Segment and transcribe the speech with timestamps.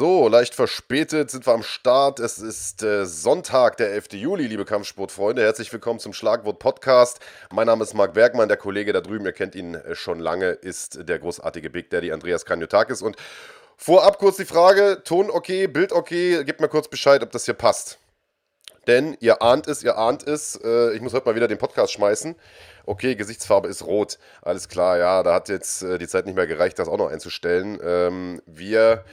[0.00, 2.20] So, leicht verspätet sind wir am Start.
[2.20, 4.14] Es ist äh, Sonntag, der 11.
[4.14, 5.42] Juli, liebe Kampfsportfreunde.
[5.42, 7.20] Herzlich willkommen zum Schlagwort Podcast.
[7.52, 10.52] Mein Name ist Marc Bergmann, der Kollege da drüben, ihr kennt ihn äh, schon lange,
[10.52, 13.02] ist der großartige Big Daddy Andreas Kanyotakis.
[13.02, 13.16] Und
[13.76, 17.52] vorab kurz die Frage: Ton okay, Bild okay, gebt mir kurz Bescheid, ob das hier
[17.52, 17.98] passt.
[18.86, 21.92] Denn ihr ahnt es, ihr ahnt es, äh, ich muss heute mal wieder den Podcast
[21.92, 22.36] schmeißen.
[22.86, 24.18] Okay, Gesichtsfarbe ist rot.
[24.40, 27.10] Alles klar, ja, da hat jetzt äh, die Zeit nicht mehr gereicht, das auch noch
[27.10, 27.78] einzustellen.
[27.84, 29.04] Ähm, wir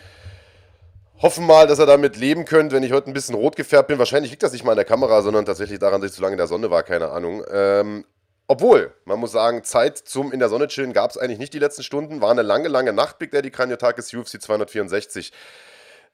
[1.21, 3.99] hoffen mal, dass ihr damit leben könnt, wenn ich heute ein bisschen rot gefärbt bin.
[3.99, 6.34] Wahrscheinlich liegt das nicht mal an der Kamera, sondern tatsächlich daran, dass ich zu lange
[6.34, 7.43] in der Sonne war, keine Ahnung.
[7.52, 8.05] Ähm,
[8.48, 11.59] obwohl, man muss sagen, Zeit zum in der Sonne chillen gab es eigentlich nicht die
[11.59, 12.21] letzten Stunden.
[12.21, 15.34] War eine lange, lange Nacht, Big Daddy Kraniotakis UFC 264.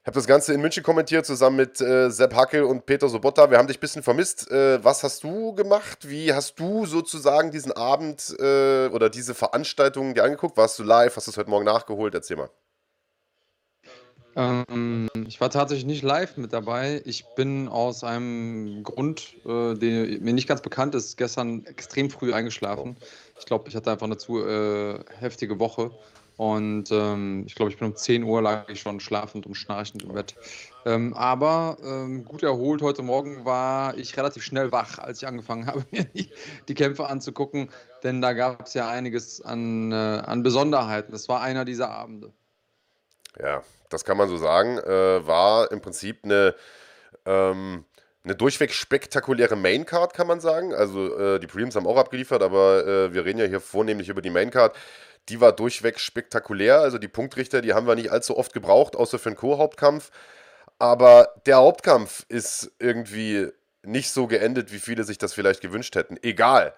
[0.01, 3.51] Ich habe das Ganze in München kommentiert, zusammen mit äh, Sepp Hackel und Peter Sobotta.
[3.51, 4.51] Wir haben dich ein bisschen vermisst.
[4.51, 6.09] Äh, was hast du gemacht?
[6.09, 10.57] Wie hast du sozusagen diesen Abend äh, oder diese Veranstaltung dir angeguckt?
[10.57, 11.15] Warst du live?
[11.15, 12.15] Hast du es heute Morgen nachgeholt?
[12.15, 12.49] Erzähl mal.
[14.35, 17.01] Ähm, ich war tatsächlich nicht live mit dabei.
[17.05, 22.33] Ich bin aus einem Grund, äh, der mir nicht ganz bekannt ist, gestern extrem früh
[22.33, 22.97] eingeschlafen.
[23.39, 25.91] Ich glaube, ich hatte einfach eine zu äh, heftige Woche
[26.37, 30.03] und ähm, ich glaube, ich bin um 10 Uhr lag ich schon schlafend und schnarchend
[30.03, 30.33] im Bett.
[30.85, 35.65] Ähm, aber ähm, gut erholt heute Morgen war ich relativ schnell wach, als ich angefangen
[35.67, 36.29] habe, mir die,
[36.67, 37.69] die Kämpfe anzugucken.
[38.01, 41.11] Denn da gab es ja einiges an, äh, an Besonderheiten.
[41.11, 42.33] Das war einer dieser Abende.
[43.39, 43.63] Ja,
[43.93, 44.77] das kann man so sagen.
[44.79, 46.55] Äh, war im Prinzip eine.
[47.25, 47.85] Ähm
[48.25, 50.73] eine durchweg spektakuläre Maincard, kann man sagen.
[50.73, 54.21] Also äh, die Prelims haben auch abgeliefert, aber äh, wir reden ja hier vornehmlich über
[54.21, 54.77] die Maincard
[55.29, 56.79] die war durchweg spektakulär.
[56.79, 60.11] Also die Punktrichter, die haben wir nicht allzu oft gebraucht, außer für den Co-Hauptkampf.
[60.79, 63.47] Aber der Hauptkampf ist irgendwie
[63.83, 66.17] nicht so geendet, wie viele sich das vielleicht gewünscht hätten.
[66.21, 66.73] Egal,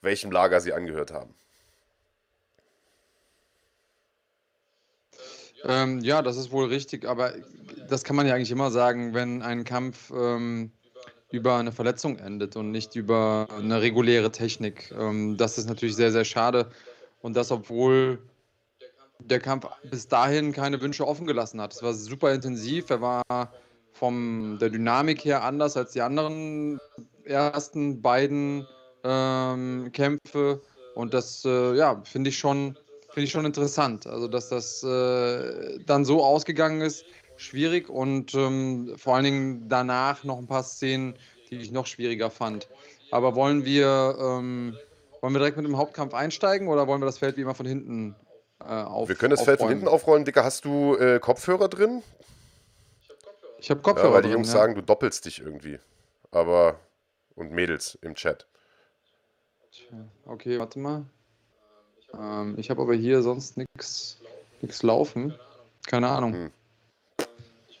[0.00, 1.34] welchem Lager sie angehört haben.
[5.64, 7.32] Ähm, ja, das ist wohl richtig, aber
[7.88, 10.72] das kann man ja eigentlich immer sagen, wenn ein Kampf ähm,
[11.30, 14.92] über eine Verletzung endet und nicht über eine reguläre Technik.
[14.98, 16.70] Ähm, das ist natürlich sehr, sehr schade.
[17.20, 18.18] Und das, obwohl
[19.18, 21.72] der Kampf bis dahin keine Wünsche offen gelassen hat.
[21.72, 22.90] Es war super intensiv.
[22.90, 23.22] Er war
[23.92, 26.80] von der Dynamik her anders als die anderen
[27.24, 28.66] ersten beiden
[29.04, 30.60] ähm, Kämpfe.
[30.94, 32.76] Und das, äh, ja, finde ich schon,
[33.12, 34.06] finde ich schon interessant.
[34.06, 37.04] Also, dass das äh, dann so ausgegangen ist,
[37.36, 41.14] schwierig und ähm, vor allen Dingen danach noch ein paar Szenen,
[41.50, 42.68] die ich noch schwieriger fand.
[43.10, 44.76] Aber wollen wir ähm,
[45.22, 47.66] wollen wir direkt mit dem Hauptkampf einsteigen oder wollen wir das Feld wie immer von
[47.66, 48.16] hinten
[48.60, 50.24] äh, auf, Wir können das Feld von hinten aufrollen.
[50.24, 52.02] Dicker, hast du äh, Kopfhörer drin?
[53.58, 54.54] Ich habe Kopfhörer ja, weil die Jungs ja.
[54.54, 55.78] sagen, du doppelst dich irgendwie.
[56.30, 56.80] Aber.
[57.34, 58.46] Und Mädels im Chat.
[60.26, 61.06] Okay, warte mal.
[62.18, 64.18] Ähm, ich habe aber hier sonst nichts
[64.82, 65.34] laufen.
[65.86, 66.32] Keine Ahnung.
[66.32, 66.50] Hm.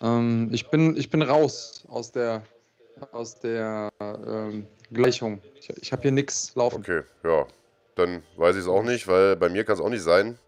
[0.00, 2.42] Ähm, ich, bin, ich bin raus aus der,
[3.12, 5.40] aus der ähm, Gleichung.
[5.58, 6.80] Ich, ich habe hier nichts laufen.
[6.80, 7.46] Okay, ja.
[7.94, 10.38] Dann weiß ich es auch nicht, weil bei mir kann es auch nicht sein.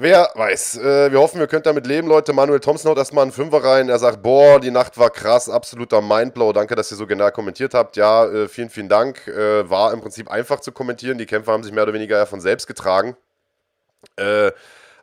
[0.00, 0.76] Wer weiß.
[0.76, 2.32] Äh, wir hoffen, wir könnt damit leben, Leute.
[2.32, 3.88] Manuel Thompson haut erstmal einen Fünfer rein.
[3.88, 6.52] Er sagt, boah, die Nacht war krass, absoluter Mindblow.
[6.52, 7.96] Danke, dass ihr so genau kommentiert habt.
[7.96, 9.26] Ja, äh, vielen, vielen Dank.
[9.26, 11.18] Äh, war im Prinzip einfach zu kommentieren.
[11.18, 13.16] Die Kämpfer haben sich mehr oder weniger ja von selbst getragen.
[14.14, 14.52] Äh,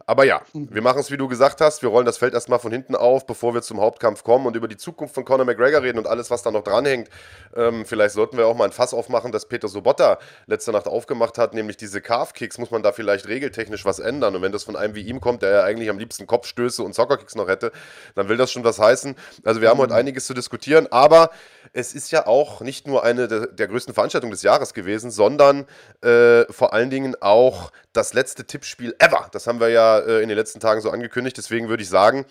[0.08, 1.82] aber ja, wir machen es, wie du gesagt hast.
[1.82, 4.68] Wir rollen das Feld erstmal von hinten auf, bevor wir zum Hauptkampf kommen und über
[4.68, 7.10] die Zukunft von Conor McGregor reden und alles, was da noch dranhängt.
[7.56, 11.40] Ähm, vielleicht sollten wir auch mal ein Fass aufmachen, das Peter Sobotta letzte Nacht aufgemacht
[11.40, 12.60] hat, nämlich diese Calf-Kicks.
[12.60, 14.36] Muss man da vielleicht regeltechnisch was ändern?
[14.36, 16.94] Und wenn das von einem wie ihm kommt, der ja eigentlich am liebsten Kopfstöße und
[16.94, 17.72] Soccer-Kicks noch hätte,
[18.14, 19.16] dann will das schon was heißen.
[19.44, 20.00] Also wir haben heute mhm.
[20.00, 21.32] einiges zu diskutieren, aber
[21.74, 25.66] es ist ja auch nicht nur eine der, der größten Veranstaltungen des Jahres gewesen, sondern
[26.02, 29.30] äh, vor allen Dingen auch das letzte Tippspiel ever.
[29.32, 31.38] Das haben wir ja äh, in den letzten Tagen so angekündigt.
[31.38, 32.26] Deswegen würde ich sagen,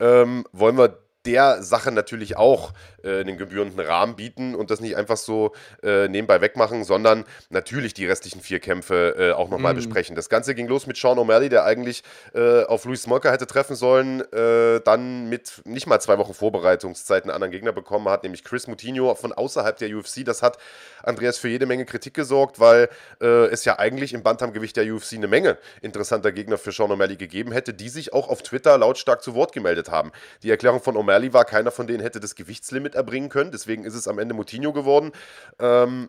[0.00, 2.72] ähm, wollen wir der Sache natürlich auch
[3.02, 7.94] äh, den gebührenden Rahmen bieten und das nicht einfach so äh, nebenbei wegmachen, sondern natürlich
[7.94, 9.76] die restlichen vier Kämpfe äh, auch nochmal mm.
[9.76, 10.16] besprechen.
[10.16, 12.02] Das Ganze ging los mit Sean O'Malley, der eigentlich
[12.34, 17.24] äh, auf Louis Smolka hätte treffen sollen, äh, dann mit nicht mal zwei Wochen Vorbereitungszeit
[17.24, 20.24] einen anderen Gegner bekommen hat, nämlich Chris Moutinho von außerhalb der UFC.
[20.24, 20.58] Das hat
[21.02, 22.88] Andreas für jede Menge Kritik gesorgt, weil
[23.20, 27.16] äh, es ja eigentlich im Bantamgewicht der UFC eine Menge interessanter Gegner für Sean O'Malley
[27.16, 30.12] gegeben hätte, die sich auch auf Twitter lautstark zu Wort gemeldet haben.
[30.42, 33.94] Die Erklärung von O'Malley war, keiner von denen hätte das Gewichtslimit erbringen können, deswegen ist
[33.94, 35.12] es am Ende Moutinho geworden.
[35.58, 36.08] Ähm,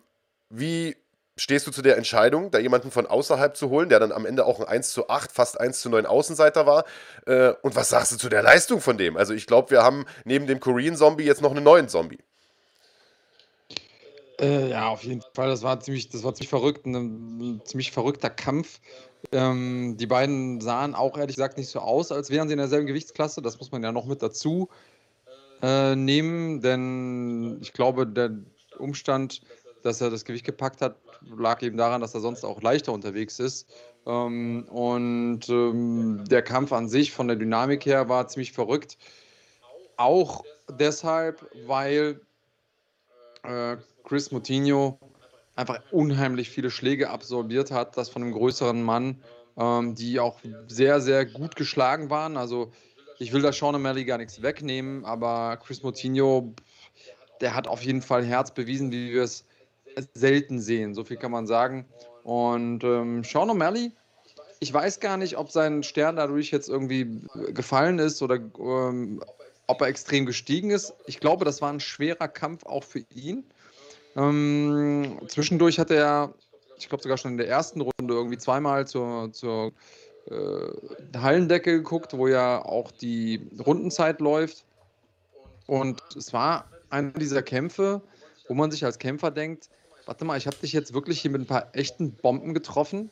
[0.49, 0.95] wie
[1.39, 4.45] stehst du zu der Entscheidung, da jemanden von außerhalb zu holen, der dann am Ende
[4.45, 6.83] auch ein 1 zu 8, fast 1 zu 9 Außenseiter war?
[7.25, 9.17] Äh, und was sagst du zu der Leistung von dem?
[9.17, 12.19] Also ich glaube, wir haben neben dem Korean Zombie jetzt noch einen neuen Zombie.
[14.39, 15.49] Äh, ja, auf jeden Fall.
[15.49, 16.85] Das war ziemlich, das war ziemlich verrückt.
[16.85, 16.95] Ein,
[17.55, 18.79] ein ziemlich verrückter Kampf.
[19.31, 22.87] Ähm, die beiden sahen auch ehrlich gesagt nicht so aus, als wären sie in derselben
[22.87, 23.41] Gewichtsklasse.
[23.41, 24.69] Das muss man ja noch mit dazu
[25.61, 28.31] äh, nehmen, denn ich glaube, der
[28.77, 29.41] Umstand,
[29.83, 30.95] dass er das Gewicht gepackt hat,
[31.37, 33.67] lag eben daran, dass er sonst auch leichter unterwegs ist.
[34.05, 38.97] Ähm, und ähm, der Kampf an sich von der Dynamik her war ziemlich verrückt.
[39.97, 42.21] Auch deshalb, weil
[43.43, 44.97] äh, Chris Moutinho
[45.55, 49.21] einfach unheimlich viele Schläge absorbiert hat, das von einem größeren Mann,
[49.57, 52.37] ähm, die auch sehr, sehr gut geschlagen waren.
[52.37, 52.71] Also
[53.19, 56.53] ich will da Sean O'Malley gar nichts wegnehmen, aber Chris Moutinho,
[57.41, 59.45] der hat auf jeden Fall Herz bewiesen, wie wir es
[60.13, 60.95] selten sehen.
[60.95, 61.85] So viel kann man sagen.
[62.23, 63.91] Und ähm, Sean O'Malley,
[64.61, 69.21] ich weiß gar nicht, ob sein Stern dadurch jetzt irgendwie gefallen ist oder ähm,
[69.67, 70.93] ob er extrem gestiegen ist.
[71.05, 73.43] Ich glaube, das war ein schwerer Kampf auch für ihn.
[74.15, 76.33] Ähm, zwischendurch hat er,
[76.77, 79.71] ich glaube sogar schon in der ersten Runde, irgendwie zweimal zur, zur
[81.15, 84.63] Hallendecke geguckt, wo ja auch die Rundenzeit läuft.
[85.65, 88.01] Und es war einer dieser Kämpfe,
[88.47, 89.69] wo man sich als Kämpfer denkt,
[90.05, 93.11] warte mal, ich habe dich jetzt wirklich hier mit ein paar echten Bomben getroffen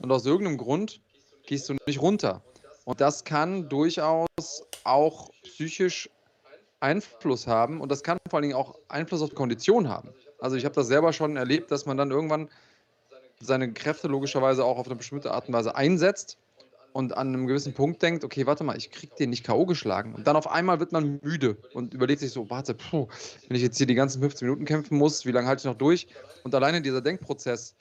[0.00, 1.00] und aus irgendeinem Grund
[1.46, 2.42] gehst du nicht runter.
[2.84, 4.26] Und das kann durchaus
[4.84, 6.08] auch psychisch
[6.80, 10.10] Einfluss haben und das kann vor allen Dingen auch Einfluss auf die Kondition haben.
[10.38, 12.48] Also ich habe das selber schon erlebt, dass man dann irgendwann
[13.44, 16.38] seine Kräfte logischerweise auch auf eine bestimmte Art und Weise einsetzt
[16.94, 19.66] und an einem gewissen Punkt denkt, okay, warte mal, ich krieg den nicht K.O.
[19.66, 20.14] geschlagen.
[20.14, 23.08] Und dann auf einmal wird man müde und überlegt sich so, warte, puh,
[23.48, 25.76] wenn ich jetzt hier die ganzen 15 Minuten kämpfen muss, wie lange halte ich noch
[25.76, 26.06] durch?
[26.44, 27.74] Und alleine dieser Denkprozess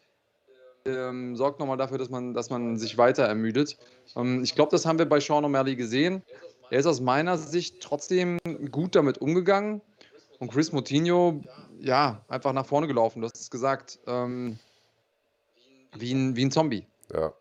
[0.86, 3.78] ähm, sorgt nochmal dafür, dass man, dass man sich weiter ermüdet.
[4.16, 6.24] Ähm, ich glaube, das haben wir bei Sean O'Malley gesehen.
[6.72, 8.40] Er ist aus meiner Sicht trotzdem
[8.72, 9.82] gut damit umgegangen.
[10.40, 11.42] Und Chris Moutinho,
[11.80, 13.22] ja, einfach nach vorne gelaufen.
[13.22, 14.58] Du hast es gesagt, ähm,
[15.96, 16.88] wie, ein, wie ein Zombie.
[17.14, 17.34] Ja.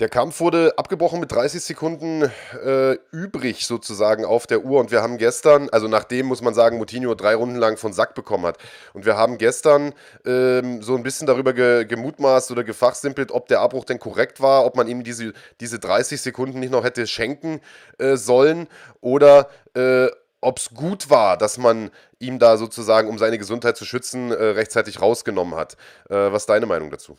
[0.00, 2.30] Der Kampf wurde abgebrochen mit 30 Sekunden
[2.64, 6.78] äh, übrig sozusagen auf der Uhr und wir haben gestern, also nachdem muss man sagen,
[6.78, 8.58] Moutinho drei Runden lang von Sack bekommen hat
[8.92, 9.92] und wir haben gestern
[10.24, 14.64] ähm, so ein bisschen darüber ge gemutmaßt oder gefachsimpelt, ob der Abbruch denn korrekt war,
[14.64, 17.60] ob man ihm diese, diese 30 Sekunden nicht noch hätte schenken
[17.98, 18.68] äh, sollen
[19.00, 20.06] oder äh,
[20.40, 24.34] ob es gut war, dass man ihm da sozusagen, um seine Gesundheit zu schützen, äh,
[24.34, 25.76] rechtzeitig rausgenommen hat.
[26.08, 27.16] Äh, was ist deine Meinung dazu?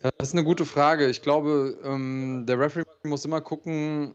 [0.00, 1.08] Das ist eine gute Frage.
[1.08, 4.14] Ich glaube, ähm, der Referee muss immer gucken,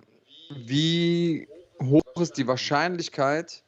[0.49, 1.47] wie
[1.81, 3.63] hoch ist die Wahrscheinlichkeit,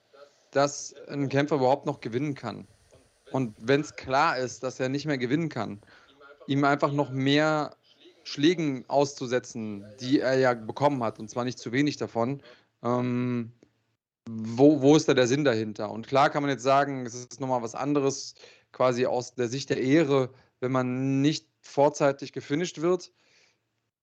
[0.51, 2.67] dass ein Kämpfer überhaupt noch gewinnen kann.
[3.31, 5.79] Und wenn es klar ist, dass er nicht mehr gewinnen kann,
[6.47, 7.75] ihm einfach noch mehr
[8.23, 12.41] Schlägen auszusetzen, die er ja bekommen hat, und zwar nicht zu wenig davon,
[12.83, 13.51] ähm,
[14.37, 15.91] wo, wo ist da der Sinn dahinter?
[15.91, 18.35] Und klar kann man jetzt sagen, es ist nochmal was anderes,
[18.71, 20.29] quasi aus der Sicht der Ehre,
[20.59, 23.11] wenn man nicht vorzeitig gefinisht wird.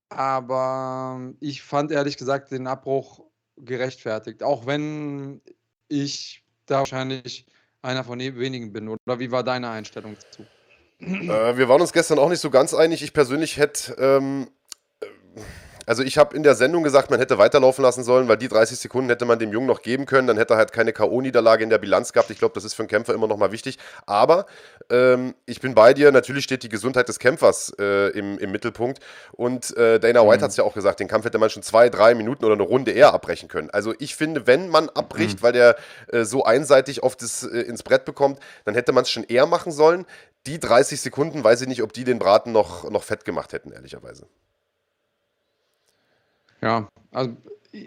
[0.09, 3.21] Aber ich fand ehrlich gesagt den Abbruch
[3.57, 5.41] gerechtfertigt, auch wenn
[5.89, 7.47] ich da wahrscheinlich
[7.83, 8.89] einer von wenigen bin.
[8.89, 10.45] Oder wie war deine Einstellung dazu?
[10.99, 13.03] Äh, wir waren uns gestern auch nicht so ganz einig.
[13.03, 14.49] Ich persönlich hätte ähm,
[15.87, 18.79] also ich habe in der Sendung gesagt, man hätte weiterlaufen lassen sollen, weil die 30
[18.79, 20.27] Sekunden hätte man dem Jungen noch geben können.
[20.27, 22.31] Dann hätte er halt keine K.O.-Niederlage in der Bilanz gehabt.
[22.31, 23.79] Ich glaube, das ist für einen Kämpfer immer noch mal wichtig.
[24.05, 24.47] Aber
[24.91, 26.11] ähm, ich bin bei dir.
[26.11, 28.99] Natürlich steht die Gesundheit des Kämpfers äh, im, im, Mittelpunkt.
[29.33, 30.43] Und äh, Dana White mhm.
[30.43, 32.65] hat es ja auch gesagt, den Kampf hätte man schon zwei, drei Minuten oder eine
[32.65, 33.71] Runde eher abbrechen können.
[33.71, 35.43] Also ich finde, wenn man abbricht, mhm.
[35.43, 35.77] weil der
[36.09, 39.47] äh, so einseitig auf das, äh, ins Brett bekommt, dann hätte man es schon eher
[39.47, 40.05] machen sollen.
[40.47, 43.73] Die 30 Sekunden, weiß ich nicht, ob die den Braten noch, noch fett gemacht hätten,
[43.73, 44.27] ehrlicherweise.
[46.63, 47.37] Ja, also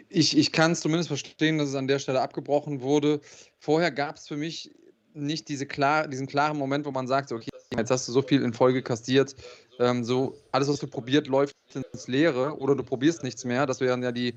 [0.10, 3.22] ich, ich kann es zumindest verstehen, dass es an der Stelle abgebrochen wurde.
[3.60, 4.72] Vorher gab es für mich
[5.14, 8.44] nicht diese klar, diesen klaren Moment, wo man sagt, okay, jetzt hast du so viel
[8.44, 9.36] in Folge kastiert,
[9.80, 13.66] ähm, so alles, was du probiert, läuft ins Leere oder du probierst nichts mehr.
[13.66, 14.36] Das wären ja die,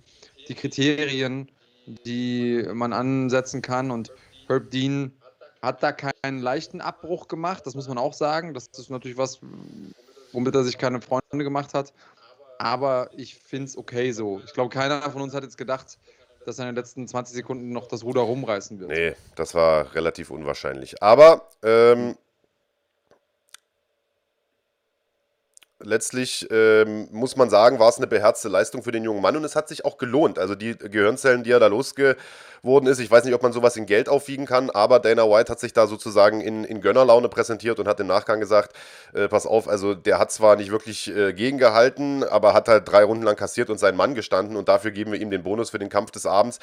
[0.48, 1.50] die Kriterien,
[2.06, 3.90] die man ansetzen kann.
[3.90, 4.10] Und
[4.48, 5.12] Herb Dean
[5.60, 8.54] hat da keinen leichten Abbruch gemacht, das muss man auch sagen.
[8.54, 9.40] Das ist natürlich was,
[10.32, 11.92] womit er sich keine Freunde gemacht hat
[12.62, 14.40] aber ich finde es okay so.
[14.46, 15.98] Ich glaube, keiner von uns hat jetzt gedacht,
[16.46, 18.90] dass er in den letzten 20 Sekunden noch das Ruder rumreißen wird.
[18.90, 21.02] Nee, das war relativ unwahrscheinlich.
[21.02, 22.16] Aber ähm,
[25.84, 29.44] letztlich ähm, muss man sagen, war es eine beherzte Leistung für den jungen Mann und
[29.44, 30.38] es hat sich auch gelohnt.
[30.38, 33.86] Also die Gehirnzellen, die er da losgeworden ist, ich weiß nicht, ob man sowas in
[33.86, 37.88] Geld aufwiegen kann, aber Dana White hat sich da sozusagen in, in Gönnerlaune präsentiert und
[37.88, 38.76] hat im Nachgang gesagt,
[39.14, 43.04] äh, pass auf, also der hat zwar nicht wirklich äh, gegengehalten, aber hat halt drei
[43.04, 45.78] Runden lang kassiert und seinen Mann gestanden und dafür geben wir ihm den Bonus für
[45.78, 46.58] den Kampf des Abends,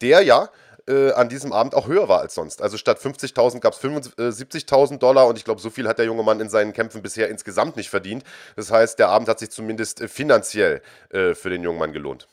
[0.00, 0.50] der ja
[0.88, 2.62] äh, an diesem Abend auch höher war als sonst.
[2.62, 6.22] Also statt 50.000 gab es 75.000 Dollar und ich glaube, so viel hat der junge
[6.22, 8.24] Mann in seinen Kämpfen bisher insgesamt nicht verdient.
[8.56, 12.28] Das heißt, der Abend hat sich zumindest äh, finanziell äh, für den jungen Mann gelohnt.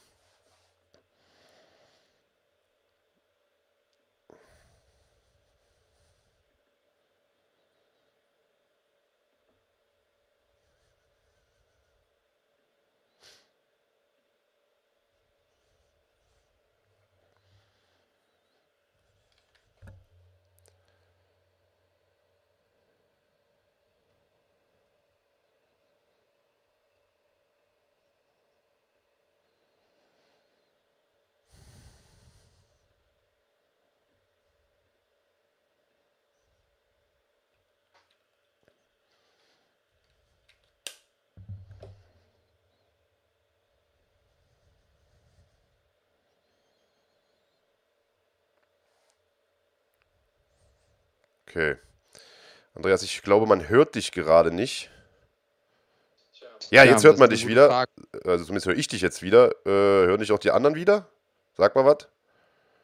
[51.51, 51.75] Okay.
[52.74, 54.89] Andreas, ich glaube, man hört dich gerade nicht.
[56.70, 57.67] Ja, jetzt ja, hört man dich wieder.
[57.67, 57.91] Frage.
[58.24, 59.51] Also zumindest höre ich dich jetzt wieder.
[59.65, 61.10] Äh, hören dich auch die anderen wieder?
[61.58, 62.08] Sag mal was.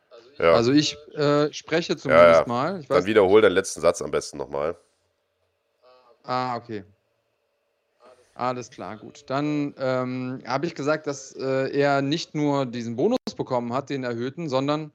[0.09, 0.51] Also ich, ja.
[0.51, 2.47] also ich äh, spreche zumindest ja, ja.
[2.47, 2.83] mal.
[2.89, 4.75] Dann wiederhol deinen letzten Satz am besten nochmal.
[6.24, 6.83] Ah, okay.
[8.36, 9.24] Alles klar, gut.
[9.27, 14.03] Dann ähm, habe ich gesagt, dass äh, er nicht nur diesen Bonus bekommen hat, den
[14.03, 14.91] erhöhten, sondern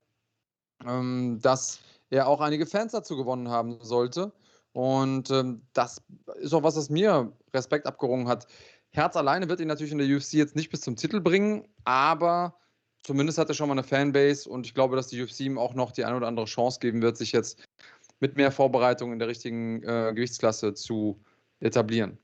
[0.86, 1.80] ähm, dass
[2.12, 4.32] er auch einige Fans dazu gewonnen haben sollte.
[4.72, 6.02] Und ähm, das
[6.36, 8.46] ist auch was, was mir Respekt abgerungen hat.
[8.90, 12.58] Herz alleine wird ihn natürlich in der UFC jetzt nicht bis zum Titel bringen, aber
[13.02, 15.74] zumindest hat er schon mal eine Fanbase und ich glaube, dass die UFC ihm auch
[15.74, 17.64] noch die eine oder andere Chance geben wird, sich jetzt
[18.20, 21.18] mit mehr Vorbereitung in der richtigen äh, Gewichtsklasse zu
[21.60, 22.18] etablieren.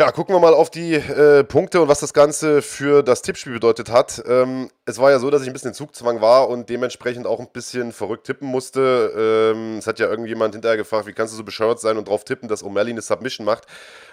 [0.00, 3.54] Ja, gucken wir mal auf die äh, Punkte und was das Ganze für das Tippspiel
[3.54, 4.22] bedeutet hat.
[4.28, 7.40] Ähm, es war ja so, dass ich ein bisschen in Zugzwang war und dementsprechend auch
[7.40, 9.52] ein bisschen verrückt tippen musste.
[9.56, 12.22] Ähm, es hat ja irgendjemand hinterher gefragt, wie kannst du so bescheuert sein und drauf
[12.22, 13.64] tippen, dass O'Malley eine Submission macht.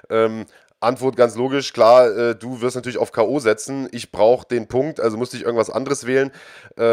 [0.09, 0.47] Ähm,
[0.79, 3.39] Antwort ganz logisch, klar, äh, du wirst natürlich auf K.O.
[3.39, 3.87] setzen.
[3.91, 6.31] Ich brauche den Punkt, also musste ich irgendwas anderes wählen.
[6.77, 6.83] Äh,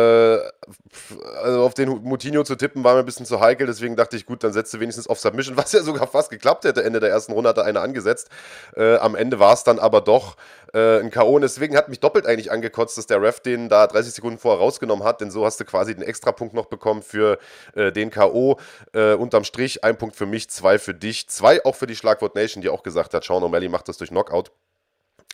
[1.42, 4.24] also auf den Moutinho zu tippen war mir ein bisschen zu heikel, deswegen dachte ich,
[4.24, 6.84] gut, dann setze wenigstens auf Submission, was ja sogar fast geklappt hätte.
[6.84, 8.28] Ende der ersten Runde hatte einer angesetzt.
[8.76, 10.36] Äh, am Ende war es dann aber doch
[10.75, 11.37] äh, ein K.O.
[11.37, 14.61] Und deswegen hat mich doppelt eigentlich angekotzt, dass der Ref den da 30 Sekunden vorher
[14.61, 17.38] rausgenommen hat, denn so hast du quasi den Extrapunkt noch bekommen für
[17.75, 18.59] äh, den K.O.
[18.93, 22.35] Äh, unterm Strich ein Punkt für mich, zwei für dich, zwei auch für die Schlagwort
[22.35, 24.50] Nation, die auch gesagt hat, Sean O'Malley macht das durch Knockout.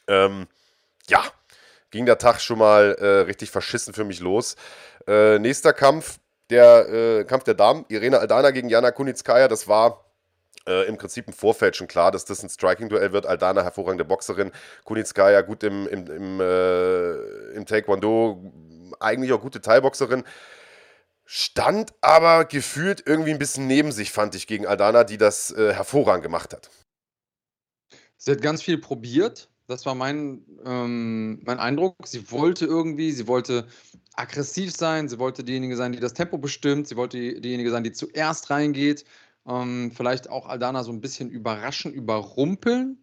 [0.06, 0.46] Ähm,
[1.08, 1.22] ja,
[1.90, 4.56] ging der Tag schon mal äh, richtig verschissen für mich los.
[5.06, 6.18] Äh, nächster Kampf,
[6.50, 10.07] der äh, Kampf der Damen, Irene Aldana gegen Jana Kunitskaya, das war
[10.68, 13.26] äh, im Prinzip im Vorfeld schon klar, dass das ein Striking-Duell wird.
[13.26, 14.52] Aldana, hervorragende Boxerin,
[14.84, 17.12] Kunitskaya gut im, im, im, äh,
[17.54, 18.52] im Taekwondo,
[19.00, 20.24] eigentlich auch gute Thai-Boxerin.
[21.24, 25.74] Stand aber gefühlt irgendwie ein bisschen neben sich, fand ich, gegen Aldana, die das äh,
[25.74, 26.70] hervorragend gemacht hat.
[28.16, 29.48] Sie hat ganz viel probiert.
[29.66, 31.94] Das war mein, ähm, mein Eindruck.
[32.06, 33.66] Sie wollte irgendwie, sie wollte
[34.14, 37.92] aggressiv sein, sie wollte diejenige sein, die das Tempo bestimmt, sie wollte diejenige sein, die
[37.92, 39.04] zuerst reingeht.
[39.48, 43.02] Ähm, vielleicht auch Aldana so ein bisschen überraschen, überrumpeln.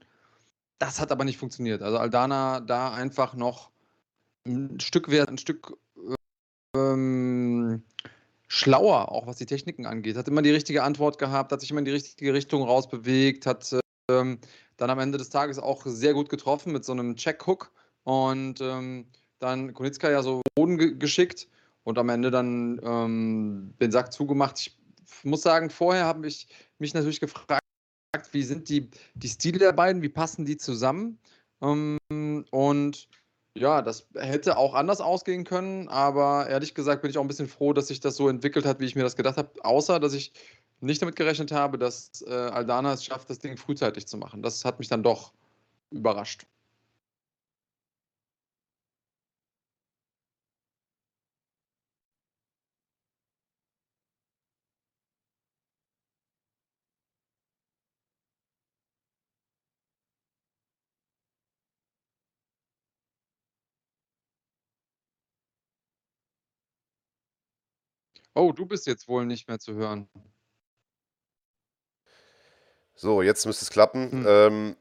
[0.79, 1.81] Das hat aber nicht funktioniert.
[1.81, 3.71] Also Aldana da einfach noch
[4.45, 5.75] ein Stück wert, ein Stück
[6.75, 7.83] ähm,
[8.47, 10.17] schlauer, auch was die Techniken angeht.
[10.17, 13.75] Hat immer die richtige Antwort gehabt, hat sich immer in die richtige Richtung rausbewegt, hat
[14.09, 14.39] ähm,
[14.77, 17.71] dann am Ende des Tages auch sehr gut getroffen mit so einem Check-Hook
[18.03, 19.07] und ähm,
[19.39, 21.47] dann Konitzka ja so Boden ge geschickt
[21.83, 24.59] und am Ende dann ähm, den Sack zugemacht.
[24.59, 24.77] Ich
[25.25, 26.47] muss sagen, vorher habe ich
[26.79, 27.61] mich natürlich gefragt,
[28.31, 31.19] wie sind die, die Stile der beiden, wie passen die zusammen?
[31.61, 31.97] Ähm,
[32.51, 33.07] und
[33.57, 37.47] ja, das hätte auch anders ausgehen können, aber ehrlich gesagt bin ich auch ein bisschen
[37.47, 40.13] froh, dass sich das so entwickelt hat, wie ich mir das gedacht habe, außer dass
[40.13, 40.33] ich
[40.81, 44.41] nicht damit gerechnet habe, dass äh, Aldana es schafft, das Ding frühzeitig zu machen.
[44.41, 45.33] Das hat mich dann doch
[45.89, 46.45] überrascht.
[68.35, 70.09] Oh, du bist jetzt wohl nicht mehr zu hören.
[72.93, 74.11] So, jetzt müsste es klappen.
[74.11, 74.25] Hm.
[74.27, 74.75] Ähm,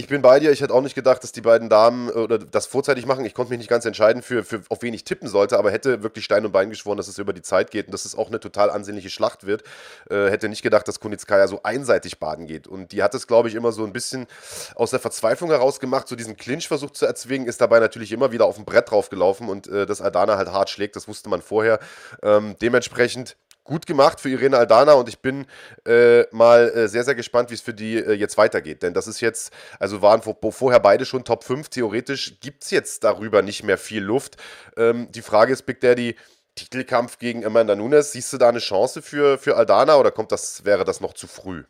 [0.00, 0.50] Ich bin bei dir.
[0.50, 3.26] Ich hätte auch nicht gedacht, dass die beiden Damen äh, oder das vorzeitig machen.
[3.26, 6.02] Ich konnte mich nicht ganz entscheiden, für, für, auf wen ich tippen sollte, aber hätte
[6.02, 8.28] wirklich Stein und Bein geschworen, dass es über die Zeit geht und dass es auch
[8.28, 9.62] eine total ansehnliche Schlacht wird.
[10.08, 12.66] Äh, hätte nicht gedacht, dass Kunitskaya so einseitig baden geht.
[12.66, 14.26] Und die hat es, glaube ich, immer so ein bisschen
[14.74, 18.32] aus der Verzweiflung heraus gemacht, so diesen Clinch versucht zu erzwingen, ist dabei natürlich immer
[18.32, 21.42] wieder auf dem Brett draufgelaufen und äh, dass Aldana halt hart schlägt, das wusste man
[21.42, 21.78] vorher.
[22.22, 23.36] Ähm, dementsprechend
[23.70, 25.46] gut gemacht für Irene Aldana und ich bin
[25.86, 28.82] äh, mal äh, sehr, sehr gespannt, wie es für die äh, jetzt weitergeht.
[28.82, 31.68] Denn das ist jetzt, also waren vorher beide schon Top 5.
[31.68, 34.36] Theoretisch gibt es jetzt darüber nicht mehr viel Luft.
[34.76, 36.16] Ähm, die Frage ist, Big Daddy,
[36.56, 40.64] Titelkampf gegen Amanda Nunes, siehst du da eine Chance für, für Aldana oder kommt das,
[40.64, 41.62] wäre das noch zu früh?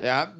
[0.00, 0.34] Ja,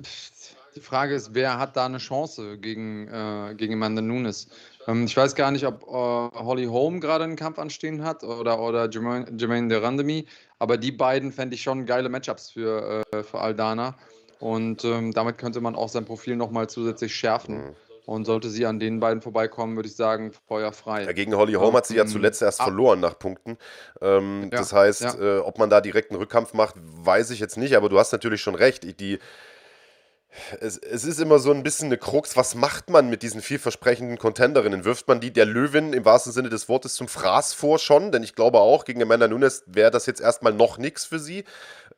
[0.75, 4.49] die Frage ist, wer hat da eine Chance gegen, äh, gegen Amanda Nunes?
[4.87, 8.61] Ähm, ich weiß gar nicht, ob äh, Holly Holm gerade einen Kampf anstehen hat oder,
[8.61, 10.27] oder Jermaine, Jermaine de Randemi,
[10.59, 13.97] aber die beiden fände ich schon geile Matchups für, äh, für Aldana.
[14.41, 17.77] Und ähm, damit könnte man auch sein Profil nochmal zusätzlich schärfen.
[18.05, 21.05] Und sollte sie an den beiden vorbeikommen, würde ich sagen, Feuer frei.
[21.05, 22.65] Ja, gegen Holly Holm hat sie ja ähm, zuletzt erst ah.
[22.65, 23.57] verloren nach Punkten.
[24.01, 25.15] Ähm, ja, das heißt, ja.
[25.21, 27.77] äh, ob man da direkt einen Rückkampf macht, weiß ich jetzt nicht.
[27.77, 28.83] Aber du hast natürlich schon recht.
[28.83, 29.21] Die,
[30.61, 34.19] es, es, ist immer so ein bisschen eine Krux, was macht man mit diesen vielversprechenden
[34.19, 34.85] Contenderinnen?
[34.85, 38.13] Wirft man die der Löwin im wahrsten Sinne des Wortes zum Fraß vor schon?
[38.13, 41.45] Denn ich glaube auch, gegen Amanda Nunes wäre das jetzt erstmal noch nichts für sie.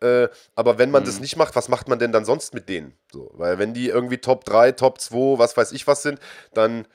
[0.00, 1.06] Äh, aber wenn man mhm.
[1.06, 2.94] das nicht macht, was macht man denn dann sonst mit denen?
[3.12, 6.18] So, weil wenn die irgendwie Top 3, Top 2, was weiß ich was sind,
[6.52, 6.86] dann,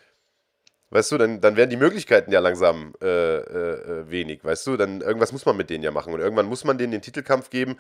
[0.90, 4.78] weißt du, dann, dann werden die Möglichkeiten ja langsam äh, äh, äh wenig, weißt du?
[4.78, 6.14] Dann irgendwas muss man mit denen ja machen.
[6.14, 7.78] Und irgendwann muss man denen den Titelkampf geben.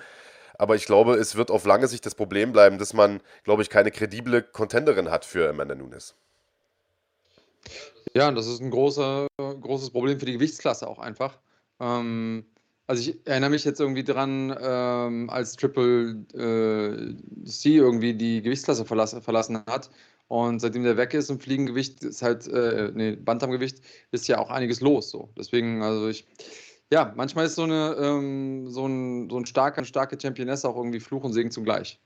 [0.60, 3.70] Aber ich glaube, es wird auf lange Sicht das Problem bleiben, dass man, glaube ich,
[3.70, 6.16] keine kredible Contenderin hat für Amanda Nunes.
[8.14, 11.40] Ja, das ist ein großer, großes Problem für die Gewichtsklasse auch einfach.
[11.80, 12.46] Ähm,
[12.88, 18.84] also ich erinnere mich jetzt irgendwie dran, ähm, als Triple äh, C irgendwie die Gewichtsklasse
[18.84, 19.90] verlass, verlassen hat.
[20.28, 23.80] Und seitdem der weg ist im Fliegengewicht ist halt, äh, nee, Bantamgewicht
[24.12, 25.10] ist ja auch einiges los.
[25.10, 25.30] So.
[25.38, 26.28] Deswegen, also ich,
[26.92, 31.00] ja, manchmal ist so, eine, ähm, so, ein, so ein starker, starke Championess auch irgendwie
[31.00, 32.00] Fluch und Segen zugleich.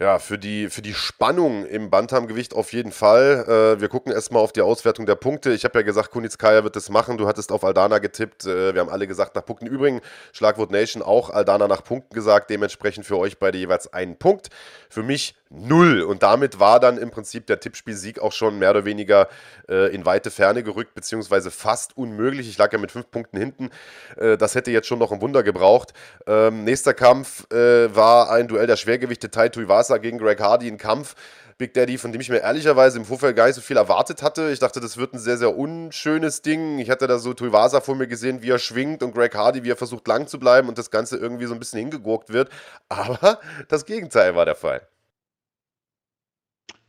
[0.00, 3.76] Ja, für die, für die Spannung im Bantamgewicht auf jeden Fall.
[3.76, 5.52] Äh, wir gucken erstmal auf die Auswertung der Punkte.
[5.52, 7.16] Ich habe ja gesagt, Kunitskaya wird das machen.
[7.16, 8.44] Du hattest auf Aldana getippt.
[8.44, 9.66] Äh, wir haben alle gesagt nach Punkten.
[9.66, 12.50] Übrigens, Schlagwort Nation auch Aldana nach Punkten gesagt.
[12.50, 14.48] Dementsprechend für euch beide jeweils einen Punkt.
[14.90, 16.02] Für mich null.
[16.02, 19.28] Und damit war dann im Prinzip der Tippspielsieg auch schon mehr oder weniger
[19.68, 22.48] äh, in weite Ferne gerückt, beziehungsweise fast unmöglich.
[22.48, 23.70] Ich lag ja mit fünf Punkten hinten.
[24.16, 25.92] Äh, das hätte jetzt schon noch ein Wunder gebraucht.
[26.26, 30.78] Ähm, nächster Kampf äh, war ein Duell der Schwergewichte Tai Tuivasa gegen Greg Hardy, ein
[30.78, 31.14] Kampf.
[31.56, 34.50] Big Daddy, von dem ich mir ehrlicherweise im Vorfeld gar nicht so viel erwartet hatte.
[34.50, 36.80] Ich dachte, das wird ein sehr, sehr unschönes Ding.
[36.80, 39.70] Ich hatte da so Tuivasa vor mir gesehen, wie er schwingt und Greg Hardy, wie
[39.70, 42.50] er versucht lang zu bleiben und das Ganze irgendwie so ein bisschen hingegurkt wird.
[42.88, 43.38] Aber
[43.68, 44.88] das Gegenteil war der Fall.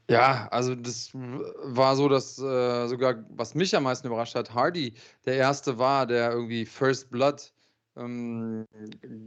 [0.10, 4.94] Ja, also das war so, dass äh, sogar, was mich am meisten überrascht hat, Hardy
[5.26, 7.52] der Erste war, der irgendwie First Blood
[7.98, 8.66] ähm,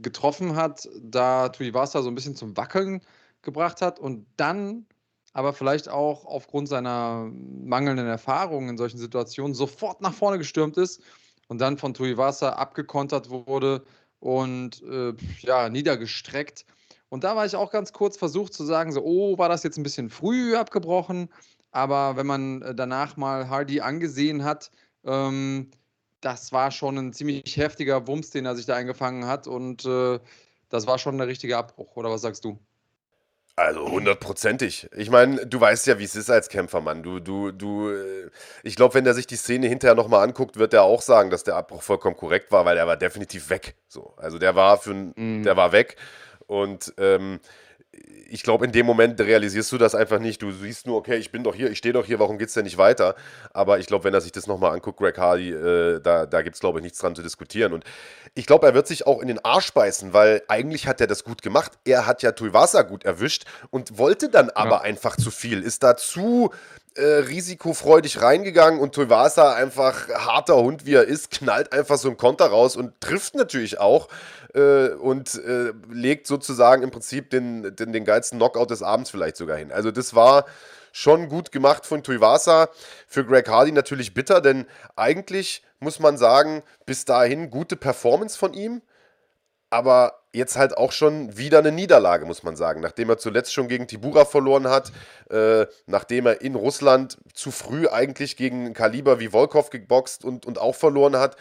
[0.01, 3.01] getroffen hat, da Tuivasa so ein bisschen zum Wackeln
[3.41, 4.85] gebracht hat und dann
[5.33, 11.01] aber vielleicht auch aufgrund seiner mangelnden Erfahrung in solchen Situationen sofort nach vorne gestürmt ist
[11.47, 13.83] und dann von Tuivasa abgekontert wurde
[14.19, 16.65] und äh, ja, niedergestreckt.
[17.09, 19.77] Und da war ich auch ganz kurz versucht zu sagen, so, oh, war das jetzt
[19.77, 21.29] ein bisschen früh abgebrochen?
[21.71, 24.71] Aber wenn man äh, danach mal Hardy angesehen hat,
[25.03, 25.71] ähm,
[26.21, 29.47] das war schon ein ziemlich heftiger Wumms, den er sich da eingefangen hat.
[29.47, 30.19] Und äh,
[30.69, 32.59] das war schon der richtige Abbruch, oder was sagst du?
[33.55, 34.87] Also hundertprozentig.
[34.95, 37.03] Ich meine, du weißt ja, wie es ist als Kämpfermann.
[37.03, 38.29] Du, du, du, äh,
[38.63, 41.43] ich glaube, wenn er sich die Szene hinterher nochmal anguckt, wird er auch sagen, dass
[41.43, 43.75] der Abbruch vollkommen korrekt war, weil er war definitiv weg.
[43.89, 45.43] So, also der war für, mhm.
[45.43, 45.97] der war weg.
[46.49, 47.39] Und ähm,
[48.27, 50.41] ich glaube, in dem Moment realisierst du das einfach nicht.
[50.41, 52.55] Du siehst nur, okay, ich bin doch hier, ich stehe doch hier, warum geht es
[52.55, 53.15] denn nicht weiter?
[53.53, 56.55] Aber ich glaube, wenn er sich das nochmal anguckt, Greg Hardy, äh, da, da gibt
[56.55, 57.73] es, glaube ich, nichts dran zu diskutieren.
[57.73, 57.83] Und
[58.33, 61.23] ich glaube, er wird sich auch in den Arsch beißen, weil eigentlich hat er das
[61.23, 61.73] gut gemacht.
[61.85, 64.81] Er hat ja Tuivasa gut erwischt und wollte dann aber ja.
[64.81, 65.61] einfach zu viel.
[65.61, 66.51] Ist da zu
[66.95, 72.17] äh, risikofreudig reingegangen und Tuivasa einfach harter Hund wie er ist, knallt einfach so ein
[72.17, 74.07] Konter raus und trifft natürlich auch
[74.53, 79.37] äh, und äh, legt sozusagen im Prinzip den, den, den geilsten Knockout des Abends vielleicht
[79.37, 79.71] sogar hin.
[79.71, 80.45] Also das war
[80.91, 82.69] schon gut gemacht von Tuivasa.
[83.07, 88.53] Für Greg Hardy natürlich bitter, denn eigentlich muss man sagen, bis dahin gute Performance von
[88.53, 88.81] ihm,
[89.69, 92.81] aber jetzt halt auch schon wieder eine Niederlage, muss man sagen.
[92.81, 94.91] Nachdem er zuletzt schon gegen Tibura verloren hat,
[95.29, 100.59] äh, nachdem er in Russland zu früh eigentlich gegen Kaliber wie Volkov geboxt und, und
[100.59, 101.35] auch verloren hat.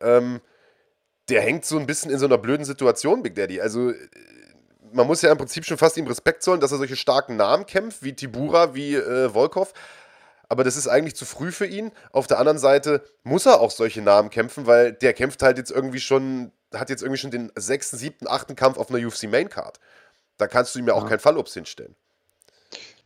[0.00, 0.40] Ähm,
[1.30, 3.60] der hängt so ein bisschen in so einer blöden Situation, Big Daddy.
[3.60, 3.92] Also
[4.92, 7.66] man muss ja im Prinzip schon fast ihm Respekt zollen, dass er solche starken Namen
[7.66, 9.72] kämpft, wie Tibura, wie äh, Volkov.
[10.48, 11.90] Aber das ist eigentlich zu früh für ihn.
[12.12, 15.70] Auf der anderen Seite muss er auch solche Namen kämpfen, weil der kämpft halt jetzt
[15.70, 19.48] irgendwie schon, hat jetzt irgendwie schon den sechsten, siebten, achten Kampf auf einer UFC Main
[19.48, 19.80] Card.
[20.36, 21.94] Da kannst du ihm ja auch kein Fallobst hinstellen.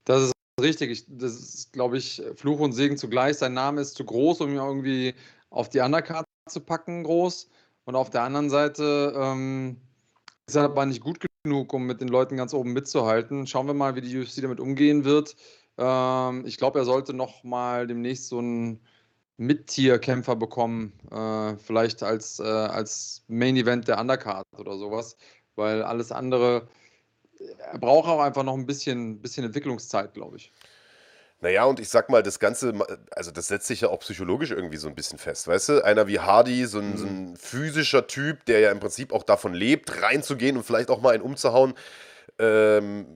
[0.05, 0.91] Das ist richtig.
[0.91, 3.37] Ich, das ist, glaube ich, Fluch und Segen zugleich.
[3.37, 5.15] Sein Name ist zu groß, um ihn irgendwie
[5.51, 7.49] auf die Undercard zu packen, groß.
[7.85, 9.81] Und auf der anderen Seite ähm,
[10.47, 13.47] ist er aber nicht gut genug, um mit den Leuten ganz oben mitzuhalten.
[13.47, 15.37] Schauen wir mal, wie die UFC damit umgehen wird.
[15.77, 18.81] Ähm, ich glaube, er sollte noch mal demnächst so einen
[19.39, 25.17] Mittier-Kämpfer bekommen, äh, vielleicht als, äh, als Main-Event der Undercard oder sowas,
[25.55, 26.69] weil alles andere,
[27.59, 30.53] er braucht auch einfach noch ein bisschen, bisschen Entwicklungszeit, glaube ich.
[31.41, 32.75] Naja, und ich sag mal, das Ganze,
[33.15, 35.85] also das setzt sich ja auch psychologisch irgendwie so ein bisschen fest, weißt du?
[35.85, 36.97] Einer wie Hardy, so ein, mhm.
[36.97, 41.01] so ein physischer Typ, der ja im Prinzip auch davon lebt, reinzugehen und vielleicht auch
[41.01, 41.75] mal einen umzuhauen,
[42.41, 43.07] ähm,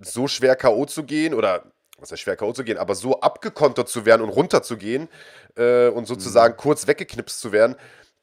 [0.00, 0.84] so schwer K.O.
[0.86, 2.52] zu gehen oder was heißt schwer K.O.
[2.52, 5.08] zu gehen, aber so abgekontert zu werden und runterzugehen
[5.56, 6.58] äh, und sozusagen mhm.
[6.58, 7.76] kurz weggeknipst zu werden,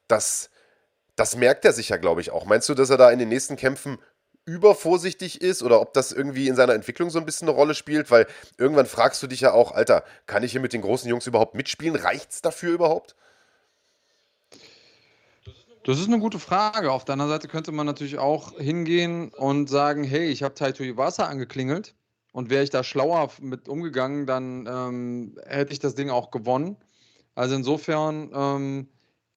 [0.08, 0.50] das,
[1.16, 2.46] das merkt er sich ja, glaube ich, auch.
[2.46, 4.00] Meinst du, dass er da in den nächsten Kämpfen
[4.46, 8.10] übervorsichtig ist oder ob das irgendwie in seiner Entwicklung so ein bisschen eine Rolle spielt,
[8.10, 11.28] weil irgendwann fragst du dich ja auch, Alter, kann ich hier mit den großen Jungs
[11.28, 11.98] überhaupt mitspielen?
[11.98, 13.16] Reicht es dafür überhaupt?
[15.84, 16.92] Das ist eine gute Frage.
[16.92, 20.84] Auf der anderen Seite könnte man natürlich auch hingehen und sagen, hey, ich habe Taito
[20.84, 21.94] Iwasa angeklingelt
[22.38, 26.78] und wäre ich da schlauer mit umgegangen, dann ähm, hätte ich das Ding auch gewonnen.
[27.34, 28.88] Also insofern ähm,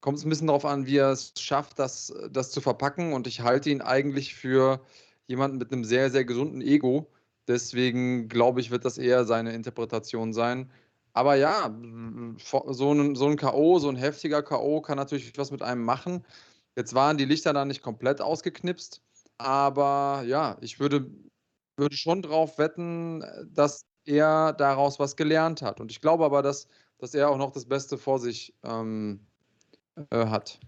[0.01, 3.13] kommt es ein bisschen darauf an, wie er es schafft, das, das zu verpacken.
[3.13, 4.81] Und ich halte ihn eigentlich für
[5.25, 7.11] jemanden mit einem sehr, sehr gesunden Ego.
[7.47, 10.69] Deswegen glaube ich, wird das eher seine Interpretation sein.
[11.13, 11.75] Aber ja,
[12.67, 14.79] so ein, so ein K.O., so ein heftiger K.O.
[14.81, 16.23] kann natürlich was mit einem machen.
[16.75, 19.01] Jetzt waren die Lichter da nicht komplett ausgeknipst.
[19.39, 21.09] Aber ja, ich würde,
[21.81, 25.81] würde schon darauf wetten, dass er daraus was gelernt hat.
[25.81, 26.67] Und ich glaube aber, dass,
[26.99, 29.19] dass er auch noch das Beste vor sich ähm,
[30.11, 30.59] äh, hat.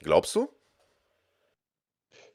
[0.00, 0.48] Glaubst du?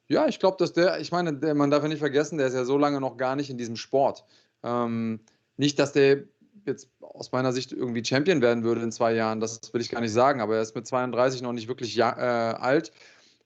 [0.08, 2.54] Ja, ich glaube, dass der, ich meine, der, man darf ja nicht vergessen, der ist
[2.54, 4.24] ja so lange noch gar nicht in diesem Sport.
[4.64, 5.20] Ähm,
[5.58, 6.24] nicht, dass der
[6.66, 10.02] jetzt aus meiner Sicht irgendwie Champion werden würde in zwei Jahren, das will ich gar
[10.02, 12.92] nicht sagen, aber er ist mit 32 noch nicht wirklich ja, äh, alt.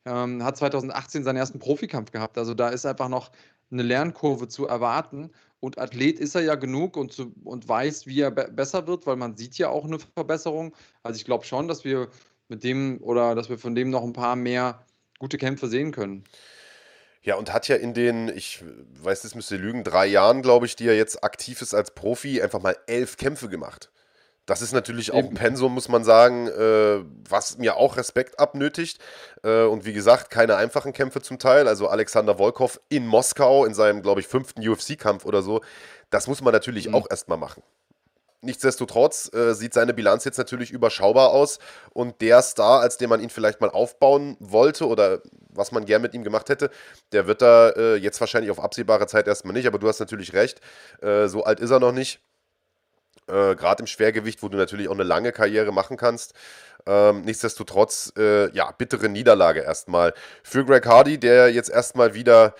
[0.06, 2.38] Ähm, hat 2018 seinen ersten Profikampf gehabt.
[2.38, 3.32] Also da ist einfach noch
[3.72, 5.32] eine Lernkurve zu erwarten.
[5.60, 9.06] Und Athlet ist er ja genug und, zu, und weiß, wie er be besser wird,
[9.06, 10.76] weil man sieht ja auch eine Verbesserung.
[11.04, 12.10] Also ich glaube schon, dass wir
[12.48, 14.86] mit dem oder dass wir von dem noch ein paar mehr
[15.20, 16.24] gute Kämpfe sehen können.
[17.24, 18.64] Ja, und hat ja in den, ich
[19.04, 22.42] weiß, das müsste lügen, drei Jahren, glaube ich, die er jetzt aktiv ist als Profi,
[22.42, 23.92] einfach mal elf Kämpfe gemacht.
[24.52, 29.00] Das ist natürlich auch ein Pensum, muss man sagen, äh, was mir auch Respekt abnötigt.
[29.44, 31.70] Äh, und wie gesagt, keine einfachen Kämpfe zum Teil.
[31.70, 35.62] Also Alexander Volkov in Moskau in seinem, glaube ich, fünften UFC-Kampf oder so.
[36.10, 36.96] Das muss man natürlich mhm.
[36.96, 37.64] auch erstmal machen.
[38.42, 41.60] Nichtsdestotrotz äh, sieht seine Bilanz jetzt natürlich überschaubar aus
[41.94, 46.02] und der Star, als den man ihn vielleicht mal aufbauen wollte oder was man gern
[46.02, 46.72] mit ihm gemacht hätte,
[47.14, 50.34] der wird da äh, jetzt wahrscheinlich auf absehbare Zeit erstmal nicht, aber du hast natürlich
[50.34, 50.60] recht,
[51.02, 52.20] äh, so alt ist er noch nicht.
[53.32, 56.34] Äh, Gerade im Schwergewicht, wo du natürlich auch eine lange Karriere machen kannst.
[56.86, 60.14] Ähm, nichtsdestotrotz, äh, ja, bittere Niederlage erstmal
[60.44, 62.56] für Greg Hardy, der jetzt erstmal wieder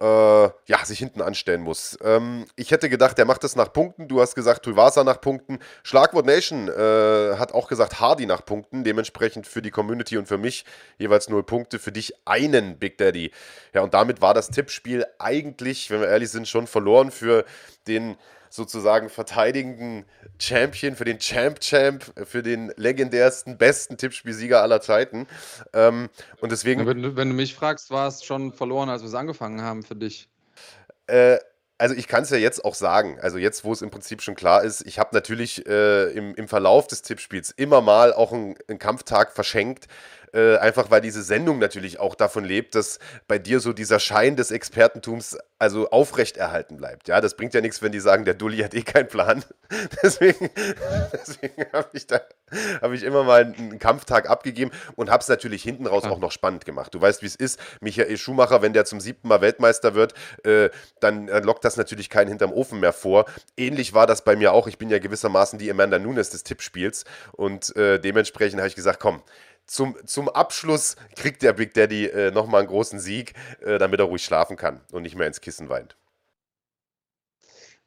[0.00, 1.96] äh, ja, sich hinten anstellen muss.
[2.02, 4.08] Ähm, ich hätte gedacht, der macht das nach Punkten.
[4.08, 5.60] Du hast gesagt, Tuivasa nach Punkten.
[5.84, 8.82] Schlagwort Nation äh, hat auch gesagt, Hardy nach Punkten.
[8.82, 10.64] Dementsprechend für die Community und für mich
[10.98, 11.78] jeweils null Punkte.
[11.78, 13.30] Für dich einen Big Daddy.
[13.72, 17.44] Ja, und damit war das Tippspiel eigentlich, wenn wir ehrlich sind, schon verloren für
[17.86, 18.16] den
[18.54, 20.04] sozusagen verteidigenden
[20.38, 25.26] Champion, für den Champ-Champ, für den legendärsten, besten Tippspielsieger aller Zeiten.
[25.72, 26.08] Ähm,
[26.40, 26.86] und deswegen.
[26.86, 29.82] Wenn, du, wenn, du, mich fragst, war es schon verloren, als wir es angefangen haben
[29.82, 30.28] für dich?
[31.08, 31.38] Äh,
[31.78, 34.36] also ich kann es ja jetzt auch sagen, also jetzt, wo es im Prinzip schon
[34.36, 38.54] klar ist, ich habe natürlich äh, im, im Verlauf des Tippspiels immer mal auch einen,
[38.68, 39.88] einen Kampftag verschenkt,
[40.34, 44.36] äh, einfach weil diese Sendung natürlich auch davon lebt, dass bei dir so dieser Schein
[44.36, 47.08] des Expertentums also aufrechterhalten bleibt.
[47.08, 49.44] Ja, das bringt ja nichts, wenn die sagen, der Dulli hat eh keinen Plan.
[50.02, 50.50] deswegen
[51.12, 52.20] deswegen habe ich da
[52.82, 56.30] habe ich immer mal einen Kampftag abgegeben und habe es natürlich hinten raus auch noch
[56.30, 56.94] spannend gemacht.
[56.94, 57.58] Du weißt, wie es ist.
[57.80, 60.70] Michael Schumacher, wenn der zum siebten Mal Weltmeister wird, äh,
[61.00, 63.24] dann lockt das natürlich keinen hinterm Ofen mehr vor.
[63.56, 64.66] Ähnlich war das bei mir auch.
[64.66, 69.00] Ich bin ja gewissermaßen die Amanda Nunes des Tippspiels und äh, dementsprechend habe ich gesagt,
[69.00, 69.22] komm,
[69.66, 74.06] zum, zum Abschluss kriegt der Big Daddy äh, nochmal einen großen Sieg, äh, damit er
[74.06, 75.96] ruhig schlafen kann und nicht mehr ins Kissen weint.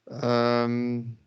[0.09, 1.17] Ähm,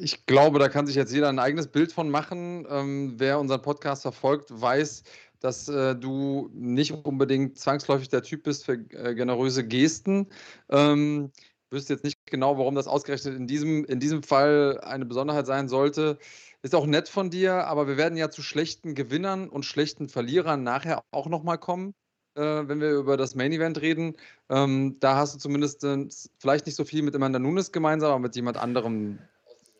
[0.00, 2.66] ich glaube, da kann sich jetzt jeder ein eigenes Bild von machen.
[2.70, 5.02] Ähm, wer unseren Podcast verfolgt, weiß,
[5.40, 10.28] dass äh, du nicht unbedingt zwangsläufig der Typ bist für äh, generöse Gesten.
[10.68, 11.32] Ähm,
[11.70, 15.68] wüsste jetzt nicht genau, warum das ausgerechnet in diesem, in diesem Fall eine Besonderheit sein
[15.68, 16.18] sollte.
[16.62, 20.62] Ist auch nett von dir, aber wir werden ja zu schlechten Gewinnern und schlechten Verlierern
[20.62, 21.94] nachher auch nochmal kommen,
[22.34, 24.16] äh, wenn wir über das Main Event reden.
[24.50, 26.06] Ähm, da hast du zumindest äh,
[26.38, 29.18] vielleicht nicht so viel mit Amanda Nunes gemeinsam, aber mit jemand anderem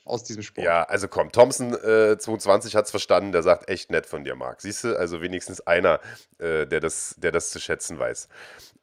[0.05, 0.65] aus diesem Sport.
[0.65, 4.35] Ja, also komm, Thompson äh, 22 hat es verstanden, der sagt echt nett von dir,
[4.35, 4.61] Marc.
[4.61, 6.01] Siehst du, also wenigstens einer,
[6.39, 8.29] äh, der, das, der das zu schätzen weiß.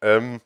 [0.02, 0.42] Ähm,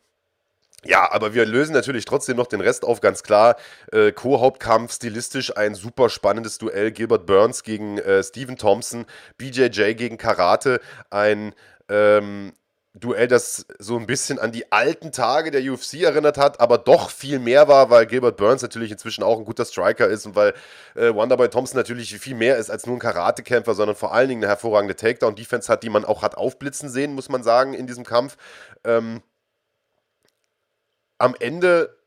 [0.84, 3.56] ja, aber wir lösen natürlich trotzdem noch den Rest auf, ganz klar.
[3.92, 6.92] Äh, Co-Hauptkampf, stilistisch ein super spannendes Duell.
[6.92, 9.06] Gilbert Burns gegen äh, Stephen Thompson,
[9.38, 11.54] BJJ gegen Karate, ein
[11.88, 12.54] ähm,
[12.94, 17.10] Duell, das so ein bisschen an die alten Tage der UFC erinnert hat, aber doch
[17.10, 20.54] viel mehr war, weil Gilbert Burns natürlich inzwischen auch ein guter Striker ist und weil
[20.96, 24.44] äh, Wonderboy Thompson natürlich viel mehr ist als nur ein Karatekämpfer, sondern vor allen Dingen
[24.44, 28.04] eine hervorragende Takedown-Defense hat, die man auch hat aufblitzen sehen, muss man sagen, in diesem
[28.04, 28.36] Kampf.
[28.84, 29.22] Ähm,
[31.22, 31.98] am Ende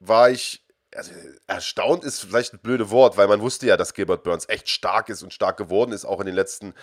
[0.00, 1.12] war ich also
[1.46, 5.08] erstaunt ist vielleicht ein blödes Wort, weil man wusste ja, dass Gilbert Burns echt stark
[5.10, 6.74] ist und stark geworden ist, auch in, den letzten,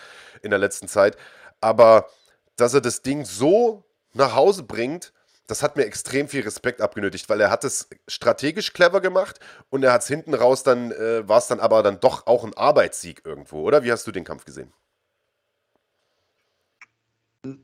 [0.41, 1.17] in der letzten Zeit.
[1.59, 2.07] Aber
[2.55, 3.83] dass er das Ding so
[4.13, 5.11] nach Hause bringt,
[5.47, 9.83] das hat mir extrem viel Respekt abgenötigt, weil er hat es strategisch clever gemacht und
[9.83, 12.55] er hat es hinten raus dann, äh, war es dann aber dann doch auch ein
[12.55, 13.83] Arbeitssieg irgendwo, oder?
[13.83, 14.71] Wie hast du den Kampf gesehen?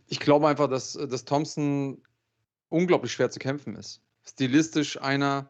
[0.08, 2.04] Ich glaube einfach, dass, dass Thompson
[2.72, 4.02] unglaublich schwer zu kämpfen ist.
[4.24, 5.50] Stilistisch einer,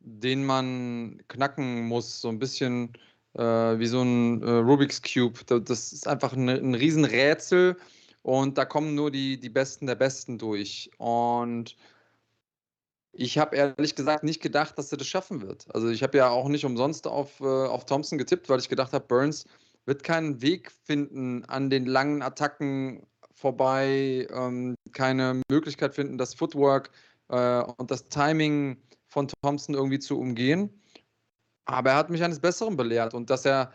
[0.00, 2.92] den man knacken muss, so ein bisschen
[3.34, 5.38] äh, wie so ein äh, Rubik's Cube.
[5.46, 7.76] Das ist einfach ein, ein Riesenrätsel
[8.22, 10.90] und da kommen nur die, die Besten der Besten durch.
[10.98, 11.76] Und
[13.12, 15.66] ich habe ehrlich gesagt nicht gedacht, dass er das schaffen wird.
[15.74, 18.92] Also ich habe ja auch nicht umsonst auf, äh, auf Thompson getippt, weil ich gedacht
[18.92, 19.46] habe, Burns
[19.84, 23.04] wird keinen Weg finden an den langen Attacken
[23.42, 26.90] vorbei, ähm, keine Möglichkeit finden, das Footwork
[27.28, 28.78] äh, und das Timing
[29.08, 30.80] von Thompson irgendwie zu umgehen.
[31.66, 33.72] Aber er hat mich eines Besseren belehrt und dass er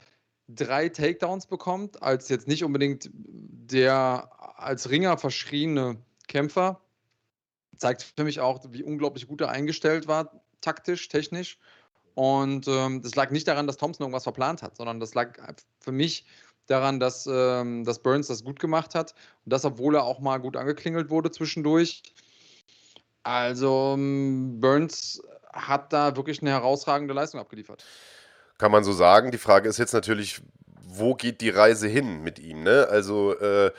[0.47, 6.81] drei Takedowns bekommt, als jetzt nicht unbedingt der als Ringer verschriene Kämpfer,
[7.75, 11.59] zeigt für mich auch, wie unglaublich gut er eingestellt war, taktisch, technisch.
[12.15, 15.37] Und ähm, das lag nicht daran, dass Thompson irgendwas verplant hat, sondern das lag
[15.79, 16.25] für mich
[16.67, 19.13] daran, dass, ähm, dass Burns das gut gemacht hat.
[19.45, 22.03] Und das, obwohl er auch mal gut angeklingelt wurde zwischendurch.
[23.23, 27.83] Also ähm, Burns hat da wirklich eine herausragende Leistung abgeliefert.
[28.57, 29.31] Kann man so sagen.
[29.31, 30.41] Die Frage ist jetzt natürlich,
[30.83, 32.63] wo geht die Reise hin mit ihm?
[32.63, 32.87] Ne?
[32.89, 33.71] Also äh,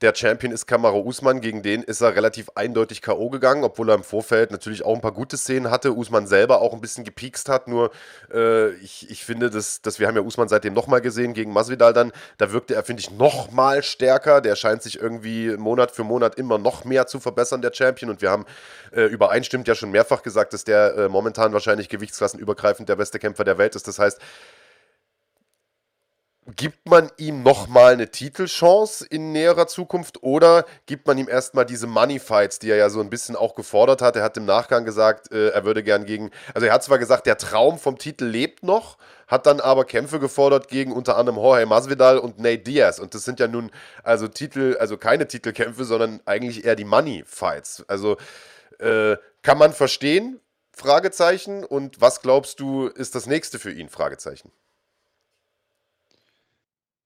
[0.00, 3.30] der Champion ist Kamaro Usman, gegen den ist er relativ eindeutig K.O.
[3.30, 5.92] gegangen, obwohl er im Vorfeld natürlich auch ein paar gute Szenen hatte.
[5.92, 7.90] Usman selber auch ein bisschen gepiekst hat, nur
[8.32, 11.92] äh, ich, ich finde, dass, dass wir haben ja Usman seitdem nochmal gesehen gegen Masvidal
[11.92, 14.40] dann, da wirkte er, finde ich, nochmal stärker.
[14.40, 18.10] Der scheint sich irgendwie Monat für Monat immer noch mehr zu verbessern, der Champion.
[18.10, 18.46] Und wir haben
[18.92, 23.42] äh, übereinstimmt ja schon mehrfach gesagt, dass der äh, momentan wahrscheinlich gewichtsklassenübergreifend der beste Kämpfer
[23.42, 23.88] der Welt ist.
[23.88, 24.20] Das heißt,
[26.56, 31.86] gibt man ihm nochmal eine Titelchance in näherer Zukunft oder gibt man ihm erstmal diese
[31.86, 34.16] Money Fights, die er ja so ein bisschen auch gefordert hat?
[34.16, 37.26] Er hat im Nachgang gesagt, äh, er würde gern gegen, also er hat zwar gesagt,
[37.26, 41.66] der Traum vom Titel lebt noch, hat dann aber Kämpfe gefordert gegen unter anderem Jorge
[41.66, 43.70] Masvidal und Nate Diaz und das sind ja nun
[44.02, 47.84] also Titel, also keine Titelkämpfe, sondern eigentlich eher die Money Fights.
[47.88, 48.16] Also
[48.78, 50.40] äh, kann man verstehen?
[50.72, 51.64] Fragezeichen.
[51.64, 53.88] Und was glaubst du, ist das nächste für ihn?
[53.88, 54.52] Fragezeichen.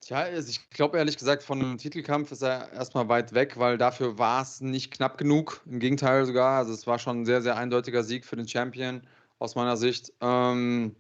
[0.03, 3.79] Tja, also ich glaube ehrlich gesagt, von einem Titelkampf ist er erstmal weit weg, weil
[3.79, 5.63] dafür war es nicht knapp genug.
[5.65, 6.59] Im Gegenteil sogar.
[6.59, 9.03] Also es war schon ein sehr, sehr eindeutiger Sieg für den Champion
[9.39, 10.13] aus meiner Sicht.
[10.21, 10.97] Ähm,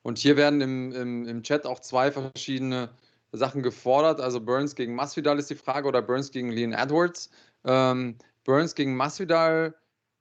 [0.00, 2.88] und hier werden im, im, im Chat auch zwei verschiedene
[3.32, 4.22] Sachen gefordert.
[4.22, 7.28] Also Burns gegen Masvidal ist die Frage oder Burns gegen Leon Edwards.
[7.66, 9.74] Ähm, Burns gegen Masvidal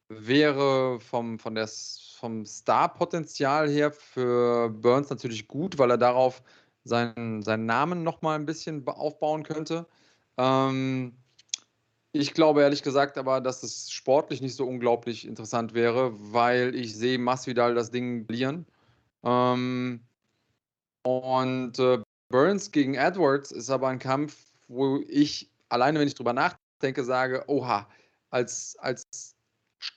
[0.10, 1.70] wäre vom, von der,
[2.20, 6.44] vom Star-Potenzial her für Burns natürlich gut, weil er darauf
[6.88, 9.86] seinen, seinen Namen nochmal ein bisschen aufbauen könnte.
[10.38, 11.13] Ähm,
[12.12, 16.95] ich glaube ehrlich gesagt aber, dass es sportlich nicht so unglaublich interessant wäre, weil ich
[16.95, 18.65] sehe Masvidal das Ding verlieren.
[19.23, 20.02] Ähm,
[21.04, 24.36] und äh, Burns gegen Edwards ist aber ein Kampf,
[24.67, 27.88] wo ich alleine, wenn ich drüber nachdenke, sage, oha,
[28.30, 29.36] als, als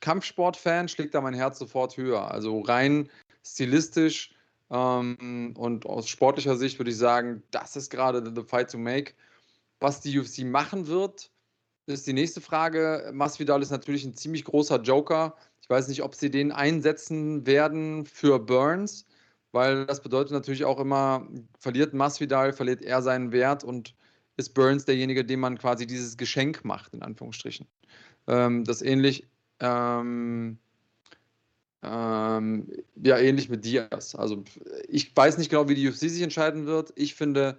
[0.01, 2.31] Kampfsportfan schlägt da mein Herz sofort höher.
[2.31, 3.09] Also rein
[3.45, 4.35] stilistisch
[4.71, 9.15] ähm, und aus sportlicher Sicht würde ich sagen, das ist gerade the fight to make.
[9.81, 11.31] Was die UFC machen wird,
[11.87, 13.11] ist die nächste Frage.
[13.13, 15.37] Masvidal ist natürlich ein ziemlich großer Joker.
[15.63, 19.07] Ich weiß nicht, ob sie den einsetzen werden für Burns,
[19.53, 21.27] weil das bedeutet natürlich auch immer,
[21.59, 23.95] verliert Masvidal, verliert er seinen Wert und
[24.37, 27.67] ist Burns derjenige, dem man quasi dieses Geschenk macht, in Anführungsstrichen.
[28.27, 29.27] Ähm, das ähnlich,
[29.61, 30.59] ähm,
[31.83, 34.15] ähm, ja, ähnlich mit Diaz.
[34.15, 34.45] Also
[34.89, 36.93] ich weiß nicht genau, wie die UFC sich entscheiden wird.
[36.97, 37.59] Ich finde,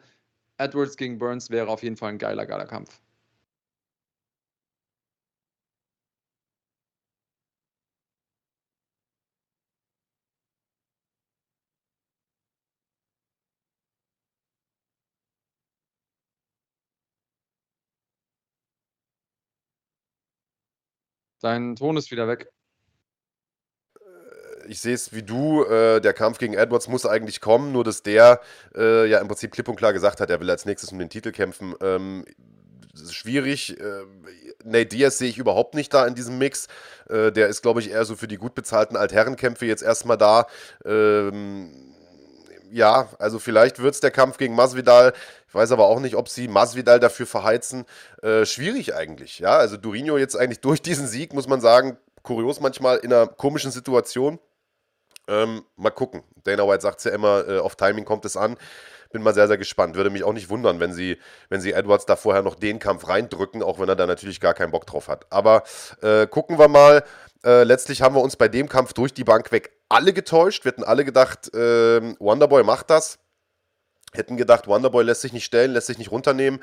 [0.58, 3.02] Edwards gegen Burns wäre auf jeden Fall ein geiler, geiler Kampf.
[21.42, 22.52] Dein Ton ist wieder weg.
[24.72, 28.04] Ich sehe es wie du, äh, der Kampf gegen Edwards muss eigentlich kommen, nur dass
[28.04, 28.40] der
[28.74, 31.10] äh, ja im Prinzip klipp und klar gesagt hat, er will als nächstes um den
[31.10, 31.76] Titel kämpfen.
[31.82, 32.24] Ähm,
[33.10, 33.78] schwierig.
[33.78, 34.04] Äh,
[34.64, 36.70] Nate Diaz sehe ich überhaupt nicht da in diesem Mix.
[37.10, 40.48] Äh, der ist, glaube ich, eher so für die gut bezahlten Altherrenkämpfe jetzt erstmal da.
[40.86, 41.94] Ähm,
[42.72, 45.12] ja, also vielleicht wird es der Kampf gegen Masvidal.
[45.50, 47.84] Ich weiß aber auch nicht, ob sie Masvidal dafür verheizen.
[48.24, 49.40] Äh, schwierig eigentlich.
[49.40, 53.28] Ja, also Durinho jetzt eigentlich durch diesen Sieg, muss man sagen, kurios manchmal in einer
[53.28, 54.40] komischen Situation.
[55.28, 56.24] Ähm, mal gucken.
[56.44, 58.58] Dana White sagt es ja immer, äh, auf Timing kommt es an.
[59.12, 59.96] Bin mal sehr, sehr gespannt.
[59.96, 61.18] Würde mich auch nicht wundern, wenn sie,
[61.50, 64.54] wenn sie Edwards da vorher noch den Kampf reindrücken, auch wenn er da natürlich gar
[64.54, 65.26] keinen Bock drauf hat.
[65.30, 65.64] Aber
[66.02, 67.04] äh, gucken wir mal.
[67.44, 70.64] Äh, letztlich haben wir uns bei dem Kampf durch die Bank weg alle getäuscht.
[70.64, 73.18] Wir hätten alle gedacht, äh, Wonderboy macht das.
[74.14, 76.60] Hätten gedacht, Wonderboy lässt sich nicht stellen, lässt sich nicht runternehmen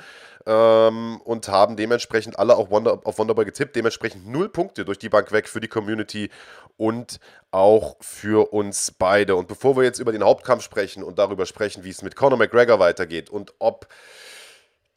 [0.46, 3.74] ähm, und haben dementsprechend alle auch Wonder, auf Wonderboy getippt.
[3.74, 6.30] Dementsprechend null Punkte durch die Bank weg für die Community
[6.76, 9.37] und auch für uns beide.
[9.37, 12.38] Und bevor wir jetzt über den Hauptkampf sprechen und darüber sprechen, wie es mit Conor
[12.38, 13.88] McGregor weitergeht und ob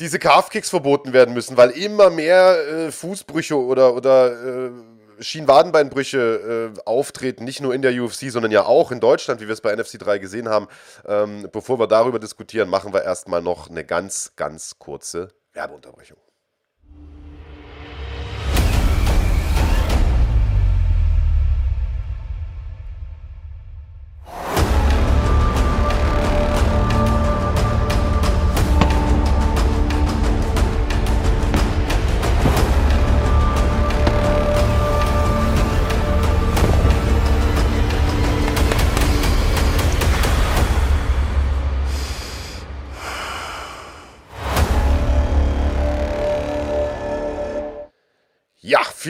[0.02, 4.72] diese Calf-Kicks verboten werden müssen, weil immer mehr äh, Fußbrüche oder, oder äh,
[5.20, 9.54] Schienwadenbeinbrüche äh, auftreten, nicht nur in der UFC, sondern ja auch in Deutschland, wie wir
[9.54, 10.68] es bei NFC 3 gesehen haben.
[11.06, 16.18] Ähm, bevor wir darüber diskutieren, machen wir erstmal noch eine ganz, ganz kurze Werbeunterbrechung.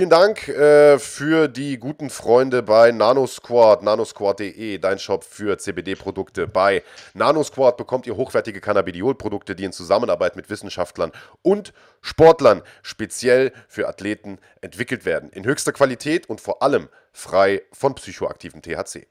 [0.01, 6.47] Vielen Dank äh, für die guten Freunde bei NanoSquad, nanosquad.de, dein Shop für CBD-Produkte.
[6.47, 6.81] Bei
[7.13, 11.11] NanoSquad bekommt ihr hochwertige Cannabidiol-Produkte, die in Zusammenarbeit mit Wissenschaftlern
[11.43, 15.29] und Sportlern speziell für Athleten entwickelt werden.
[15.29, 19.05] In höchster Qualität und vor allem frei von psychoaktivem THC.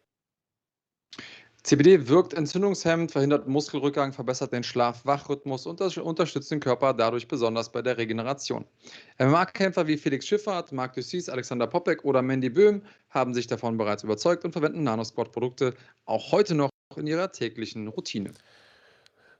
[1.62, 7.82] CBD wirkt entzündungshemmend, verhindert Muskelrückgang, verbessert den Schlaf-Wach-Rhythmus und unterstützt den Körper dadurch besonders bei
[7.82, 8.64] der Regeneration.
[9.18, 14.04] MMA-Kämpfer wie Felix Schiffert, Marc Dussis, Alexander Popek oder Mandy Böhm haben sich davon bereits
[14.04, 15.74] überzeugt und verwenden Nanosquad-Produkte
[16.06, 18.32] auch heute noch in ihrer täglichen Routine.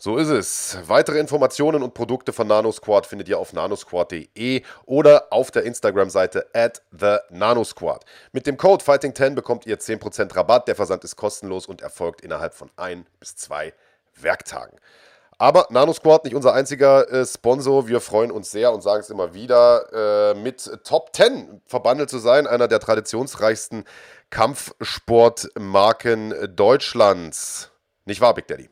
[0.02, 0.78] So ist es.
[0.86, 6.80] Weitere Informationen und Produkte von NanoSquad findet ihr auf nanosquad.de oder auf der Instagram-Seite at
[6.90, 8.06] the NanoSquad.
[8.32, 10.68] Mit dem Code Fighting10 bekommt ihr 10% Rabatt.
[10.68, 13.74] Der Versand ist kostenlos und erfolgt innerhalb von ein bis zwei
[14.18, 14.78] Werktagen.
[15.36, 17.86] Aber NanoSquad nicht unser einziger äh, Sponsor.
[17.86, 22.20] Wir freuen uns sehr und sagen es immer wieder, äh, mit Top 10 verbandelt zu
[22.20, 23.84] sein, einer der traditionsreichsten
[24.30, 27.70] Kampfsportmarken Deutschlands.
[28.06, 28.70] Nicht wahr, Big Daddy?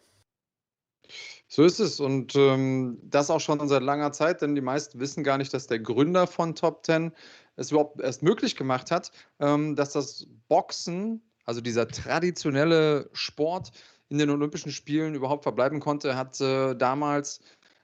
[1.58, 5.24] So ist es und ähm, das auch schon seit langer Zeit, denn die meisten wissen
[5.24, 7.10] gar nicht, dass der Gründer von Top 10
[7.56, 13.72] es überhaupt erst möglich gemacht hat, ähm, dass das Boxen, also dieser traditionelle Sport
[14.08, 16.10] in den Olympischen Spielen überhaupt verbleiben konnte.
[16.10, 17.40] Er hat äh, damals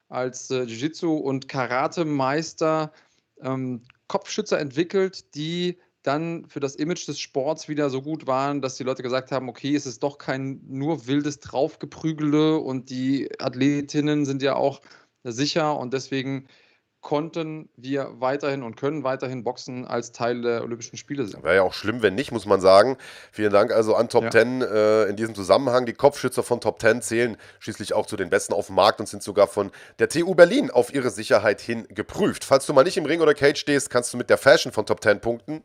[0.08, 2.92] als äh, Jiu-Jitsu- und Karate-Meister
[3.40, 8.76] ähm, Kopfschützer entwickelt, die dann für das Image des Sports wieder so gut waren, dass
[8.76, 14.24] die Leute gesagt haben, okay, es ist doch kein nur wildes Draufgeprügele und die Athletinnen
[14.26, 14.80] sind ja auch
[15.24, 16.46] sicher und deswegen
[17.04, 21.42] konnten wir weiterhin und können weiterhin Boxen als Teil der Olympischen Spiele sehen.
[21.42, 22.96] Wäre ja auch schlimm, wenn nicht, muss man sagen.
[23.30, 24.30] Vielen Dank also an Top ja.
[24.30, 25.84] 10 äh, in diesem Zusammenhang.
[25.84, 29.06] Die Kopfschützer von Top 10 zählen schließlich auch zu den Besten auf dem Markt und
[29.06, 32.42] sind sogar von der TU Berlin auf ihre Sicherheit hin geprüft.
[32.42, 34.86] Falls du mal nicht im Ring oder Cage stehst, kannst du mit der Fashion von
[34.86, 35.62] Top 10 punkten.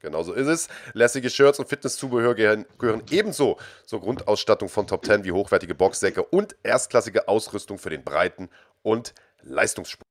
[0.00, 0.68] Genauso ist es.
[0.94, 6.22] Lässige Shirts und Fitnesszubehör gehören, gehören ebenso zur Grundausstattung von Top 10 wie hochwertige Boxsäcke
[6.22, 8.48] und erstklassige Ausrüstung für den Breiten-
[8.82, 10.04] und Leistungssport.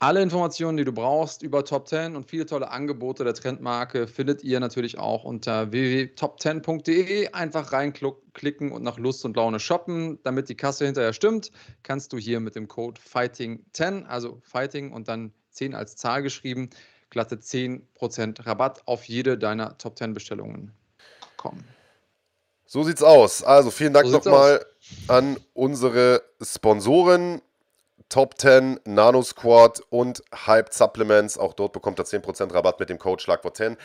[0.00, 4.44] Alle Informationen, die du brauchst über Top 10 und viele tolle Angebote der Trendmarke findet
[4.44, 7.32] ihr natürlich auch unter www.top10.de.
[7.32, 10.20] Einfach reinklicken und nach Lust und Laune shoppen.
[10.22, 11.50] Damit die Kasse hinterher stimmt,
[11.82, 16.70] kannst du hier mit dem Code FIGHTING10, also Fighting und dann 10 als Zahl geschrieben,
[17.10, 20.72] glatte 10% Rabatt auf jede deiner Top 10 Bestellungen
[21.36, 21.64] kommen.
[22.66, 23.42] So sieht's aus.
[23.42, 24.64] Also vielen Dank so nochmal
[25.08, 27.40] an unsere Sponsoren.
[28.10, 31.38] Top 10, Nano Squad und Hype Supplements.
[31.38, 33.76] Auch dort bekommt er 10% Rabatt mit dem Code Schlagwort 10.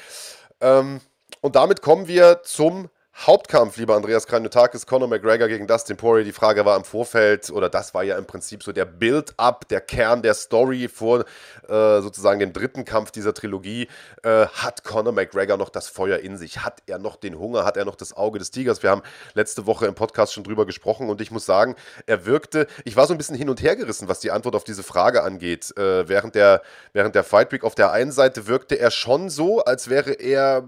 [0.62, 1.02] Ähm,
[1.42, 6.26] und damit kommen wir zum Hauptkampf, lieber Andreas Kranjotakis, Conor McGregor gegen Dustin Poirier.
[6.26, 9.82] Die Frage war im Vorfeld, oder das war ja im Prinzip so der Build-up, der
[9.82, 11.22] Kern der Story vor
[11.70, 13.88] äh, sozusagen dem dritten Kampf dieser Trilogie.
[14.24, 16.66] Äh, hat Conor McGregor noch das Feuer in sich?
[16.66, 17.66] Hat er noch den Hunger?
[17.66, 18.84] Hat er noch das Auge des Tigers?
[18.84, 19.04] Wir haben
[19.36, 21.76] letzte Woche im Podcast schon drüber gesprochen und ich muss sagen,
[22.08, 24.64] er wirkte, ich war so ein bisschen hin und her gerissen, was die Antwort auf
[24.64, 25.72] diese Frage angeht.
[25.78, 29.64] Äh, während, der, während der Fight Week auf der einen Seite wirkte er schon so,
[29.64, 30.68] als wäre er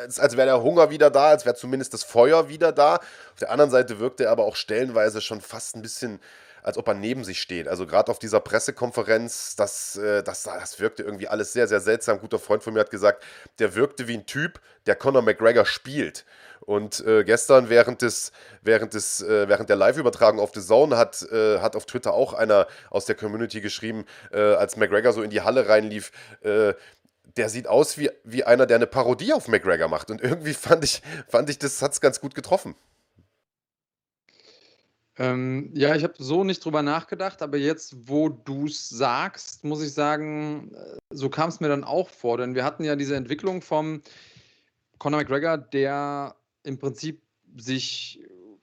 [0.00, 2.96] als, wäre der Hunger wieder da, als wäre zumindest das Feuer wieder da.
[2.96, 6.20] Auf der anderen Seite wirkte er aber auch stellenweise schon fast ein bisschen,
[6.62, 7.68] als ob er neben sich steht.
[7.68, 12.16] Also gerade auf dieser Pressekonferenz, das, äh, das, das wirkte irgendwie alles sehr, sehr seltsam.
[12.16, 13.22] Ein guter Freund von mir hat gesagt,
[13.58, 16.24] der wirkte wie ein Typ, der Conor McGregor spielt.
[16.60, 18.32] Und äh, gestern während des,
[18.62, 22.34] während des, äh, während der Live-Übertragung auf The Zone hat, äh, hat auf Twitter auch
[22.34, 26.74] einer aus der Community geschrieben, äh, als McGregor so in die Halle reinlief, äh,
[27.36, 30.10] der sieht aus wie, wie einer, der eine Parodie auf McGregor macht.
[30.10, 32.74] Und irgendwie fand ich, fand ich das hat es ganz gut getroffen.
[35.18, 39.82] Ähm, ja, ich habe so nicht drüber nachgedacht, aber jetzt, wo du es sagst, muss
[39.82, 42.38] ich sagen, äh, so kam es mir dann auch vor.
[42.38, 44.02] Denn wir hatten ja diese Entwicklung vom
[44.98, 47.22] Conor McGregor, der im Prinzip
[47.56, 48.20] sich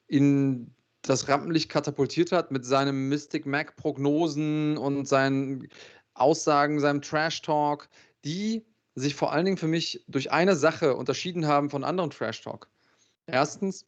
[0.08, 5.70] in das Rampenlicht katapultiert hat mit seinen Mystic Mac Prognosen und seinen
[6.16, 7.88] Aussagen, seinem Trash Talk,
[8.26, 8.66] die
[8.96, 12.68] sich vor allen Dingen für mich durch eine Sache unterschieden haben von anderen Trash Talk.
[13.28, 13.86] Erstens,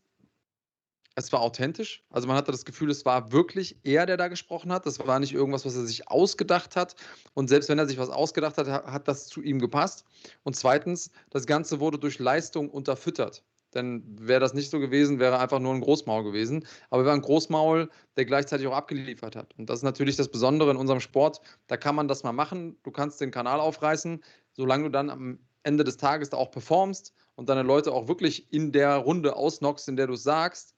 [1.16, 2.06] es war authentisch.
[2.10, 4.86] Also man hatte das Gefühl, es war wirklich er, der da gesprochen hat.
[4.86, 6.96] Das war nicht irgendwas, was er sich ausgedacht hat.
[7.34, 10.06] Und selbst wenn er sich was ausgedacht hat, hat das zu ihm gepasst.
[10.44, 13.44] Und zweitens, das Ganze wurde durch Leistung unterfüttert.
[13.74, 16.66] Denn wäre das nicht so gewesen, wäre einfach nur ein Großmaul gewesen.
[16.90, 19.54] Aber er war ein Großmaul, der gleichzeitig auch abgeliefert hat.
[19.58, 21.42] Und das ist natürlich das Besondere in unserem Sport.
[21.68, 22.78] Da kann man das mal machen.
[22.84, 27.14] Du kannst den Kanal aufreißen, solange du dann am Ende des Tages da auch performst
[27.36, 30.76] und deine Leute auch wirklich in der Runde ausnockst, in der du sagst.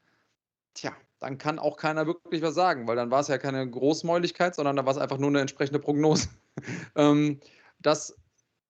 [0.74, 4.56] Tja, dann kann auch keiner wirklich was sagen, weil dann war es ja keine Großmäuligkeit,
[4.56, 6.30] sondern da war es einfach nur eine entsprechende Prognose.
[6.96, 7.40] ähm,
[7.80, 8.16] das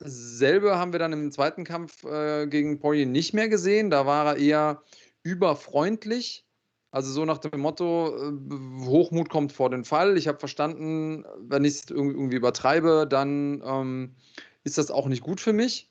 [0.03, 3.89] Selbe haben wir dann im zweiten Kampf äh, gegen Poirier nicht mehr gesehen.
[3.89, 4.83] Da war er eher
[5.23, 6.45] überfreundlich.
[6.91, 10.17] Also so nach dem Motto, äh, Hochmut kommt vor den Fall.
[10.17, 14.15] Ich habe verstanden, wenn ich es irgendwie übertreibe, dann ähm,
[14.63, 15.89] ist das auch nicht gut für mich.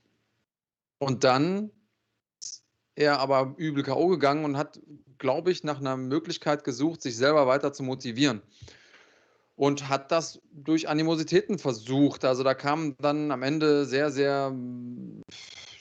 [0.98, 1.70] Und dann
[2.40, 2.64] ist
[2.96, 4.08] er aber übel K.O.
[4.08, 4.80] gegangen und hat,
[5.18, 8.42] glaube ich, nach einer Möglichkeit gesucht, sich selber weiter zu motivieren
[9.61, 12.24] und hat das durch Animositäten versucht.
[12.24, 14.56] Also da kamen dann am Ende sehr, sehr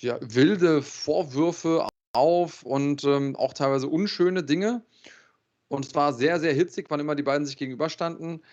[0.02, 4.84] ja, wilde Vorwürfe auf und ähm, auch teilweise unschöne Dinge.
[5.70, 8.44] Und es war sehr, sehr hitzig, wann immer die beiden sich gegenüberstanden.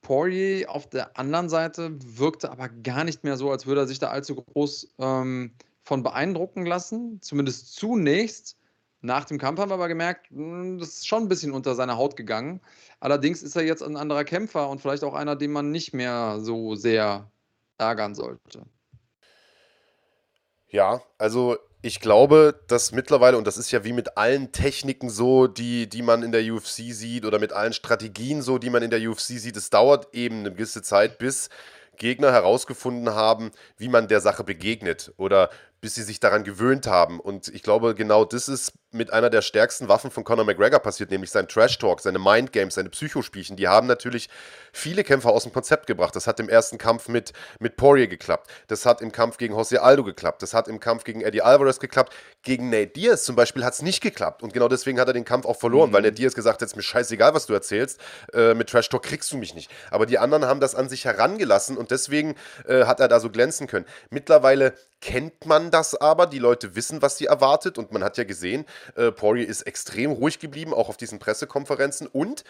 [0.00, 3.98] Poirier auf der anderen Seite wirkte aber gar nicht mehr so, als würde er sich
[3.98, 5.52] da allzu groß ähm,
[5.82, 7.20] von beeindrucken lassen.
[7.20, 8.56] Zumindest zunächst.
[9.02, 11.96] Nach dem Kampf haben wir aber gemerkt, hm, das ist schon ein bisschen unter seine
[11.96, 12.60] Haut gegangen.
[13.00, 16.38] Allerdings ist er jetzt ein anderer Kämpfer und vielleicht auch einer, den man nicht mehr
[16.40, 17.30] so sehr
[17.78, 18.66] ärgern sollte.
[20.68, 25.46] Ja, also ich glaube, dass mittlerweile, und das ist ja wie mit allen Techniken so,
[25.46, 28.90] die, die man in der UFC sieht, oder mit allen Strategien so, die man in
[28.90, 31.48] der UFC sieht, es dauert eben eine gewisse Zeit, bis
[31.96, 37.20] Gegner herausgefunden haben, wie man der Sache begegnet oder bis sie sich daran gewöhnt haben.
[37.20, 41.10] Und ich glaube, genau das ist mit einer der stärksten Waffen von Conor McGregor passiert,
[41.10, 43.56] nämlich sein Trash-Talk, seine Mind-Games, seine Psychospielchen.
[43.56, 44.28] Die haben natürlich
[44.72, 46.14] viele Kämpfer aus dem Konzept gebracht.
[46.16, 48.50] Das hat im ersten Kampf mit, mit Poirier geklappt.
[48.66, 50.42] Das hat im Kampf gegen Jose Aldo geklappt.
[50.42, 52.12] Das hat im Kampf gegen Eddie Alvarez geklappt.
[52.42, 54.42] Gegen Nate Diaz zum Beispiel hat es nicht geklappt.
[54.42, 55.94] Und genau deswegen hat er den Kampf auch verloren, mhm.
[55.94, 58.00] weil Nate Diaz gesagt hat, es ist mir scheißegal, was du erzählst.
[58.34, 59.70] Äh, mit Trash-Talk kriegst du mich nicht.
[59.90, 62.34] Aber die anderen haben das an sich herangelassen und deswegen
[62.66, 63.86] äh, hat er da so glänzen können.
[64.10, 66.26] Mittlerweile kennt man das aber.
[66.26, 67.78] Die Leute wissen, was sie erwartet.
[67.78, 72.06] Und man hat ja gesehen, äh, Poirier ist extrem ruhig geblieben, auch auf diesen Pressekonferenzen.
[72.06, 72.44] Und